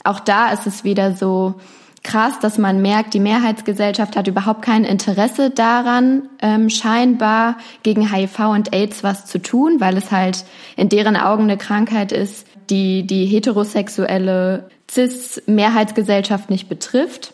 auch 0.03 0.19
da 0.19 0.51
ist 0.51 0.67
es 0.67 0.83
wieder 0.83 1.13
so, 1.13 1.55
krass, 2.03 2.39
dass 2.39 2.57
man 2.57 2.81
merkt, 2.81 3.13
die 3.13 3.19
Mehrheitsgesellschaft 3.19 4.15
hat 4.15 4.27
überhaupt 4.27 4.61
kein 4.61 4.83
Interesse 4.83 5.49
daran, 5.49 6.29
ähm, 6.41 6.69
scheinbar 6.69 7.57
gegen 7.83 8.11
HIV 8.11 8.39
und 8.39 8.73
AIDS 8.73 9.03
was 9.03 9.25
zu 9.25 9.41
tun, 9.41 9.79
weil 9.79 9.97
es 9.97 10.11
halt 10.11 10.45
in 10.75 10.89
deren 10.89 11.17
Augen 11.17 11.43
eine 11.43 11.57
Krankheit 11.57 12.11
ist, 12.11 12.47
die 12.69 13.05
die 13.05 13.25
heterosexuelle 13.25 14.69
Cis-Mehrheitsgesellschaft 14.89 16.49
nicht 16.49 16.69
betrifft. 16.69 17.33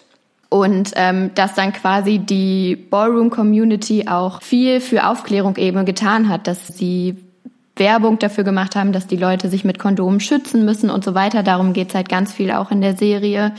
Und 0.56 0.94
ähm, 0.96 1.32
dass 1.36 1.54
dann 1.54 1.74
quasi 1.74 2.18
die 2.18 2.78
Ballroom-Community 2.78 4.08
auch 4.08 4.42
viel 4.42 4.80
für 4.80 5.06
Aufklärung 5.06 5.58
eben 5.58 5.84
getan 5.84 6.30
hat, 6.30 6.48
dass 6.48 6.68
sie 6.68 7.18
Werbung 7.76 8.20
dafür 8.20 8.46
gemacht 8.46 8.78
haben, 8.78 8.94
dass 8.94 9.06
die 9.06 9.18
Leute 9.18 9.50
sich 9.50 9.66
mit 9.66 9.80
Kondomen 9.80 10.22
schützen 10.22 10.64
müssen 10.64 10.90
und 10.90 11.04
so 11.04 11.14
weiter. 11.14 11.44
Darum 11.44 11.74
geht's 11.74 11.94
halt 11.94 12.08
ganz 12.08 12.32
viel 12.32 12.52
auch 12.52 12.72
in 12.72 12.80
der 12.80 12.96
Serie, 12.96 13.52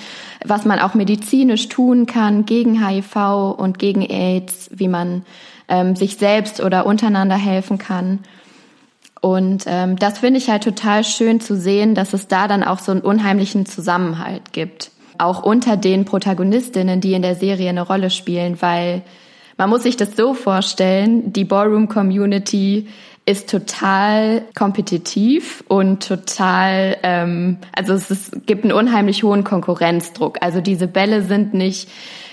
was 0.42 0.64
man 0.64 0.78
auch 0.78 0.94
medizinisch 0.94 1.68
tun 1.68 2.06
kann 2.06 2.46
gegen 2.46 2.82
HIV 2.82 3.14
und 3.58 3.78
gegen 3.78 4.00
AIDS, 4.00 4.70
wie 4.72 4.88
man 4.88 5.26
ähm, 5.68 5.96
sich 5.96 6.16
selbst 6.16 6.62
oder 6.62 6.86
untereinander 6.86 7.36
helfen 7.36 7.76
kann. 7.76 8.20
Und 9.20 9.64
ähm, 9.66 9.96
das 9.96 10.20
finde 10.20 10.38
ich 10.38 10.48
halt 10.48 10.64
total 10.64 11.04
schön 11.04 11.42
zu 11.42 11.58
sehen, 11.58 11.94
dass 11.94 12.14
es 12.14 12.26
da 12.26 12.48
dann 12.48 12.64
auch 12.64 12.78
so 12.78 12.92
einen 12.92 13.02
unheimlichen 13.02 13.66
Zusammenhalt 13.66 14.54
gibt. 14.54 14.92
Auch 15.18 15.42
unter 15.42 15.76
den 15.76 16.04
Protagonistinnen, 16.04 17.00
die 17.00 17.14
in 17.14 17.22
der 17.22 17.34
Serie 17.34 17.70
eine 17.70 17.82
Rolle 17.82 18.10
spielen, 18.10 18.60
weil 18.60 19.02
man 19.58 19.70
muss 19.70 19.84
sich 19.84 19.96
das 19.96 20.16
so 20.16 20.34
vorstellen, 20.34 21.32
die 21.32 21.44
Ballroom-Community 21.44 22.88
ist 23.24 23.50
total 23.50 24.42
kompetitiv 24.54 25.64
und 25.66 26.06
total, 26.06 26.96
ähm, 27.02 27.58
also 27.74 27.94
es 27.94 28.10
ist, 28.10 28.46
gibt 28.46 28.62
einen 28.64 28.72
unheimlich 28.72 29.24
hohen 29.24 29.42
Konkurrenzdruck. 29.42 30.38
Also 30.40 30.60
diese 30.60 30.86
Bälle 30.86 31.22
sind 31.22 31.52
nicht, 31.52 31.88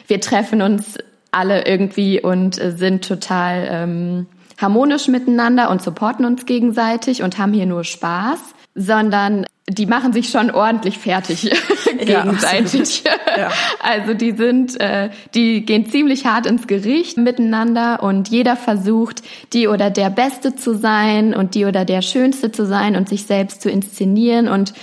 wir 0.08 0.22
treffen 0.22 0.62
uns 0.62 0.98
alle 1.32 1.66
irgendwie 1.66 2.22
und 2.22 2.56
sind 2.56 3.08
total 3.08 3.68
ähm, 3.70 4.28
harmonisch 4.62 5.08
miteinander 5.08 5.72
und 5.72 5.82
supporten 5.82 6.26
uns 6.26 6.46
gegenseitig 6.46 7.24
und 7.24 7.40
haben 7.40 7.54
hier 7.54 7.66
nur 7.66 7.84
Spaß, 7.84 8.40
sondern 8.76 9.46
die 9.70 9.86
machen 9.86 10.12
sich 10.12 10.30
schon 10.30 10.52
ordentlich 10.52 10.98
fertig 10.98 11.50
gegenseitig. 12.00 13.04
Ja, 13.38 13.50
Also 13.80 14.14
die 14.14 14.32
sind, 14.32 14.80
äh, 14.80 15.10
die 15.34 15.66
gehen 15.66 15.86
ziemlich 15.86 16.26
hart 16.26 16.46
ins 16.46 16.68
Gericht 16.68 17.18
miteinander 17.18 18.04
und 18.04 18.30
jeder 18.30 18.56
versucht, 18.56 19.22
die 19.54 19.68
oder 19.68 19.90
der 19.90 20.10
Beste 20.10 20.56
zu 20.56 20.76
sein 20.76 21.34
und 21.34 21.56
die 21.56 21.66
oder 21.66 21.86
der 21.86 22.02
Schönste 22.02 22.52
zu 22.52 22.66
sein 22.66 22.96
und 22.96 23.08
sich 23.08 23.26
selbst 23.26 23.62
zu 23.62 23.70
inszenieren 23.70 24.48
und 24.48 24.74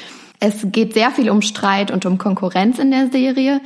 es 0.43 0.67
geht 0.73 0.95
sehr 0.95 1.11
viel 1.11 1.29
um 1.29 1.43
Streit 1.43 1.91
und 1.91 2.07
um 2.07 2.17
Konkurrenz 2.17 2.79
in 2.79 2.91
der 2.91 3.09
Serie. 3.11 3.61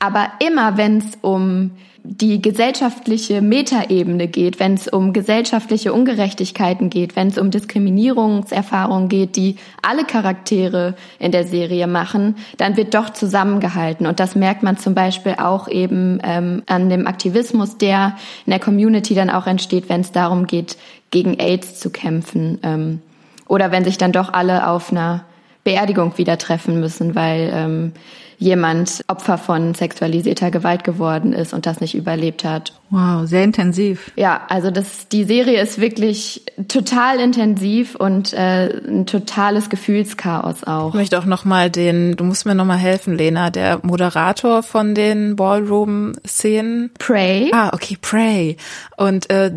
Aber 0.00 0.32
immer 0.40 0.76
wenn 0.76 0.98
es 0.98 1.16
um 1.22 1.70
die 2.08 2.40
gesellschaftliche 2.40 3.42
Metaebene 3.42 4.28
geht, 4.28 4.60
wenn 4.60 4.74
es 4.74 4.86
um 4.86 5.12
gesellschaftliche 5.12 5.92
Ungerechtigkeiten 5.92 6.88
geht, 6.88 7.16
wenn 7.16 7.28
es 7.28 7.38
um 7.38 7.50
Diskriminierungserfahrungen 7.50 9.08
geht, 9.08 9.36
die 9.36 9.56
alle 9.82 10.04
Charaktere 10.04 10.94
in 11.18 11.32
der 11.32 11.44
Serie 11.44 11.86
machen, 11.86 12.36
dann 12.56 12.76
wird 12.76 12.94
doch 12.94 13.10
zusammengehalten. 13.10 14.06
Und 14.06 14.20
das 14.20 14.36
merkt 14.36 14.62
man 14.62 14.78
zum 14.78 14.94
Beispiel 14.94 15.34
auch 15.38 15.68
eben 15.68 16.20
ähm, 16.22 16.62
an 16.66 16.88
dem 16.88 17.06
Aktivismus, 17.06 17.76
der 17.76 18.16
in 18.46 18.50
der 18.50 18.60
Community 18.60 19.14
dann 19.14 19.30
auch 19.30 19.46
entsteht, 19.46 19.88
wenn 19.88 20.00
es 20.02 20.12
darum 20.12 20.46
geht, 20.46 20.76
gegen 21.10 21.38
AIDS 21.38 21.80
zu 21.80 21.90
kämpfen. 21.90 22.58
Ähm, 22.62 23.02
oder 23.48 23.72
wenn 23.72 23.84
sich 23.84 23.98
dann 23.98 24.12
doch 24.12 24.32
alle 24.32 24.68
auf 24.68 24.90
einer 24.90 25.24
Beerdigung 25.64 26.16
wieder 26.18 26.38
treffen 26.38 26.78
müssen, 26.78 27.14
weil 27.16 27.50
ähm, 27.52 27.92
jemand 28.38 29.02
Opfer 29.08 29.38
von 29.38 29.74
sexualisierter 29.74 30.50
Gewalt 30.50 30.84
geworden 30.84 31.32
ist 31.32 31.52
und 31.52 31.66
das 31.66 31.80
nicht 31.80 31.94
überlebt 31.94 32.44
hat. 32.44 32.72
Wow, 32.90 33.26
sehr 33.26 33.42
intensiv. 33.42 34.12
Ja, 34.16 34.42
also 34.48 34.70
das, 34.70 35.08
die 35.08 35.24
Serie 35.24 35.60
ist 35.60 35.80
wirklich 35.80 36.44
total 36.68 37.18
intensiv 37.18 37.94
und 37.94 38.32
äh, 38.32 38.80
ein 38.86 39.06
totales 39.06 39.70
Gefühlschaos 39.70 40.64
auch. 40.64 40.90
Ich 40.90 40.94
möchte 40.94 41.18
auch 41.18 41.24
nochmal 41.24 41.70
den, 41.70 42.16
du 42.16 42.24
musst 42.24 42.46
mir 42.46 42.54
nochmal 42.54 42.78
helfen, 42.78 43.16
Lena, 43.16 43.50
der 43.50 43.80
Moderator 43.82 44.62
von 44.62 44.94
den 44.94 45.36
Ballroom-Szenen. 45.36 46.90
Pray. 46.98 47.50
Ah, 47.52 47.70
okay, 47.72 47.96
Pray. 48.00 48.56
Und 48.96 49.30
äh, 49.30 49.52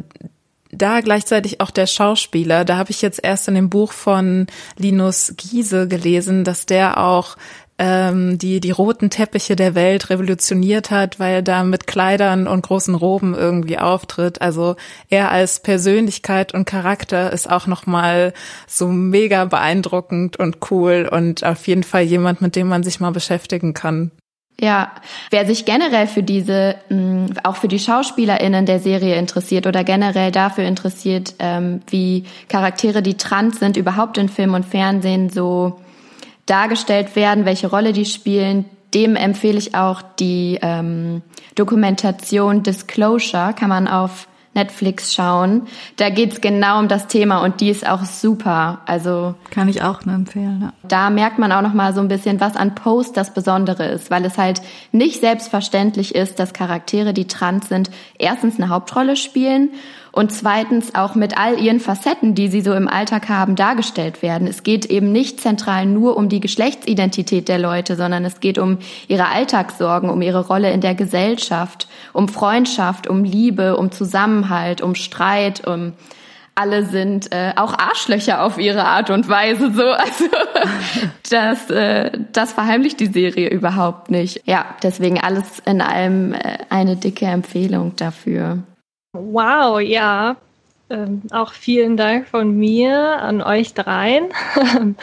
da 0.72 1.02
gleichzeitig 1.02 1.62
auch 1.62 1.72
der 1.72 1.88
Schauspieler. 1.88 2.64
Da 2.66 2.78
habe 2.78 2.92
ich 2.92 3.02
jetzt 3.02 3.20
erst 3.24 3.48
in 3.48 3.56
dem 3.56 3.70
Buch 3.70 3.92
von 3.92 4.48
Linus 4.78 5.34
Giese 5.36 5.88
gelesen, 5.88 6.44
dass 6.44 6.66
der 6.66 7.00
auch 7.00 7.38
ähm, 7.80 8.38
die 8.38 8.60
die 8.60 8.72
roten 8.72 9.10
Teppiche 9.10 9.56
der 9.56 9.74
Welt 9.74 10.10
revolutioniert 10.10 10.92
hat, 10.92 11.20
weil 11.20 11.36
er 11.36 11.42
da 11.42 11.64
mit 11.64 11.88
Kleidern 11.88 12.46
und 12.46 12.68
großen 12.68 12.94
Roben 12.94 13.34
irgendwie 13.34 13.80
auftritt. 13.80 14.42
Also 14.42 14.76
er 15.10 15.32
als 15.32 15.62
Persönlichkeit 15.62 16.54
und 16.54 16.66
Charakter 16.66 17.32
ist 17.32 17.50
auch 17.50 17.68
noch 17.68 17.88
mal 17.88 18.34
so 18.68 18.90
mega 18.90 19.46
beeindruckend 19.46 20.38
und 20.38 20.58
cool 20.70 21.10
und 21.10 21.46
auf 21.46 21.68
jeden 21.68 21.84
Fall 21.84 22.04
jemand, 22.04 22.42
mit 22.42 22.58
dem 22.58 22.68
man 22.68 22.84
sich 22.84 23.00
mal 23.00 23.12
beschäftigen 23.12 23.74
kann. 23.74 24.12
Ja, 24.62 24.92
wer 25.30 25.46
sich 25.46 25.64
generell 25.64 26.08
für 26.08 26.22
diese, 26.22 26.76
mm, 26.90 27.28
auch 27.44 27.56
für 27.56 27.70
die 27.70 27.80
SchauspielerInnen 27.80 28.66
der 28.66 28.80
Serie 28.80 29.16
interessiert 29.16 29.68
oder 29.68 29.86
generell 29.86 30.34
dafür 30.34 30.66
interessiert, 30.66 31.36
ähm, 31.40 31.80
wie 31.90 32.26
Charaktere, 32.50 33.02
die 33.02 33.16
trans 33.16 33.60
sind, 33.60 33.78
überhaupt 33.78 34.18
in 34.18 34.28
Film 34.28 34.54
und 34.54 34.66
Fernsehen 34.66 35.30
so 35.30 35.80
dargestellt 36.50 37.16
werden, 37.16 37.46
welche 37.46 37.68
Rolle 37.68 37.94
die 37.94 38.06
spielen, 38.06 38.66
dem 38.94 39.16
empfehle 39.16 39.58
ich 39.58 39.76
auch 39.76 40.02
die 40.02 40.58
ähm, 40.62 41.22
Dokumentation 41.56 42.64
Disclosure, 42.64 43.54
kann 43.54 43.70
man 43.70 43.88
auf 43.88 44.28
Netflix 44.56 45.14
schauen. 45.14 45.68
Da 45.98 46.10
geht's 46.10 46.42
genau 46.42 46.80
um 46.80 46.88
das 46.88 47.08
Thema 47.08 47.44
und 47.44 47.62
die 47.62 47.70
ist 47.70 47.88
auch 47.88 48.04
super. 48.04 48.80
Also 48.86 49.36
kann 49.52 49.70
ich 49.70 49.84
auch 49.84 50.06
nur 50.06 50.16
empfehlen. 50.16 50.60
Ja. 50.62 50.74
Da 50.88 51.10
merkt 51.10 51.38
man 51.38 51.52
auch 51.52 51.62
noch 51.62 51.74
mal 51.74 51.94
so 51.94 52.02
ein 52.02 52.08
bisschen, 52.08 52.40
was 52.40 52.56
an 52.56 52.74
Post 52.74 53.16
das 53.16 53.34
Besondere 53.34 53.86
ist, 53.86 54.10
weil 54.10 54.26
es 54.26 54.38
halt 54.38 54.62
nicht 54.92 55.22
selbstverständlich 55.22 56.16
ist, 56.16 56.40
dass 56.40 56.54
Charaktere, 56.54 57.14
die 57.14 57.28
trans 57.28 57.70
sind, 57.70 57.92
erstens 58.18 58.58
eine 58.58 58.70
Hauptrolle 58.70 59.16
spielen 59.16 59.70
und 60.20 60.34
zweitens 60.34 60.96
auch 60.96 61.16
mit 61.16 61.38
all 61.38 61.58
ihren 61.58 61.80
Facetten, 61.80 62.36
die 62.36 62.50
sie 62.50 62.60
so 62.60 62.74
im 62.74 62.90
Alltag 62.90 63.30
haben, 63.30 63.56
dargestellt 63.56 64.22
werden. 64.22 64.50
Es 64.50 64.64
geht 64.64 64.86
eben 64.88 65.14
nicht 65.14 65.40
zentral 65.40 65.86
nur 65.86 66.18
um 66.18 66.28
die 66.28 66.42
Geschlechtsidentität 66.42 67.48
der 67.48 67.58
Leute, 67.58 67.96
sondern 67.96 68.26
es 68.26 68.42
geht 68.42 68.58
um 68.58 68.80
ihre 69.08 69.30
Alltagssorgen, 69.30 70.10
um 70.10 70.22
ihre 70.22 70.46
Rolle 70.46 70.72
in 70.72 70.82
der 70.82 70.94
Gesellschaft, 70.94 71.88
um 72.12 72.28
Freundschaft, 72.28 73.08
um 73.08 73.24
Liebe, 73.24 73.78
um 73.78 73.94
Zusammenhalt, 73.94 74.82
um 74.82 74.94
Streit, 74.94 75.66
um 75.66 75.94
alle 76.54 76.86
sind 76.86 77.32
äh, 77.32 77.54
auch 77.56 77.78
Arschlöcher 77.80 78.44
auf 78.44 78.58
ihre 78.58 78.84
Art 78.84 79.12
und 79.12 79.30
Weise 79.30 79.72
so. 79.72 79.84
Also 79.94 80.26
das, 81.30 81.70
äh, 81.70 82.12
das 82.34 82.52
verheimlicht 82.52 83.00
die 83.00 83.06
Serie 83.06 83.48
überhaupt 83.48 84.12
nicht. 84.12 84.42
Ja, 84.46 84.66
deswegen 84.84 85.22
alles 85.22 85.60
in 85.66 85.80
allem 85.80 86.34
äh, 86.34 86.58
eine 86.70 86.98
dicke 86.98 87.28
Empfehlung 87.28 87.96
dafür. 87.96 88.64
Wow, 89.14 89.80
ja. 89.80 90.36
Ähm, 90.92 91.22
auch 91.32 91.54
vielen 91.54 91.98
Dank 91.98 92.28
von 92.28 92.58
mir 92.58 92.96
an 93.22 93.42
euch 93.42 93.74
dreien. 93.76 94.26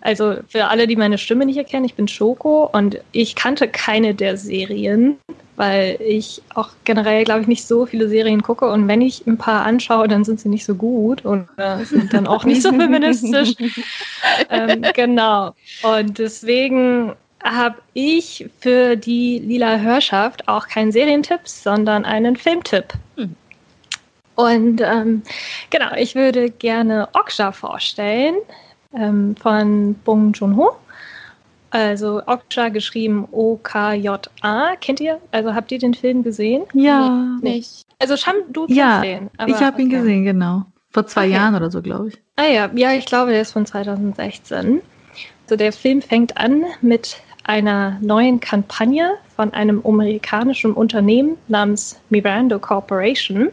also 0.00 0.36
für 0.48 0.66
alle, 0.66 0.86
die 0.86 0.94
meine 0.94 1.18
Stimme 1.18 1.46
nicht 1.46 1.56
erkennen, 1.56 1.84
ich 1.84 1.94
bin 1.94 2.06
Schoko 2.06 2.70
und 2.72 2.98
ich 3.10 3.34
kannte 3.34 3.66
keine 3.66 4.14
der 4.14 4.36
Serien. 4.36 5.18
weil 5.56 5.98
ich 6.00 6.42
auch 6.54 6.70
generell, 6.84 7.24
glaube 7.24 7.42
ich, 7.42 7.46
nicht 7.46 7.66
so 7.66 7.86
viele 7.86 8.08
Serien 8.08 8.42
gucke 8.42 8.68
und 8.70 8.88
wenn 8.88 9.00
ich 9.00 9.26
ein 9.26 9.36
paar 9.36 9.64
anschaue, 9.64 10.08
dann 10.08 10.24
sind 10.24 10.40
sie 10.40 10.48
nicht 10.48 10.64
so 10.64 10.74
gut 10.74 11.24
und 11.24 11.48
äh, 11.56 11.84
sind 11.84 12.12
dann 12.14 12.26
auch 12.26 12.44
nicht 12.44 12.62
so 12.62 12.70
feministisch. 12.72 13.54
ähm, 14.48 14.82
genau. 14.94 15.54
Und 15.82 16.18
deswegen 16.18 17.12
habe 17.44 17.76
ich 17.94 18.48
für 18.60 18.96
die 18.96 19.40
Lila 19.40 19.78
Hörschaft 19.78 20.48
auch 20.48 20.68
keinen 20.68 20.92
Serientipp, 20.92 21.40
sondern 21.44 22.04
einen 22.04 22.36
Filmtipp. 22.36 22.94
Hm. 23.16 23.34
Und 24.34 24.80
ähm, 24.80 25.22
genau, 25.70 25.94
ich 25.96 26.14
würde 26.14 26.50
gerne 26.50 27.08
Oksha 27.12 27.52
vorstellen 27.52 28.36
ähm, 28.94 29.36
von 29.36 29.94
Bong 30.04 30.32
Joon-ho. 30.32 30.76
Also 31.70 32.22
Oksha 32.26 32.68
geschrieben 32.68 33.26
O-K-J-A. 33.30 34.76
Kennt 34.80 35.00
ihr? 35.00 35.20
Also 35.30 35.54
habt 35.54 35.72
ihr 35.72 35.78
den 35.78 35.94
Film 35.94 36.22
gesehen? 36.22 36.64
Ja. 36.74 37.38
Nee, 37.40 37.56
nicht. 37.56 37.86
Also 37.98 38.16
Sham, 38.16 38.34
du 38.50 38.66
ja, 38.68 39.00
kennst 39.00 39.20
den. 39.20 39.30
Aber, 39.38 39.50
ich 39.50 39.56
habe 39.56 39.80
ihn 39.80 39.88
okay. 39.88 39.98
gesehen, 39.98 40.24
genau. 40.24 40.64
Vor 40.90 41.06
zwei 41.06 41.24
okay. 41.24 41.34
Jahren 41.34 41.54
oder 41.54 41.70
so, 41.70 41.80
glaube 41.80 42.08
ich. 42.08 42.18
Ah 42.36 42.44
ja, 42.44 42.70
ja, 42.74 42.92
ich 42.92 43.06
glaube, 43.06 43.30
der 43.30 43.40
ist 43.40 43.52
von 43.52 43.64
2016. 43.64 44.82
Also 45.44 45.56
der 45.56 45.72
Film 45.72 46.02
fängt 46.02 46.36
an 46.36 46.64
mit 46.82 47.16
einer 47.44 47.98
neuen 48.00 48.40
Kampagne 48.40 49.14
von 49.34 49.52
einem 49.54 49.84
amerikanischen 49.84 50.74
Unternehmen 50.74 51.36
namens 51.48 51.98
Miranda 52.10 52.58
Corporation. 52.58 53.48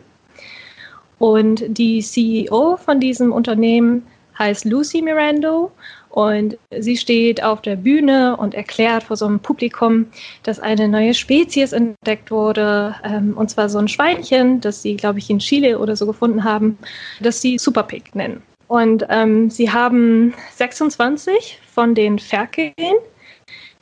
Und 1.19 1.65
die 1.67 2.01
CEO 2.01 2.77
von 2.77 2.99
diesem 2.99 3.31
Unternehmen 3.31 4.07
heißt 4.37 4.65
Lucy 4.65 5.01
Mirando 5.01 5.71
und 6.09 6.57
sie 6.79 6.97
steht 6.97 7.43
auf 7.43 7.61
der 7.61 7.75
Bühne 7.75 8.37
und 8.37 8.55
erklärt 8.55 9.03
vor 9.03 9.17
so 9.17 9.25
einem 9.25 9.39
Publikum, 9.39 10.07
dass 10.43 10.59
eine 10.59 10.87
neue 10.87 11.13
Spezies 11.13 11.73
entdeckt 11.73 12.31
wurde, 12.31 12.95
ähm, 13.03 13.37
und 13.37 13.51
zwar 13.51 13.69
so 13.69 13.77
ein 13.77 13.87
Schweinchen, 13.87 14.61
das 14.61 14.81
sie, 14.81 14.95
glaube 14.95 15.19
ich, 15.19 15.29
in 15.29 15.39
Chile 15.39 15.77
oder 15.77 15.95
so 15.95 16.07
gefunden 16.07 16.43
haben, 16.43 16.77
das 17.19 17.41
sie 17.41 17.57
Superpig 17.57 18.15
nennen. 18.15 18.41
Und 18.67 19.05
ähm, 19.09 19.49
sie 19.49 19.69
haben 19.69 20.33
26 20.55 21.59
von 21.73 21.93
den 21.93 22.17
Ferkeln 22.17 22.73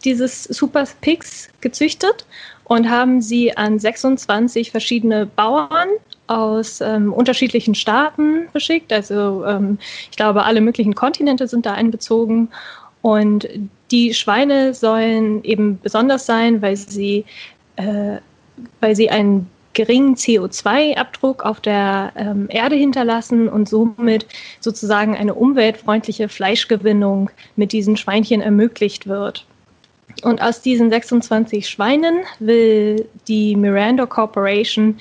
dieses 0.03 0.45
Superpigs 0.45 1.49
gezüchtet 1.61 2.25
und 2.63 2.89
haben 2.89 3.21
sie 3.21 3.55
an 3.55 3.79
26 3.79 4.71
verschiedene 4.71 5.25
Bauern 5.25 5.89
aus 6.27 6.81
ähm, 6.81 7.13
unterschiedlichen 7.13 7.75
Staaten 7.75 8.47
beschickt. 8.53 8.91
Also 8.93 9.45
ähm, 9.45 9.79
ich 10.11 10.17
glaube, 10.17 10.43
alle 10.43 10.61
möglichen 10.61 10.95
Kontinente 10.95 11.47
sind 11.47 11.65
da 11.65 11.73
einbezogen. 11.73 12.49
Und 13.01 13.47
die 13.91 14.13
Schweine 14.13 14.73
sollen 14.73 15.43
eben 15.43 15.79
besonders 15.81 16.25
sein, 16.25 16.61
weil 16.61 16.75
sie, 16.75 17.25
äh, 17.77 18.17
weil 18.81 18.95
sie 18.95 19.09
einen 19.09 19.49
geringen 19.73 20.15
CO2-Abdruck 20.15 21.45
auf 21.45 21.61
der 21.61 22.11
ähm, 22.15 22.47
Erde 22.49 22.75
hinterlassen 22.75 23.47
und 23.47 23.69
somit 23.69 24.25
sozusagen 24.59 25.15
eine 25.15 25.35
umweltfreundliche 25.35 26.29
Fleischgewinnung 26.29 27.29
mit 27.55 27.71
diesen 27.71 27.95
Schweinchen 27.95 28.41
ermöglicht 28.41 29.07
wird. 29.07 29.45
Und 30.23 30.41
aus 30.41 30.61
diesen 30.61 30.89
26 30.89 31.69
Schweinen 31.69 32.21
will 32.39 33.07
die 33.27 33.55
Miranda 33.55 34.07
Corporation 34.07 34.97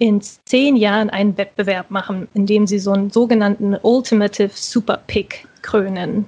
in 0.00 0.20
zehn 0.22 0.76
Jahren 0.76 1.10
einen 1.10 1.36
Wettbewerb 1.36 1.90
machen, 1.90 2.26
in 2.32 2.46
dem 2.46 2.66
sie 2.66 2.78
so 2.78 2.90
einen 2.90 3.10
sogenannten 3.10 3.76
Ultimative 3.82 4.50
Super 4.54 4.98
Pick 5.06 5.46
krönen. 5.60 6.24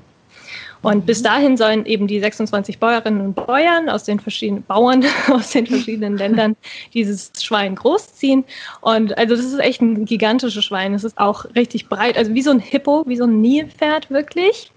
Und 0.82 1.06
bis 1.06 1.22
dahin 1.22 1.56
sollen 1.56 1.86
eben 1.86 2.06
die 2.06 2.20
26 2.20 2.78
Bäuerinnen 2.78 3.20
und 3.22 3.34
Bäuern 3.34 3.88
aus 3.88 4.04
den 4.04 4.20
verschiedenen 4.20 4.62
Bauern 4.68 5.02
aus 5.30 5.52
den 5.52 5.66
verschiedenen 5.66 6.18
Ländern 6.18 6.54
dieses 6.92 7.32
Schwein 7.40 7.74
großziehen. 7.76 8.44
Und 8.82 9.16
also 9.16 9.36
das 9.36 9.44
ist 9.44 9.58
echt 9.58 9.80
ein 9.80 10.04
gigantisches 10.04 10.64
Schwein. 10.64 10.92
Es 10.92 11.04
ist 11.04 11.16
auch 11.18 11.46
richtig 11.56 11.88
breit, 11.88 12.18
also 12.18 12.34
wie 12.34 12.42
so 12.42 12.50
ein 12.50 12.60
Hippo, 12.60 13.04
wie 13.06 13.16
so 13.16 13.24
ein 13.24 13.40
Nilpferd 13.40 14.10
wirklich. 14.10 14.70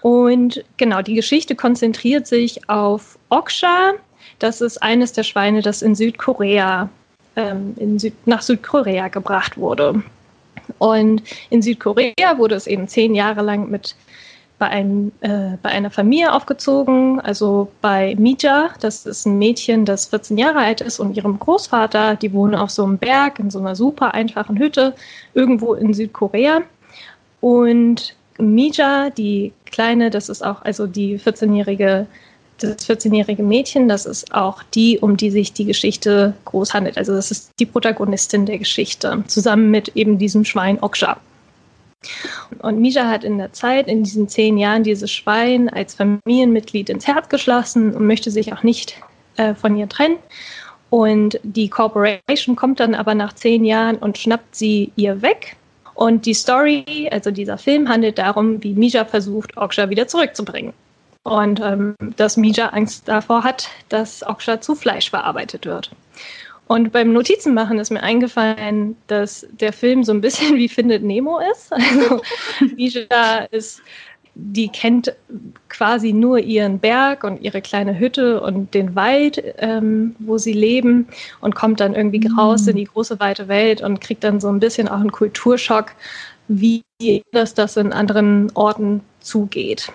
Und 0.00 0.64
genau, 0.78 1.02
die 1.02 1.14
Geschichte 1.14 1.54
konzentriert 1.54 2.26
sich 2.26 2.66
auf 2.70 3.18
Oksha. 3.28 3.92
Das 4.38 4.62
ist 4.62 4.82
eines 4.82 5.12
der 5.12 5.22
Schweine, 5.22 5.60
das 5.60 5.82
in 5.82 5.94
Südkorea 5.94 6.88
ähm, 7.36 7.74
in 7.76 7.98
Süd 7.98 8.14
nach 8.26 8.42
Südkorea 8.42 9.08
gebracht 9.08 9.56
wurde. 9.56 10.02
Und 10.78 11.22
in 11.50 11.62
Südkorea 11.62 12.38
wurde 12.38 12.54
es 12.54 12.66
eben 12.66 12.88
zehn 12.88 13.14
Jahre 13.14 13.42
lang 13.42 13.70
mit 13.70 13.94
bei, 14.62 14.68
einem, 14.68 15.10
äh, 15.22 15.56
bei 15.60 15.70
einer 15.70 15.90
Familie 15.90 16.32
aufgezogen, 16.32 17.18
also 17.18 17.68
bei 17.80 18.14
Mija, 18.16 18.70
das 18.78 19.06
ist 19.06 19.26
ein 19.26 19.36
Mädchen, 19.36 19.84
das 19.84 20.06
14 20.06 20.38
Jahre 20.38 20.58
alt 20.58 20.80
ist, 20.80 21.00
und 21.00 21.16
ihrem 21.16 21.36
Großvater, 21.36 22.14
die 22.14 22.32
wohnen 22.32 22.54
auf 22.54 22.70
so 22.70 22.84
einem 22.84 22.96
Berg 22.96 23.40
in 23.40 23.50
so 23.50 23.58
einer 23.58 23.74
super 23.74 24.14
einfachen 24.14 24.56
Hütte 24.56 24.94
irgendwo 25.34 25.74
in 25.74 25.92
Südkorea. 25.92 26.62
Und 27.40 28.14
Mija, 28.38 29.10
die 29.10 29.52
Kleine, 29.66 30.10
das 30.10 30.28
ist 30.28 30.44
auch 30.46 30.62
also 30.62 30.86
die 30.86 31.18
14-jährige 31.18 32.06
das 32.62 32.88
14-jährige 32.88 33.42
Mädchen, 33.42 33.88
das 33.88 34.06
ist 34.06 34.34
auch 34.34 34.62
die, 34.74 34.98
um 34.98 35.16
die 35.16 35.30
sich 35.30 35.52
die 35.52 35.64
Geschichte 35.64 36.34
groß 36.44 36.74
handelt. 36.74 36.98
Also 36.98 37.12
das 37.12 37.30
ist 37.30 37.50
die 37.58 37.66
Protagonistin 37.66 38.46
der 38.46 38.58
Geschichte, 38.58 39.22
zusammen 39.26 39.70
mit 39.70 39.96
eben 39.96 40.18
diesem 40.18 40.44
Schwein 40.44 40.78
Oksha. 40.82 41.18
Und 42.60 42.80
Misha 42.80 43.08
hat 43.08 43.24
in 43.24 43.38
der 43.38 43.52
Zeit, 43.52 43.88
in 43.88 44.02
diesen 44.02 44.28
zehn 44.28 44.58
Jahren, 44.58 44.82
dieses 44.82 45.10
Schwein 45.10 45.68
als 45.68 45.94
Familienmitglied 45.94 46.90
ins 46.90 47.06
Herz 47.06 47.28
geschlossen 47.28 47.94
und 47.94 48.06
möchte 48.06 48.30
sich 48.30 48.52
auch 48.52 48.62
nicht 48.62 48.96
äh, 49.36 49.54
von 49.54 49.76
ihr 49.76 49.88
trennen. 49.88 50.18
Und 50.90 51.40
die 51.42 51.68
Corporation 51.68 52.56
kommt 52.56 52.80
dann 52.80 52.94
aber 52.94 53.14
nach 53.14 53.32
zehn 53.32 53.64
Jahren 53.64 53.96
und 53.96 54.18
schnappt 54.18 54.54
sie 54.54 54.92
ihr 54.96 55.22
weg. 55.22 55.56
Und 55.94 56.26
die 56.26 56.34
Story, 56.34 57.08
also 57.10 57.30
dieser 57.30 57.58
Film, 57.58 57.88
handelt 57.88 58.18
darum, 58.18 58.62
wie 58.62 58.74
Misha 58.74 59.04
versucht, 59.04 59.56
Oksha 59.56 59.88
wieder 59.88 60.08
zurückzubringen. 60.08 60.72
Und 61.24 61.60
ähm, 61.60 61.94
dass 62.16 62.36
Mija 62.36 62.68
Angst 62.68 63.06
davor 63.06 63.44
hat, 63.44 63.68
dass 63.88 64.26
Oksha 64.26 64.60
zu 64.60 64.74
Fleisch 64.74 65.10
verarbeitet 65.10 65.66
wird. 65.66 65.90
Und 66.66 66.90
beim 66.90 67.12
Notizenmachen 67.12 67.78
ist 67.78 67.90
mir 67.90 68.02
eingefallen, 68.02 68.96
dass 69.06 69.46
der 69.52 69.72
Film 69.72 70.04
so 70.04 70.12
ein 70.12 70.20
bisschen 70.20 70.56
wie 70.56 70.68
Findet 70.68 71.02
Nemo 71.02 71.38
ist. 71.52 71.72
Also 71.72 72.22
Mija 72.76 73.46
ist, 73.50 73.82
die 74.34 74.68
kennt 74.68 75.14
quasi 75.68 76.12
nur 76.12 76.38
ihren 76.38 76.78
Berg 76.78 77.24
und 77.24 77.42
ihre 77.42 77.60
kleine 77.60 77.98
Hütte 77.98 78.40
und 78.40 78.72
den 78.72 78.94
Wald, 78.96 79.42
ähm, 79.58 80.16
wo 80.18 80.38
sie 80.38 80.54
leben 80.54 81.08
und 81.40 81.54
kommt 81.54 81.80
dann 81.80 81.94
irgendwie 81.94 82.26
mhm. 82.26 82.38
raus 82.38 82.66
in 82.66 82.76
die 82.76 82.84
große 82.84 83.20
weite 83.20 83.48
Welt 83.48 83.82
und 83.82 84.00
kriegt 84.00 84.24
dann 84.24 84.40
so 84.40 84.48
ein 84.48 84.60
bisschen 84.60 84.88
auch 84.88 85.00
einen 85.00 85.12
Kulturschock, 85.12 85.92
wie 86.48 86.82
das 87.32 87.54
das 87.54 87.76
in 87.76 87.92
anderen 87.92 88.50
Orten 88.54 89.02
zugeht. 89.20 89.92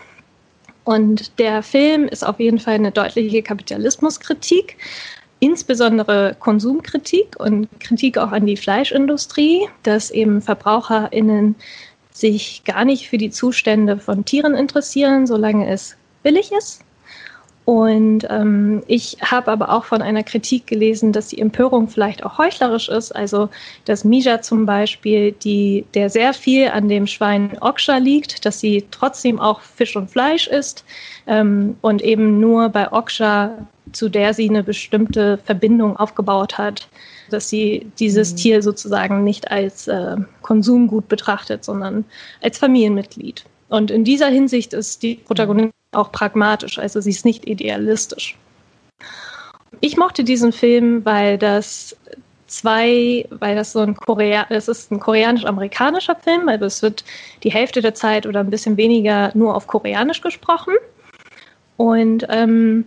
Und 0.88 1.38
der 1.38 1.64
Film 1.64 2.06
ist 2.06 2.26
auf 2.26 2.40
jeden 2.40 2.60
Fall 2.60 2.76
eine 2.76 2.94
deutliche 2.94 3.44
Kapitalismuskritik, 3.44 4.78
insbesondere 5.42 6.38
Konsumkritik 6.40 7.38
und 7.38 7.68
Kritik 7.82 8.18
auch 8.18 8.32
an 8.32 8.46
die 8.46 8.56
Fleischindustrie, 8.56 9.68
dass 9.84 10.12
eben 10.12 10.42
VerbraucherInnen 10.42 11.56
sich 12.14 12.64
gar 12.64 12.86
nicht 12.86 13.10
für 13.10 13.18
die 13.18 13.32
Zustände 13.32 13.98
von 13.98 14.24
Tieren 14.24 14.56
interessieren, 14.56 15.28
solange 15.28 15.70
es 15.70 15.98
billig 16.24 16.54
ist 16.54 16.86
und 17.68 18.26
ähm, 18.30 18.82
ich 18.88 19.18
habe 19.22 19.52
aber 19.52 19.74
auch 19.74 19.84
von 19.84 20.02
einer 20.02 20.24
Kritik 20.24 20.68
gelesen, 20.68 21.12
dass 21.12 21.28
die 21.28 21.42
Empörung 21.42 21.90
vielleicht 21.90 22.24
auch 22.24 22.38
heuchlerisch 22.38 22.88
ist. 22.88 23.14
Also 23.14 23.50
dass 23.84 24.06
Mija 24.06 24.42
zum 24.42 24.66
Beispiel, 24.66 25.34
die, 25.34 25.84
der 25.94 26.10
sehr 26.10 26.34
viel 26.34 26.70
an 26.70 26.88
dem 26.88 27.08
Schwein 27.08 27.58
Oksha 27.60 27.98
liegt, 27.98 28.46
dass 28.46 28.62
sie 28.62 28.86
trotzdem 28.90 29.38
auch 29.42 29.60
Fisch 29.60 29.98
und 29.98 30.10
Fleisch 30.10 30.48
isst 30.48 30.86
ähm, 31.28 31.76
und 31.82 32.02
eben 32.02 32.40
nur 32.40 32.70
bei 32.70 32.90
Oksha, 32.90 33.68
zu 33.92 34.08
der 34.08 34.34
sie 34.34 34.48
eine 34.48 34.64
bestimmte 34.64 35.38
Verbindung 35.40 35.98
aufgebaut 35.98 36.58
hat, 36.58 36.88
dass 37.32 37.50
sie 37.50 37.92
dieses 38.00 38.32
mhm. 38.32 38.38
Tier 38.38 38.64
sozusagen 38.64 39.26
nicht 39.26 39.52
als 39.52 39.90
äh, 39.90 40.16
Konsumgut 40.42 41.10
betrachtet, 41.10 41.66
sondern 41.66 42.06
als 42.42 42.60
Familienmitglied. 42.60 43.44
Und 43.68 43.92
in 43.92 44.06
dieser 44.06 44.28
Hinsicht 44.28 44.72
ist 44.72 45.04
die 45.04 45.16
Protagonistin 45.16 45.77
auch 45.92 46.12
pragmatisch, 46.12 46.80
also 46.80 47.02
sie 47.02 47.12
ist 47.12 47.26
nicht 47.26 47.48
idealistisch. 47.48 48.38
Ich 49.82 49.98
mochte 49.98 50.24
diesen 50.24 50.52
Film, 50.52 51.06
weil 51.06 51.38
das 51.38 51.96
zwei, 52.48 53.28
weil 53.30 53.56
das 53.56 53.74
so 53.74 53.80
ein 53.80 53.96
Korea, 53.96 54.46
es 54.50 54.68
ist 54.68 54.92
ein 54.92 55.00
koreanisch-amerikanischer 55.00 56.16
Film, 56.16 56.48
also 56.50 56.66
es 56.66 56.82
wird 56.82 57.04
die 57.44 57.52
Hälfte 57.52 57.82
der 57.82 57.94
Zeit 57.94 58.26
oder 58.26 58.40
ein 58.40 58.50
bisschen 58.50 58.78
weniger 58.78 59.32
nur 59.34 59.56
auf 59.56 59.68
Koreanisch 59.68 60.22
gesprochen. 60.22 60.74
Und 61.76 62.26
ähm, 62.30 62.86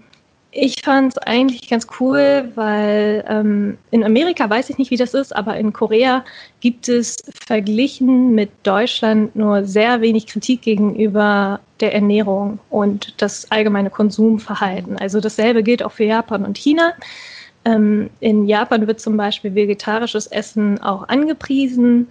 ich 0.53 0.83
fand 0.83 1.13
es 1.13 1.19
eigentlich 1.19 1.69
ganz 1.69 1.87
cool, 2.01 2.51
weil 2.55 3.25
ähm, 3.29 3.79
in 3.91 4.03
Amerika 4.03 4.49
weiß 4.51 4.71
ich 4.71 4.79
nicht, 4.79 4.91
wie 4.91 4.97
das 4.97 5.15
ist, 5.15 5.35
aber 5.35 5.57
in 5.57 5.73
Korea 5.73 6.25
gibt 6.61 6.89
es 6.89 7.19
verglichen 7.47 8.35
mit 8.35 8.51
Deutschland 8.65 9.37
nur 9.37 9.65
sehr 9.65 10.01
wenig 10.01 10.27
Kritik 10.27 10.63
gegenüber 10.63 11.61
der 11.79 11.95
Ernährung 11.95 12.59
und 12.69 13.15
das 13.23 13.51
allgemeine 13.51 13.91
Konsumverhalten. 13.91 14.99
Also 14.99 15.21
dasselbe 15.21 15.63
gilt 15.63 15.83
auch 15.83 15.93
für 15.93 16.05
Japan 16.05 16.45
und 16.45 16.59
China. 16.59 16.95
Ähm, 17.65 18.11
in 18.21 18.47
Japan 18.47 18.87
wird 18.87 19.01
zum 19.01 19.17
Beispiel 19.17 19.55
vegetarisches 19.55 20.27
Essen 20.27 20.83
auch 20.83 21.09
angepriesen, 21.09 22.09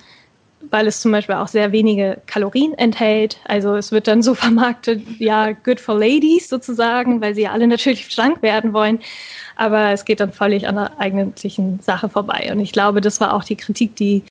weil 0.61 0.87
es 0.87 1.01
zum 1.01 1.11
Beispiel 1.11 1.35
auch 1.35 1.47
sehr 1.47 1.71
wenige 1.71 2.21
Kalorien 2.25 2.73
enthält. 2.73 3.37
Also 3.45 3.75
es 3.75 3.91
wird 3.91 4.07
dann 4.07 4.21
so 4.21 4.35
vermarktet, 4.35 5.03
ja, 5.17 5.51
good 5.51 5.79
for 5.79 5.97
ladies 5.97 6.49
sozusagen, 6.49 7.21
weil 7.21 7.35
sie 7.35 7.43
ja 7.43 7.51
alle 7.51 7.67
natürlich 7.67 8.05
schlank 8.11 8.41
werden 8.41 8.73
wollen. 8.73 8.99
Aber 9.55 9.91
es 9.91 10.05
geht 10.05 10.19
dann 10.19 10.31
völlig 10.31 10.67
an 10.67 10.75
der 10.75 10.91
eigentlichen 10.99 11.79
Sache 11.81 12.09
vorbei. 12.09 12.49
Und 12.51 12.59
ich 12.59 12.71
glaube, 12.71 13.01
das 13.01 13.19
war 13.19 13.33
auch 13.33 13.43
die 13.43 13.55
Kritik, 13.55 13.95
die 13.95 14.23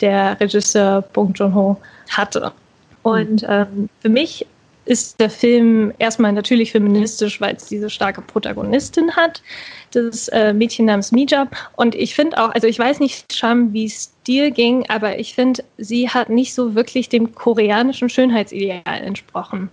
der 0.00 0.40
Regisseur 0.40 1.02
Bong 1.02 1.34
Joon-ho 1.34 1.76
hatte. 2.08 2.52
Und 3.02 3.44
ähm, 3.48 3.88
für 4.00 4.08
mich 4.08 4.46
ist 4.90 5.20
der 5.20 5.30
Film 5.30 5.92
erstmal 6.00 6.32
natürlich 6.32 6.72
feministisch, 6.72 7.40
weil 7.40 7.54
es 7.54 7.66
diese 7.66 7.88
starke 7.88 8.22
Protagonistin 8.22 9.14
hat, 9.14 9.40
das 9.92 10.26
äh, 10.28 10.52
Mädchen 10.52 10.86
namens 10.86 11.12
Mijab. 11.12 11.54
Und 11.76 11.94
ich 11.94 12.16
finde 12.16 12.42
auch, 12.42 12.50
also 12.50 12.66
ich 12.66 12.76
weiß 12.76 12.98
nicht, 12.98 13.32
Sham, 13.32 13.72
wie 13.72 13.84
es 13.84 14.12
dir 14.26 14.50
ging, 14.50 14.84
aber 14.88 15.20
ich 15.20 15.36
finde, 15.36 15.62
sie 15.78 16.08
hat 16.08 16.28
nicht 16.28 16.54
so 16.54 16.74
wirklich 16.74 17.08
dem 17.08 17.36
koreanischen 17.36 18.08
Schönheitsideal 18.08 18.82
entsprochen. 18.84 19.70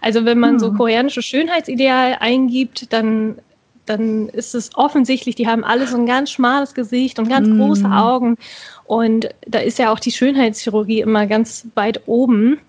Also 0.00 0.24
wenn 0.24 0.38
man 0.38 0.52
hm. 0.52 0.58
so 0.60 0.72
koreanische 0.72 1.22
Schönheitsideal 1.22 2.18
eingibt, 2.20 2.92
dann 2.92 3.38
dann 3.86 4.28
ist 4.28 4.54
es 4.54 4.70
offensichtlich, 4.76 5.34
die 5.34 5.48
haben 5.48 5.64
alle 5.64 5.88
so 5.88 5.96
ein 5.96 6.06
ganz 6.06 6.30
schmales 6.30 6.72
Gesicht 6.74 7.18
und 7.18 7.28
ganz 7.28 7.48
mm. 7.48 7.58
große 7.58 7.90
Augen. 7.90 8.36
Und 8.84 9.28
da 9.46 9.58
ist 9.58 9.80
ja 9.80 9.92
auch 9.92 9.98
die 9.98 10.12
Schönheitschirurgie 10.12 11.00
immer 11.00 11.26
ganz 11.26 11.66
weit 11.74 12.02
oben. 12.06 12.60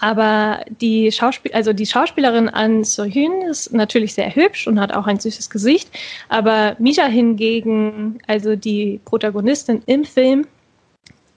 Aber 0.00 0.64
die, 0.80 1.12
Schauspiel 1.12 1.52
also 1.52 1.72
die 1.72 1.86
Schauspielerin 1.86 2.48
An 2.48 2.84
So-hyun 2.84 3.42
ist 3.42 3.72
natürlich 3.72 4.14
sehr 4.14 4.34
hübsch 4.34 4.66
und 4.66 4.80
hat 4.80 4.92
auch 4.92 5.06
ein 5.06 5.20
süßes 5.20 5.50
Gesicht. 5.50 5.90
Aber 6.28 6.74
Misha 6.78 7.04
hingegen, 7.04 8.18
also 8.26 8.56
die 8.56 9.00
Protagonistin 9.04 9.82
im 9.86 10.04
Film, 10.04 10.46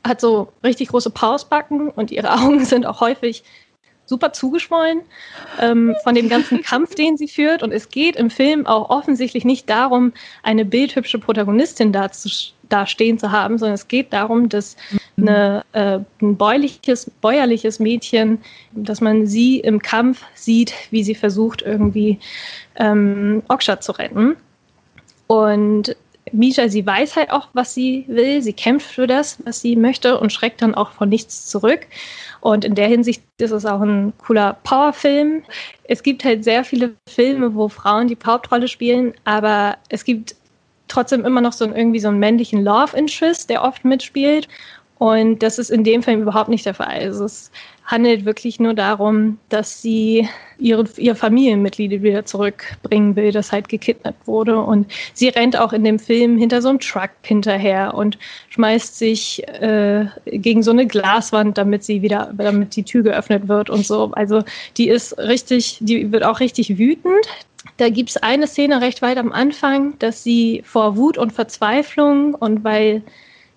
hat 0.05 0.19
so 0.19 0.51
richtig 0.63 0.89
große 0.89 1.09
Pausbacken 1.09 1.89
und 1.89 2.11
ihre 2.11 2.31
Augen 2.41 2.65
sind 2.65 2.85
auch 2.85 3.01
häufig 3.01 3.43
super 4.05 4.33
zugeschwollen 4.33 5.01
ähm, 5.59 5.95
von 6.03 6.15
dem 6.15 6.29
ganzen 6.29 6.61
Kampf, 6.61 6.95
den 6.95 7.17
sie 7.17 7.27
führt. 7.27 7.63
Und 7.63 7.71
es 7.71 7.89
geht 7.89 8.15
im 8.15 8.29
Film 8.29 8.65
auch 8.65 8.89
offensichtlich 8.89 9.45
nicht 9.45 9.69
darum, 9.69 10.13
eine 10.43 10.65
bildhübsche 10.65 11.19
Protagonistin 11.19 11.91
da, 11.91 12.11
zu, 12.11 12.29
da 12.69 12.85
stehen 12.85 13.17
zu 13.17 13.31
haben, 13.31 13.57
sondern 13.57 13.75
es 13.75 13.87
geht 13.87 14.11
darum, 14.13 14.49
dass 14.49 14.75
eine, 15.17 15.63
äh, 15.73 15.99
ein 16.21 16.37
bäuerliches, 16.37 17.09
bäuerliches 17.21 17.79
Mädchen, 17.79 18.39
dass 18.71 19.01
man 19.01 19.25
sie 19.27 19.59
im 19.59 19.81
Kampf 19.81 20.23
sieht, 20.35 20.73
wie 20.91 21.03
sie 21.03 21.15
versucht, 21.15 21.61
irgendwie 21.61 22.19
ähm, 22.75 23.43
Oksha 23.47 23.79
zu 23.79 23.93
retten. 23.93 24.35
Und 25.27 25.95
Misha, 26.33 26.67
sie 26.67 26.85
weiß 26.85 27.15
halt 27.15 27.31
auch, 27.31 27.47
was 27.53 27.73
sie 27.73 28.05
will. 28.07 28.41
Sie 28.41 28.53
kämpft 28.53 28.91
für 28.91 29.07
das, 29.07 29.37
was 29.45 29.61
sie 29.61 29.75
möchte 29.75 30.19
und 30.19 30.33
schreckt 30.33 30.61
dann 30.61 30.75
auch 30.75 30.91
von 30.91 31.09
nichts 31.09 31.47
zurück. 31.47 31.87
Und 32.41 32.65
in 32.65 32.75
der 32.75 32.87
Hinsicht 32.87 33.23
ist 33.37 33.51
es 33.51 33.65
auch 33.65 33.81
ein 33.81 34.13
cooler 34.17 34.57
Powerfilm. 34.63 35.43
Es 35.85 36.03
gibt 36.03 36.25
halt 36.25 36.43
sehr 36.43 36.63
viele 36.63 36.95
Filme, 37.07 37.55
wo 37.55 37.69
Frauen 37.69 38.07
die 38.07 38.17
Hauptrolle 38.25 38.67
spielen, 38.67 39.13
aber 39.23 39.77
es 39.89 40.03
gibt 40.03 40.35
trotzdem 40.87 41.25
immer 41.25 41.41
noch 41.41 41.53
so 41.53 41.65
einen, 41.65 41.75
irgendwie 41.75 41.99
so 41.99 42.09
einen 42.09 42.19
männlichen 42.19 42.63
Love 42.63 42.97
Interest, 42.97 43.49
der 43.49 43.63
oft 43.63 43.85
mitspielt. 43.85 44.47
Und 45.03 45.43
das 45.43 45.59
ist 45.59 45.69
in 45.69 45.83
dem 45.83 46.01
Film 46.01 46.21
überhaupt 46.21 46.47
nicht 46.47 46.65
der 46.65 46.75
Fall. 46.75 47.01
Also 47.01 47.25
es 47.25 47.51
handelt 47.83 48.23
wirklich 48.23 48.61
nur 48.61 48.73
darum, 48.73 49.37
dass 49.49 49.81
sie 49.81 50.29
ihre, 50.57 50.85
ihr 50.95 51.17
Familienmitglied 51.17 52.01
wieder 52.03 52.23
zurückbringen 52.23 53.17
will, 53.17 53.33
das 53.33 53.51
halt 53.51 53.67
gekidnappt 53.67 54.25
wurde. 54.25 54.57
Und 54.61 54.89
sie 55.13 55.27
rennt 55.27 55.59
auch 55.59 55.73
in 55.73 55.83
dem 55.83 55.99
Film 55.99 56.37
hinter 56.37 56.61
so 56.61 56.69
einem 56.69 56.79
Truck 56.79 57.09
hinterher 57.21 57.95
und 57.95 58.17
schmeißt 58.51 58.97
sich 58.97 59.45
äh, 59.45 60.05
gegen 60.25 60.63
so 60.63 60.71
eine 60.71 60.87
Glaswand, 60.87 61.57
damit 61.57 61.83
sie 61.83 62.01
wieder, 62.01 62.31
damit 62.37 62.73
die 62.77 62.83
Tür 62.83 63.03
geöffnet 63.03 63.49
wird 63.49 63.69
und 63.69 63.85
so. 63.85 64.09
Also 64.13 64.45
die 64.77 64.87
ist 64.87 65.17
richtig, 65.17 65.79
die 65.81 66.13
wird 66.13 66.23
auch 66.23 66.39
richtig 66.39 66.77
wütend. 66.77 67.27
Da 67.75 67.89
gibt 67.89 68.11
es 68.11 68.15
eine 68.23 68.47
Szene 68.47 68.79
recht 68.79 69.01
weit 69.01 69.17
am 69.17 69.33
Anfang, 69.33 69.99
dass 69.99 70.23
sie 70.23 70.63
vor 70.65 70.95
Wut 70.95 71.17
und 71.17 71.33
Verzweiflung 71.33 72.35
und 72.35 72.63
weil 72.63 73.01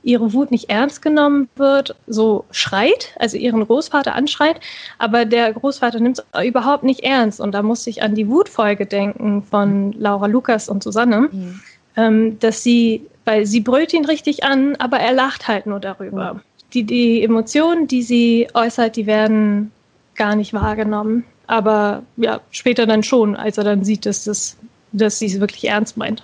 ihre 0.07 0.33
Wut 0.33 0.53
nicht 0.53 0.71
ernst 0.71 1.03
genommen 1.03 1.49
wird, 1.57 1.97
so 2.07 2.45
schreit, 2.53 3.13
also 3.19 3.37
ihren 3.37 3.67
Großvater 3.67 4.15
anschreit, 4.15 4.61
aber 4.99 5.25
der 5.25 5.53
Großvater 5.53 5.99
nimmt 5.99 6.21
es 6.21 6.45
überhaupt 6.47 6.85
nicht 6.85 7.01
ernst. 7.01 7.41
Und 7.41 7.53
da 7.53 7.63
muss 7.63 7.87
ich 7.89 8.03
an 8.03 8.15
die 8.15 8.29
Wutfolge 8.29 8.87
denken 8.87 9.43
von 9.43 9.93
Laura 9.93 10.27
Lukas 10.27 10.69
und 10.69 10.85
Susanne, 10.85 11.29
mhm. 11.33 11.61
ähm, 11.97 12.39
dass 12.39 12.63
sie, 12.63 13.05
weil 13.25 13.47
sie 13.47 13.61
brüllt 13.61 13.93
ihn 13.93 14.05
richtig 14.05 14.45
an, 14.45 14.77
aber 14.77 14.99
er 15.01 15.13
lacht 15.13 15.49
halt 15.49 15.67
nur 15.67 15.81
darüber. 15.81 16.35
Mhm. 16.35 16.41
Die, 16.73 16.85
die 16.85 17.23
Emotionen, 17.25 17.89
die 17.89 18.03
sie 18.03 18.49
äußert, 18.55 18.95
die 18.95 19.07
werden 19.07 19.73
gar 20.15 20.37
nicht 20.37 20.53
wahrgenommen. 20.53 21.25
Aber 21.49 22.05
ja, 22.17 22.41
später 22.51 22.87
dann 22.87 23.03
schon, 23.03 23.35
als 23.35 23.59
er 23.59 23.65
dann 23.65 23.85
sieht, 23.85 24.07
dass, 24.07 24.25
das, 24.25 24.57
dass 24.93 25.19
sie 25.19 25.27
es 25.27 25.41
wirklich 25.41 25.69
ernst 25.69 25.97
meint 25.97 26.23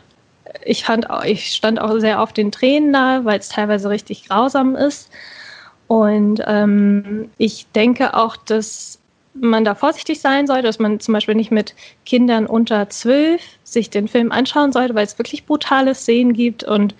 ich 0.64 0.84
fand 0.84 1.06
ich 1.24 1.52
stand 1.54 1.80
auch 1.80 1.98
sehr 1.98 2.20
auf 2.20 2.32
den 2.32 2.52
Tränen 2.52 2.90
nahe, 2.90 3.24
weil 3.24 3.38
es 3.38 3.48
teilweise 3.48 3.90
richtig 3.90 4.28
grausam 4.28 4.76
ist. 4.76 5.10
Und 5.86 6.42
ähm, 6.46 7.30
ich 7.38 7.66
denke 7.74 8.14
auch, 8.14 8.36
dass 8.36 8.98
man 9.34 9.64
da 9.64 9.74
vorsichtig 9.74 10.20
sein 10.20 10.46
sollte, 10.46 10.64
dass 10.64 10.78
man 10.78 11.00
zum 11.00 11.14
Beispiel 11.14 11.34
nicht 11.34 11.50
mit 11.50 11.74
Kindern 12.04 12.46
unter 12.46 12.88
zwölf 12.90 13.40
sich 13.64 13.90
den 13.90 14.08
Film 14.08 14.32
anschauen 14.32 14.72
sollte, 14.72 14.94
weil 14.94 15.06
es 15.06 15.18
wirklich 15.18 15.46
brutale 15.46 15.94
Szenen 15.94 16.32
gibt 16.34 16.64
und 16.64 16.94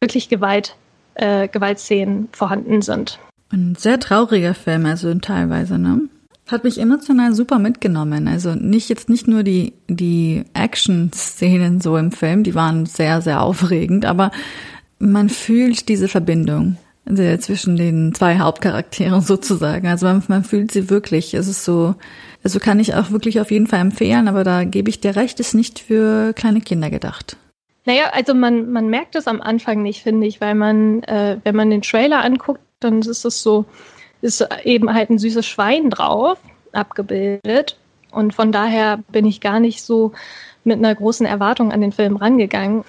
wirklich 0.00 0.28
Gewalt, 0.28 0.76
äh, 1.14 1.48
Gewaltszenen 1.48 2.28
vorhanden 2.32 2.82
sind. 2.82 3.18
Ein 3.50 3.74
sehr 3.78 4.00
trauriger 4.00 4.54
Film, 4.54 4.86
also 4.86 5.12
teilweise, 5.14 5.78
ne? 5.78 6.00
Hat 6.48 6.64
mich 6.64 6.78
emotional 6.78 7.34
super 7.34 7.58
mitgenommen. 7.58 8.28
Also 8.28 8.54
nicht 8.54 8.88
jetzt 8.88 9.08
nicht 9.08 9.28
nur 9.28 9.42
die, 9.42 9.74
die 9.88 10.44
Action-Szenen 10.54 11.80
so 11.80 11.96
im 11.96 12.12
Film, 12.12 12.42
die 12.42 12.54
waren 12.54 12.84
sehr, 12.86 13.22
sehr 13.22 13.42
aufregend, 13.42 14.04
aber 14.04 14.32
man 14.98 15.28
fühlt 15.28 15.88
diese 15.88 16.08
Verbindung 16.08 16.76
zwischen 17.04 17.76
den 17.76 18.14
zwei 18.14 18.38
Hauptcharakteren 18.38 19.20
sozusagen. 19.22 19.86
Also 19.88 20.06
man, 20.06 20.22
man 20.28 20.44
fühlt 20.44 20.70
sie 20.70 20.88
wirklich. 20.90 21.34
Es 21.34 21.48
ist 21.48 21.64
so, 21.64 21.94
also 22.44 22.60
kann 22.60 22.80
ich 22.80 22.94
auch 22.94 23.10
wirklich 23.10 23.40
auf 23.40 23.50
jeden 23.50 23.66
Fall 23.66 23.80
empfehlen, 23.80 24.28
aber 24.28 24.44
da 24.44 24.64
gebe 24.64 24.90
ich 24.90 25.00
dir 25.00 25.16
recht, 25.16 25.40
ist 25.40 25.54
nicht 25.54 25.78
für 25.78 26.32
kleine 26.32 26.60
Kinder 26.60 26.90
gedacht. 26.90 27.36
Naja, 27.84 28.10
also 28.12 28.34
man, 28.34 28.70
man 28.70 28.88
merkt 28.88 29.16
es 29.16 29.26
am 29.26 29.40
Anfang 29.40 29.82
nicht, 29.82 30.02
finde 30.02 30.26
ich, 30.28 30.40
weil 30.40 30.54
man, 30.54 31.02
äh, 31.02 31.38
wenn 31.42 31.56
man 31.56 31.70
den 31.70 31.82
Trailer 31.82 32.22
anguckt, 32.24 32.60
dann 32.78 33.00
ist 33.00 33.24
es 33.24 33.42
so, 33.42 33.64
ist 34.22 34.46
eben 34.64 34.92
halt 34.94 35.10
ein 35.10 35.18
süßes 35.18 35.46
Schwein 35.46 35.90
drauf 35.90 36.38
abgebildet. 36.72 37.76
Und 38.10 38.34
von 38.34 38.52
daher 38.52 38.98
bin 39.10 39.26
ich 39.26 39.40
gar 39.40 39.60
nicht 39.60 39.82
so 39.82 40.12
mit 40.64 40.78
einer 40.78 40.94
großen 40.94 41.26
Erwartung 41.26 41.72
an 41.72 41.80
den 41.80 41.92
Film 41.92 42.16
rangegangen. 42.16 42.84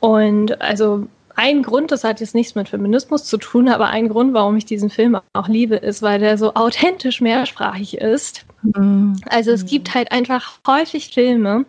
Und 0.00 0.60
also 0.60 1.06
ein 1.36 1.62
Grund, 1.62 1.92
das 1.92 2.02
hat 2.02 2.20
jetzt 2.20 2.34
nichts 2.34 2.54
mit 2.54 2.70
Feminismus 2.70 3.24
zu 3.24 3.36
tun, 3.36 3.68
aber 3.68 3.88
ein 3.88 4.08
Grund, 4.08 4.32
warum 4.32 4.56
ich 4.56 4.64
diesen 4.64 4.88
Film 4.88 5.18
auch 5.34 5.48
liebe, 5.48 5.76
ist, 5.76 6.02
weil 6.02 6.18
der 6.18 6.38
so 6.38 6.54
authentisch 6.54 7.20
mehrsprachig 7.20 7.98
ist. 7.98 8.46
Mhm. 8.62 9.16
Also 9.26 9.52
es 9.52 9.66
gibt 9.66 9.94
halt 9.94 10.12
einfach 10.12 10.58
häufig 10.66 11.10
Filme, 11.12 11.66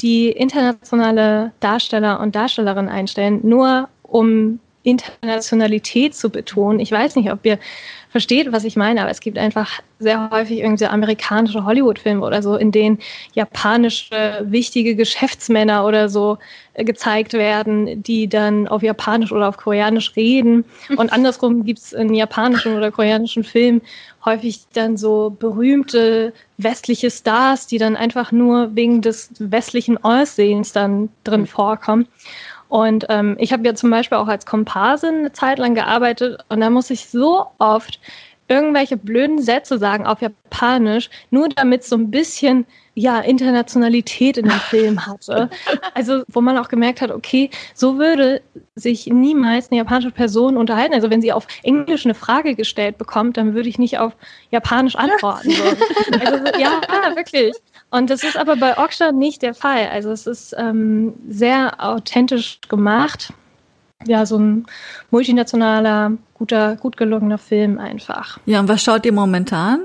die 0.00 0.30
internationale 0.30 1.52
Darsteller 1.60 2.18
und 2.20 2.34
Darstellerinnen 2.34 2.90
einstellen, 2.90 3.40
nur 3.42 3.88
um 4.02 4.58
Internationalität 4.82 6.14
zu 6.14 6.30
betonen. 6.30 6.80
Ich 6.80 6.90
weiß 6.90 7.16
nicht, 7.16 7.30
ob 7.30 7.44
ihr 7.44 7.58
versteht, 8.14 8.52
was 8.52 8.62
ich 8.62 8.76
meine, 8.76 9.00
aber 9.00 9.10
es 9.10 9.18
gibt 9.18 9.38
einfach 9.38 9.80
sehr 9.98 10.30
häufig 10.30 10.60
irgendwie 10.60 10.86
amerikanische 10.86 11.64
Hollywood-Filme 11.64 12.24
oder 12.24 12.42
so, 12.42 12.54
in 12.54 12.70
denen 12.70 13.00
japanische 13.32 14.40
wichtige 14.44 14.94
Geschäftsmänner 14.94 15.84
oder 15.84 16.08
so 16.08 16.38
äh, 16.74 16.84
gezeigt 16.84 17.32
werden, 17.32 18.04
die 18.04 18.28
dann 18.28 18.68
auf 18.68 18.84
Japanisch 18.84 19.32
oder 19.32 19.48
auf 19.48 19.56
Koreanisch 19.56 20.14
reden. 20.14 20.64
Und 20.96 21.12
andersrum 21.12 21.64
gibt 21.64 21.80
es 21.80 21.92
in 21.92 22.14
japanischen 22.14 22.76
oder 22.76 22.92
koreanischen 22.92 23.42
Filmen 23.42 23.82
häufig 24.24 24.60
dann 24.72 24.96
so 24.96 25.34
berühmte 25.36 26.32
westliche 26.56 27.10
Stars, 27.10 27.66
die 27.66 27.78
dann 27.78 27.96
einfach 27.96 28.30
nur 28.30 28.76
wegen 28.76 29.02
des 29.02 29.30
westlichen 29.40 30.02
Aussehens 30.04 30.72
dann 30.72 31.08
drin 31.24 31.48
vorkommen. 31.48 32.06
Und 32.74 33.06
ähm, 33.08 33.36
ich 33.38 33.52
habe 33.52 33.64
ja 33.64 33.76
zum 33.76 33.88
Beispiel 33.90 34.18
auch 34.18 34.26
als 34.26 34.46
Komparsin 34.46 35.18
eine 35.18 35.32
Zeit 35.32 35.60
lang 35.60 35.76
gearbeitet 35.76 36.40
und 36.48 36.58
da 36.58 36.70
muss 36.70 36.90
ich 36.90 37.06
so 37.06 37.46
oft 37.60 38.00
irgendwelche 38.48 38.96
blöden 38.96 39.40
Sätze 39.40 39.78
sagen 39.78 40.04
auf 40.04 40.20
Japanisch, 40.20 41.08
nur 41.30 41.48
damit 41.50 41.84
so 41.84 41.94
ein 41.94 42.10
bisschen 42.10 42.66
ja 42.94 43.20
Internationalität 43.20 44.38
in 44.38 44.48
dem 44.48 44.58
Film 44.70 45.06
hatte. 45.06 45.50
Also 45.94 46.24
wo 46.26 46.40
man 46.40 46.58
auch 46.58 46.66
gemerkt 46.66 47.00
hat, 47.00 47.12
okay, 47.12 47.48
so 47.74 47.96
würde 47.96 48.42
sich 48.74 49.06
niemals 49.06 49.70
eine 49.70 49.78
japanische 49.78 50.10
Person 50.10 50.56
unterhalten. 50.56 50.94
Also 50.94 51.10
wenn 51.10 51.22
sie 51.22 51.32
auf 51.32 51.46
Englisch 51.62 52.04
eine 52.04 52.14
Frage 52.14 52.56
gestellt 52.56 52.98
bekommt, 52.98 53.36
dann 53.36 53.54
würde 53.54 53.68
ich 53.68 53.78
nicht 53.78 54.00
auf 54.00 54.16
Japanisch 54.50 54.96
antworten. 54.96 55.50
So. 55.52 55.62
Also 56.18 56.44
ja, 56.58 56.80
wirklich. 57.14 57.54
Und 57.94 58.10
das 58.10 58.24
ist 58.24 58.36
aber 58.36 58.56
bei 58.56 58.76
Oksha 58.76 59.12
nicht 59.12 59.42
der 59.42 59.54
Fall. 59.54 59.88
Also 59.88 60.10
es 60.10 60.26
ist 60.26 60.52
ähm, 60.58 61.14
sehr 61.28 61.74
authentisch 61.78 62.58
gemacht. 62.68 63.32
Ja, 64.04 64.26
so 64.26 64.36
ein 64.36 64.66
multinationaler, 65.12 66.10
guter, 66.34 66.74
gut 66.74 66.96
gelungener 66.96 67.38
Film 67.38 67.78
einfach. 67.78 68.40
Ja, 68.46 68.58
und 68.58 68.66
was 68.66 68.82
schaut 68.82 69.06
ihr 69.06 69.12
momentan? 69.12 69.82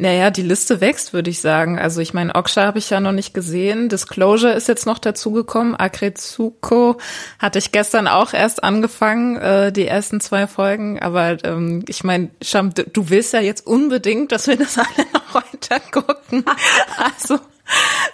Naja, 0.00 0.30
die 0.30 0.42
Liste 0.42 0.80
wächst, 0.80 1.12
würde 1.12 1.28
ich 1.28 1.40
sagen. 1.40 1.76
Also 1.76 2.00
ich 2.00 2.14
meine, 2.14 2.34
Oksha 2.36 2.62
habe 2.62 2.78
ich 2.78 2.88
ja 2.88 3.00
noch 3.00 3.12
nicht 3.12 3.34
gesehen. 3.34 3.88
Disclosure 3.88 4.52
ist 4.52 4.68
jetzt 4.68 4.86
noch 4.86 5.00
dazugekommen. 5.00 5.74
Akretsuko 5.74 6.98
hatte 7.40 7.58
ich 7.58 7.72
gestern 7.72 8.06
auch 8.06 8.32
erst 8.32 8.62
angefangen, 8.62 9.36
äh, 9.36 9.72
die 9.72 9.88
ersten 9.88 10.20
zwei 10.20 10.46
Folgen. 10.46 11.00
Aber 11.00 11.36
ähm, 11.44 11.84
ich 11.88 12.04
meine, 12.04 12.30
Sham, 12.40 12.72
du 12.74 13.10
willst 13.10 13.32
ja 13.32 13.40
jetzt 13.40 13.66
unbedingt, 13.66 14.30
dass 14.30 14.46
wir 14.46 14.56
das 14.56 14.78
alle 14.78 15.06
noch 15.12 15.34
weiter 15.34 15.80
gucken. 15.90 16.44
Also 16.96 17.40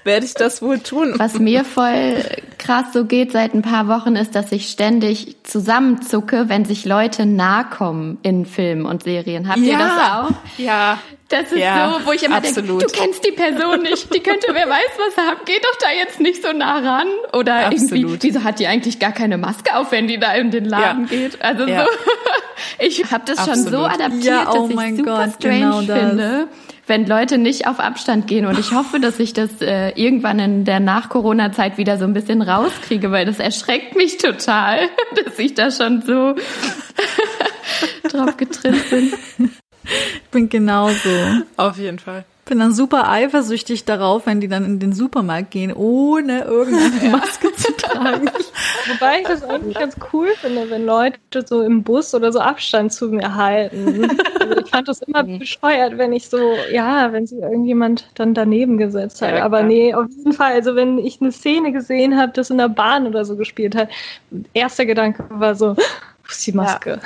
werde 0.05 0.27
ich 0.27 0.35
das 0.35 0.63
wohl 0.63 0.81
tun. 0.81 1.15
Was 1.19 1.39
mir 1.39 1.65
voll 1.65 2.25
krass 2.59 2.87
so 2.93 3.05
geht 3.05 3.33
seit 3.33 3.55
ein 3.55 3.63
paar 3.63 3.89
Wochen 3.89 4.17
ist, 4.17 4.35
dass 4.35 4.53
ich 4.53 4.69
ständig 4.69 5.37
zusammenzucke, 5.45 6.49
wenn 6.49 6.65
sich 6.65 6.85
Leute 6.85 7.27
nahe 7.27 7.65
kommen 7.65 8.19
in 8.23 8.47
Filmen 8.47 8.87
und 8.87 9.05
Serien. 9.05 9.49
Habt 9.49 9.59
ja, 9.59 9.73
ihr 9.73 9.79
das 9.79 9.93
auch? 9.93 10.31
Ja. 10.59 10.99
Das 11.29 11.51
ist 11.53 11.59
ja, 11.59 11.91
so, 11.99 12.07
wo 12.07 12.13
ich 12.13 12.23
immer 12.23 12.37
absolut. 12.37 12.83
denke, 12.83 12.87
du 12.95 13.01
kennst 13.01 13.25
die 13.27 13.33
Person 13.33 13.83
nicht, 13.83 14.15
die 14.15 14.21
könnte 14.21 14.49
wer 14.53 14.69
weiß 14.69 14.91
was 14.99 15.17
haben, 15.25 15.41
geh 15.47 15.59
doch 15.63 15.79
da 15.81 15.87
jetzt 15.91 16.21
nicht 16.21 16.43
so 16.43 16.53
nah 16.53 16.79
ran. 16.79 17.09
Oder 17.33 17.67
Absolut. 17.67 17.93
irgendwie, 17.93 18.19
wieso 18.23 18.45
hat 18.45 18.59
die 18.59 18.67
eigentlich 18.67 18.99
gar 18.99 19.13
keine 19.13 19.39
Maske 19.39 19.75
auf, 19.77 19.91
wenn 19.91 20.07
die 20.07 20.19
da 20.19 20.35
in 20.35 20.51
den 20.51 20.67
Laden 20.67 21.05
Ja. 21.05 21.09
geht? 21.09 21.43
Also 21.43 21.67
Ja. 21.67 21.87
so, 21.87 21.91
ich 22.79 23.11
habe 23.11 23.25
das 23.27 23.45
schon 23.47 23.55
so 23.57 23.79
Absolut. 23.85 23.91
adaptiert, 23.95 24.49
oh 24.51 24.69
dass 24.69 24.85
ich 24.91 24.97
super 24.99 25.17
Gott, 25.27 25.35
strange 25.41 25.59
genau 25.61 25.79
finde, 25.81 26.49
wenn 26.87 27.07
Leute 27.07 27.39
nicht 27.39 27.67
auf 27.67 27.81
Abstand 27.81 28.27
gehen. 28.27 28.45
Und 28.45 28.59
ich 28.59 28.73
hoffe, 28.73 29.01
dass 29.01 29.19
ich 29.19 29.33
das 29.33 29.63
äh, 29.63 29.93
irgendwann 29.99 30.39
in 30.39 30.65
der 30.67 30.79
Nach-Corona-Zeit 30.81 31.79
wieder 31.79 31.97
so 31.97 32.05
ein 32.05 32.13
bisschen 32.13 32.43
rauskriege, 32.43 33.11
weil 33.11 33.25
das 33.25 33.39
erschreckt 33.39 33.97
mich 33.97 34.19
total, 34.19 34.91
dass 35.25 35.39
ich 35.39 35.55
da 35.55 35.71
schon 35.71 36.03
so 36.03 36.35
drauf 38.09 38.37
getrimmt 38.37 38.91
bin. 38.91 39.13
Ich 39.85 40.31
bin 40.31 40.49
genauso. 40.49 41.11
Auf 41.57 41.79
jeden 41.79 41.99
Fall. 41.99 42.25
Bin 42.47 42.59
dann 42.59 42.75
super 42.75 43.09
eifersüchtig 43.09 43.87
darauf, 43.87 44.27
wenn 44.27 44.39
die 44.43 44.49
dann 44.49 44.67
in 44.67 44.79
den 44.79 44.93
Supermarkt 44.93 45.51
gehen, 45.51 45.73
ohne 45.73 46.43
irgendeine 46.43 47.11
Maske 47.17 47.51
zu 47.55 47.75
tragen. 47.75 48.29
Wobei 48.87 49.21
ich 49.21 49.27
das 49.27 49.43
eigentlich 49.43 49.79
ganz 49.79 49.97
cool 50.13 50.29
finde, 50.39 50.69
wenn 50.69 50.85
Leute 50.85 51.19
so 51.47 51.63
im 51.63 51.83
Bus 51.83 52.15
oder 52.15 52.33
so 52.33 52.41
Abstand 52.41 52.93
zu 52.93 53.09
mir 53.09 53.35
halten. 53.35 54.11
Also 54.39 54.59
ich 54.59 54.69
fand 54.69 54.89
das 54.89 55.01
immer 55.01 55.23
bescheuert, 55.39 55.97
wenn 55.97 56.13
ich 56.13 56.29
so, 56.29 56.53
ja, 56.71 57.11
wenn 57.15 57.27
sich 57.27 57.39
irgendjemand 57.39 58.11
dann 58.15 58.35
daneben 58.35 58.77
gesetzt 58.77 59.23
hat. 59.23 59.37
Ja, 59.37 59.45
Aber 59.45 59.63
nee, 59.63 59.95
auf 59.95 60.11
jeden 60.11 60.35
Fall. 60.35 60.53
Also 60.53 60.77
wenn 60.77 60.99
ich 60.99 61.23
eine 61.23 61.33
Szene 61.33 61.73
gesehen 61.73 62.19
habe, 62.19 62.33
das 62.33 62.51
in 62.51 62.59
der 62.59 62.69
Bahn 62.69 63.07
oder 63.07 63.25
so 63.25 63.37
gespielt 63.37 63.75
hat, 63.75 63.89
erster 64.53 64.85
Gedanke 64.85 65.25
war 65.31 65.55
so, 65.55 65.77
die 66.47 66.53
Maske? 66.53 67.01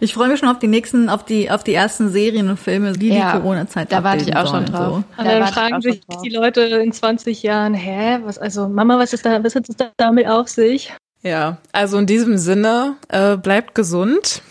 Ich 0.00 0.14
freue 0.14 0.28
mich 0.28 0.38
schon 0.40 0.48
auf 0.48 0.58
die 0.58 0.66
nächsten, 0.68 1.08
auf 1.08 1.24
die, 1.24 1.50
auf 1.50 1.64
die 1.64 1.74
ersten 1.74 2.10
Serien 2.10 2.48
und 2.50 2.58
Filme, 2.58 2.92
die 2.92 3.08
Ja, 3.08 3.32
die 3.32 3.38
Corona-Zeit 3.40 3.90
da 3.90 4.04
warte 4.04 4.24
ich 4.24 4.36
auch 4.36 4.48
schon 4.50 4.66
drauf. 4.66 4.86
So. 4.88 4.94
Und 4.94 5.04
Da 5.16 5.24
dann 5.24 5.42
ich 5.44 5.50
fragen 5.50 5.80
sich 5.80 6.00
drauf. 6.06 6.22
die 6.22 6.30
Leute 6.30 6.60
in 6.62 6.92
20 6.92 7.42
Jahren, 7.42 7.74
hä, 7.74 8.18
was, 8.24 8.38
also 8.38 8.68
Mama, 8.68 8.98
was 8.98 9.12
ist 9.12 9.24
da, 9.26 9.42
was 9.42 9.54
hat 9.54 9.68
es 9.68 9.76
da 9.76 9.90
damit 9.96 10.26
auf 10.28 10.48
sich? 10.48 10.92
Ja, 11.22 11.56
also 11.72 11.98
in 11.98 12.06
diesem 12.06 12.38
Sinne, 12.38 12.94
äh, 13.08 13.36
bleibt 13.36 13.74
gesund 13.74 14.42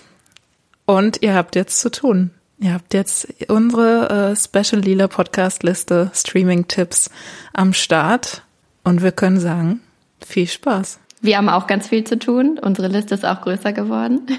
und 0.85 1.21
ihr 1.21 1.33
habt 1.33 1.55
jetzt 1.55 1.79
zu 1.79 1.89
tun. 1.89 2.31
Ihr 2.59 2.73
habt 2.73 2.93
jetzt 2.93 3.27
unsere 3.49 4.31
äh, 4.31 4.35
Special 4.35 4.81
Lila 4.81 5.07
Podcast 5.07 5.61
Liste 5.63 6.09
Streaming-Tipps 6.13 7.09
am 7.53 7.73
Start 7.73 8.41
und 8.83 9.03
wir 9.03 9.11
können 9.11 9.39
sagen, 9.39 9.81
viel 10.25 10.47
Spaß. 10.47 10.99
Wir 11.21 11.37
haben 11.37 11.49
auch 11.49 11.67
ganz 11.67 11.87
viel 11.87 12.03
zu 12.03 12.19
tun. 12.19 12.59
Unsere 12.61 12.87
Liste 12.87 13.15
ist 13.15 13.25
auch 13.25 13.41
größer 13.41 13.73
geworden. 13.73 14.27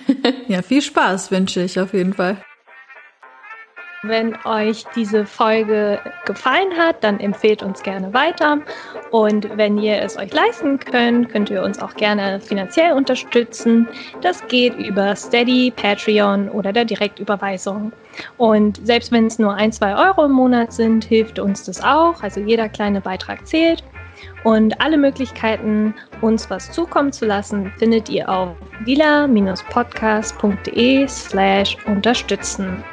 Ja, 0.48 0.62
viel 0.62 0.80
Spaß 0.80 1.30
wünsche 1.30 1.60
ich 1.60 1.78
auf 1.78 1.92
jeden 1.92 2.14
Fall. 2.14 2.38
Wenn 4.02 4.34
euch 4.44 4.84
diese 4.94 5.26
Folge 5.26 5.98
gefallen 6.24 6.76
hat, 6.78 7.02
dann 7.02 7.20
empfehlt 7.20 7.62
uns 7.62 7.82
gerne 7.82 8.14
weiter. 8.14 8.60
Und 9.10 9.58
wenn 9.58 9.76
ihr 9.76 10.00
es 10.00 10.16
euch 10.16 10.32
leisten 10.32 10.78
könnt, 10.78 11.28
könnt 11.28 11.50
ihr 11.50 11.62
uns 11.62 11.80
auch 11.82 11.94
gerne 11.96 12.40
finanziell 12.40 12.92
unterstützen. 12.92 13.88
Das 14.22 14.46
geht 14.46 14.74
über 14.76 15.16
Steady, 15.16 15.72
Patreon 15.74 16.48
oder 16.48 16.72
der 16.72 16.84
Direktüberweisung. 16.84 17.92
Und 18.36 18.80
selbst 18.86 19.12
wenn 19.12 19.26
es 19.26 19.38
nur 19.38 19.52
ein, 19.54 19.72
zwei 19.72 19.94
Euro 19.96 20.24
im 20.24 20.32
Monat 20.32 20.72
sind, 20.72 21.04
hilft 21.04 21.38
uns 21.38 21.64
das 21.64 21.82
auch. 21.82 22.22
Also 22.22 22.40
jeder 22.40 22.68
kleine 22.68 23.00
Beitrag 23.00 23.46
zählt. 23.46 23.82
Und 24.44 24.80
alle 24.80 24.96
Möglichkeiten, 24.96 25.94
uns 26.20 26.48
was 26.48 26.70
zukommen 26.70 27.12
zu 27.12 27.26
lassen, 27.26 27.72
findet 27.78 28.08
ihr 28.08 28.28
auf 28.28 28.50
vila-podcast.de 28.84 31.08
slash 31.08 31.76
unterstützen. 31.86 32.84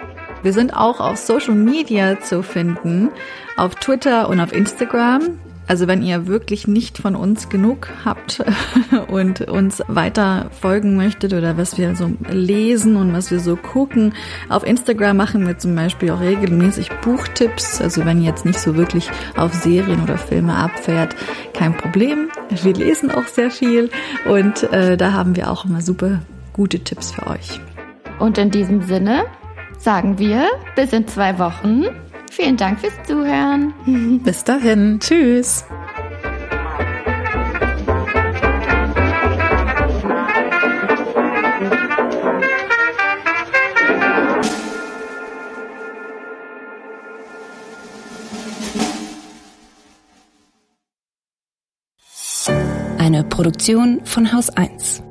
Wir 0.42 0.54
sind 0.54 0.76
auch 0.76 1.00
auf 1.00 1.18
Social 1.18 1.54
Media 1.56 2.20
zu 2.20 2.42
finden, 2.44 3.10
auf 3.58 3.76
Twitter 3.76 4.28
und 4.30 4.40
auf 4.40 4.54
Instagram. 4.54 5.40
Also 5.68 5.88
wenn 5.88 6.04
ihr 6.04 6.28
wirklich 6.28 6.68
nicht 6.68 6.98
von 6.98 7.16
uns 7.16 7.50
genug 7.50 7.90
habt 8.04 8.44
und 9.08 9.42
uns 9.42 9.82
weiter 9.88 10.50
folgen 10.52 10.96
möchtet 10.96 11.34
oder 11.34 11.58
was 11.58 11.78
wir 11.78 11.96
so 11.96 12.12
lesen 12.30 12.96
und 12.96 13.14
was 13.14 13.32
wir 13.32 13.40
so 13.40 13.56
gucken, 13.56 14.14
auf 14.50 14.66
Instagram 14.66 15.18
machen 15.18 15.48
wir 15.48 15.58
zum 15.58 15.76
Beispiel 15.76 16.12
auch 16.12 16.22
regelmäßig 16.22 16.90
Buchtipps. 17.02 17.82
Also 17.82 18.06
wenn 18.06 18.22
ihr 18.22 18.30
jetzt 18.30 18.46
nicht 18.46 18.60
so 18.60 18.76
wirklich 18.76 19.10
auf 19.38 19.54
Serien 19.54 20.04
oder 20.04 20.18
Filme 20.18 20.54
abfährt, 20.54 21.16
kein 21.54 21.76
Problem. 21.76 22.30
Wir 22.50 22.74
lesen 22.74 23.12
auch 23.12 23.28
sehr 23.28 23.50
viel 23.50 23.90
und 24.30 24.64
äh, 24.72 24.98
da 24.98 25.14
haben 25.14 25.36
wir 25.36 25.50
auch 25.50 25.66
immer 25.66 25.82
super 25.82 26.22
gute 26.54 26.80
Tipps 26.80 27.12
für 27.12 27.28
euch. 27.28 27.60
Und 28.20 28.38
in 28.38 28.52
diesem 28.52 28.82
Sinne 28.82 29.26
sagen 29.78 30.20
wir 30.20 30.48
bis 30.76 30.94
in 30.94 31.08
zwei 31.08 31.38
Wochen. 31.40 31.86
Vielen 32.36 32.58
Dank 32.58 32.82
fürs 32.82 32.94
Zuhören. 33.08 33.74
Bis 34.26 34.44
dahin, 34.44 35.00
tschüss. 35.00 35.64
Eine 52.98 53.24
Produktion 53.24 54.02
von 54.04 54.34
Haus 54.34 54.50
1. 54.50 55.02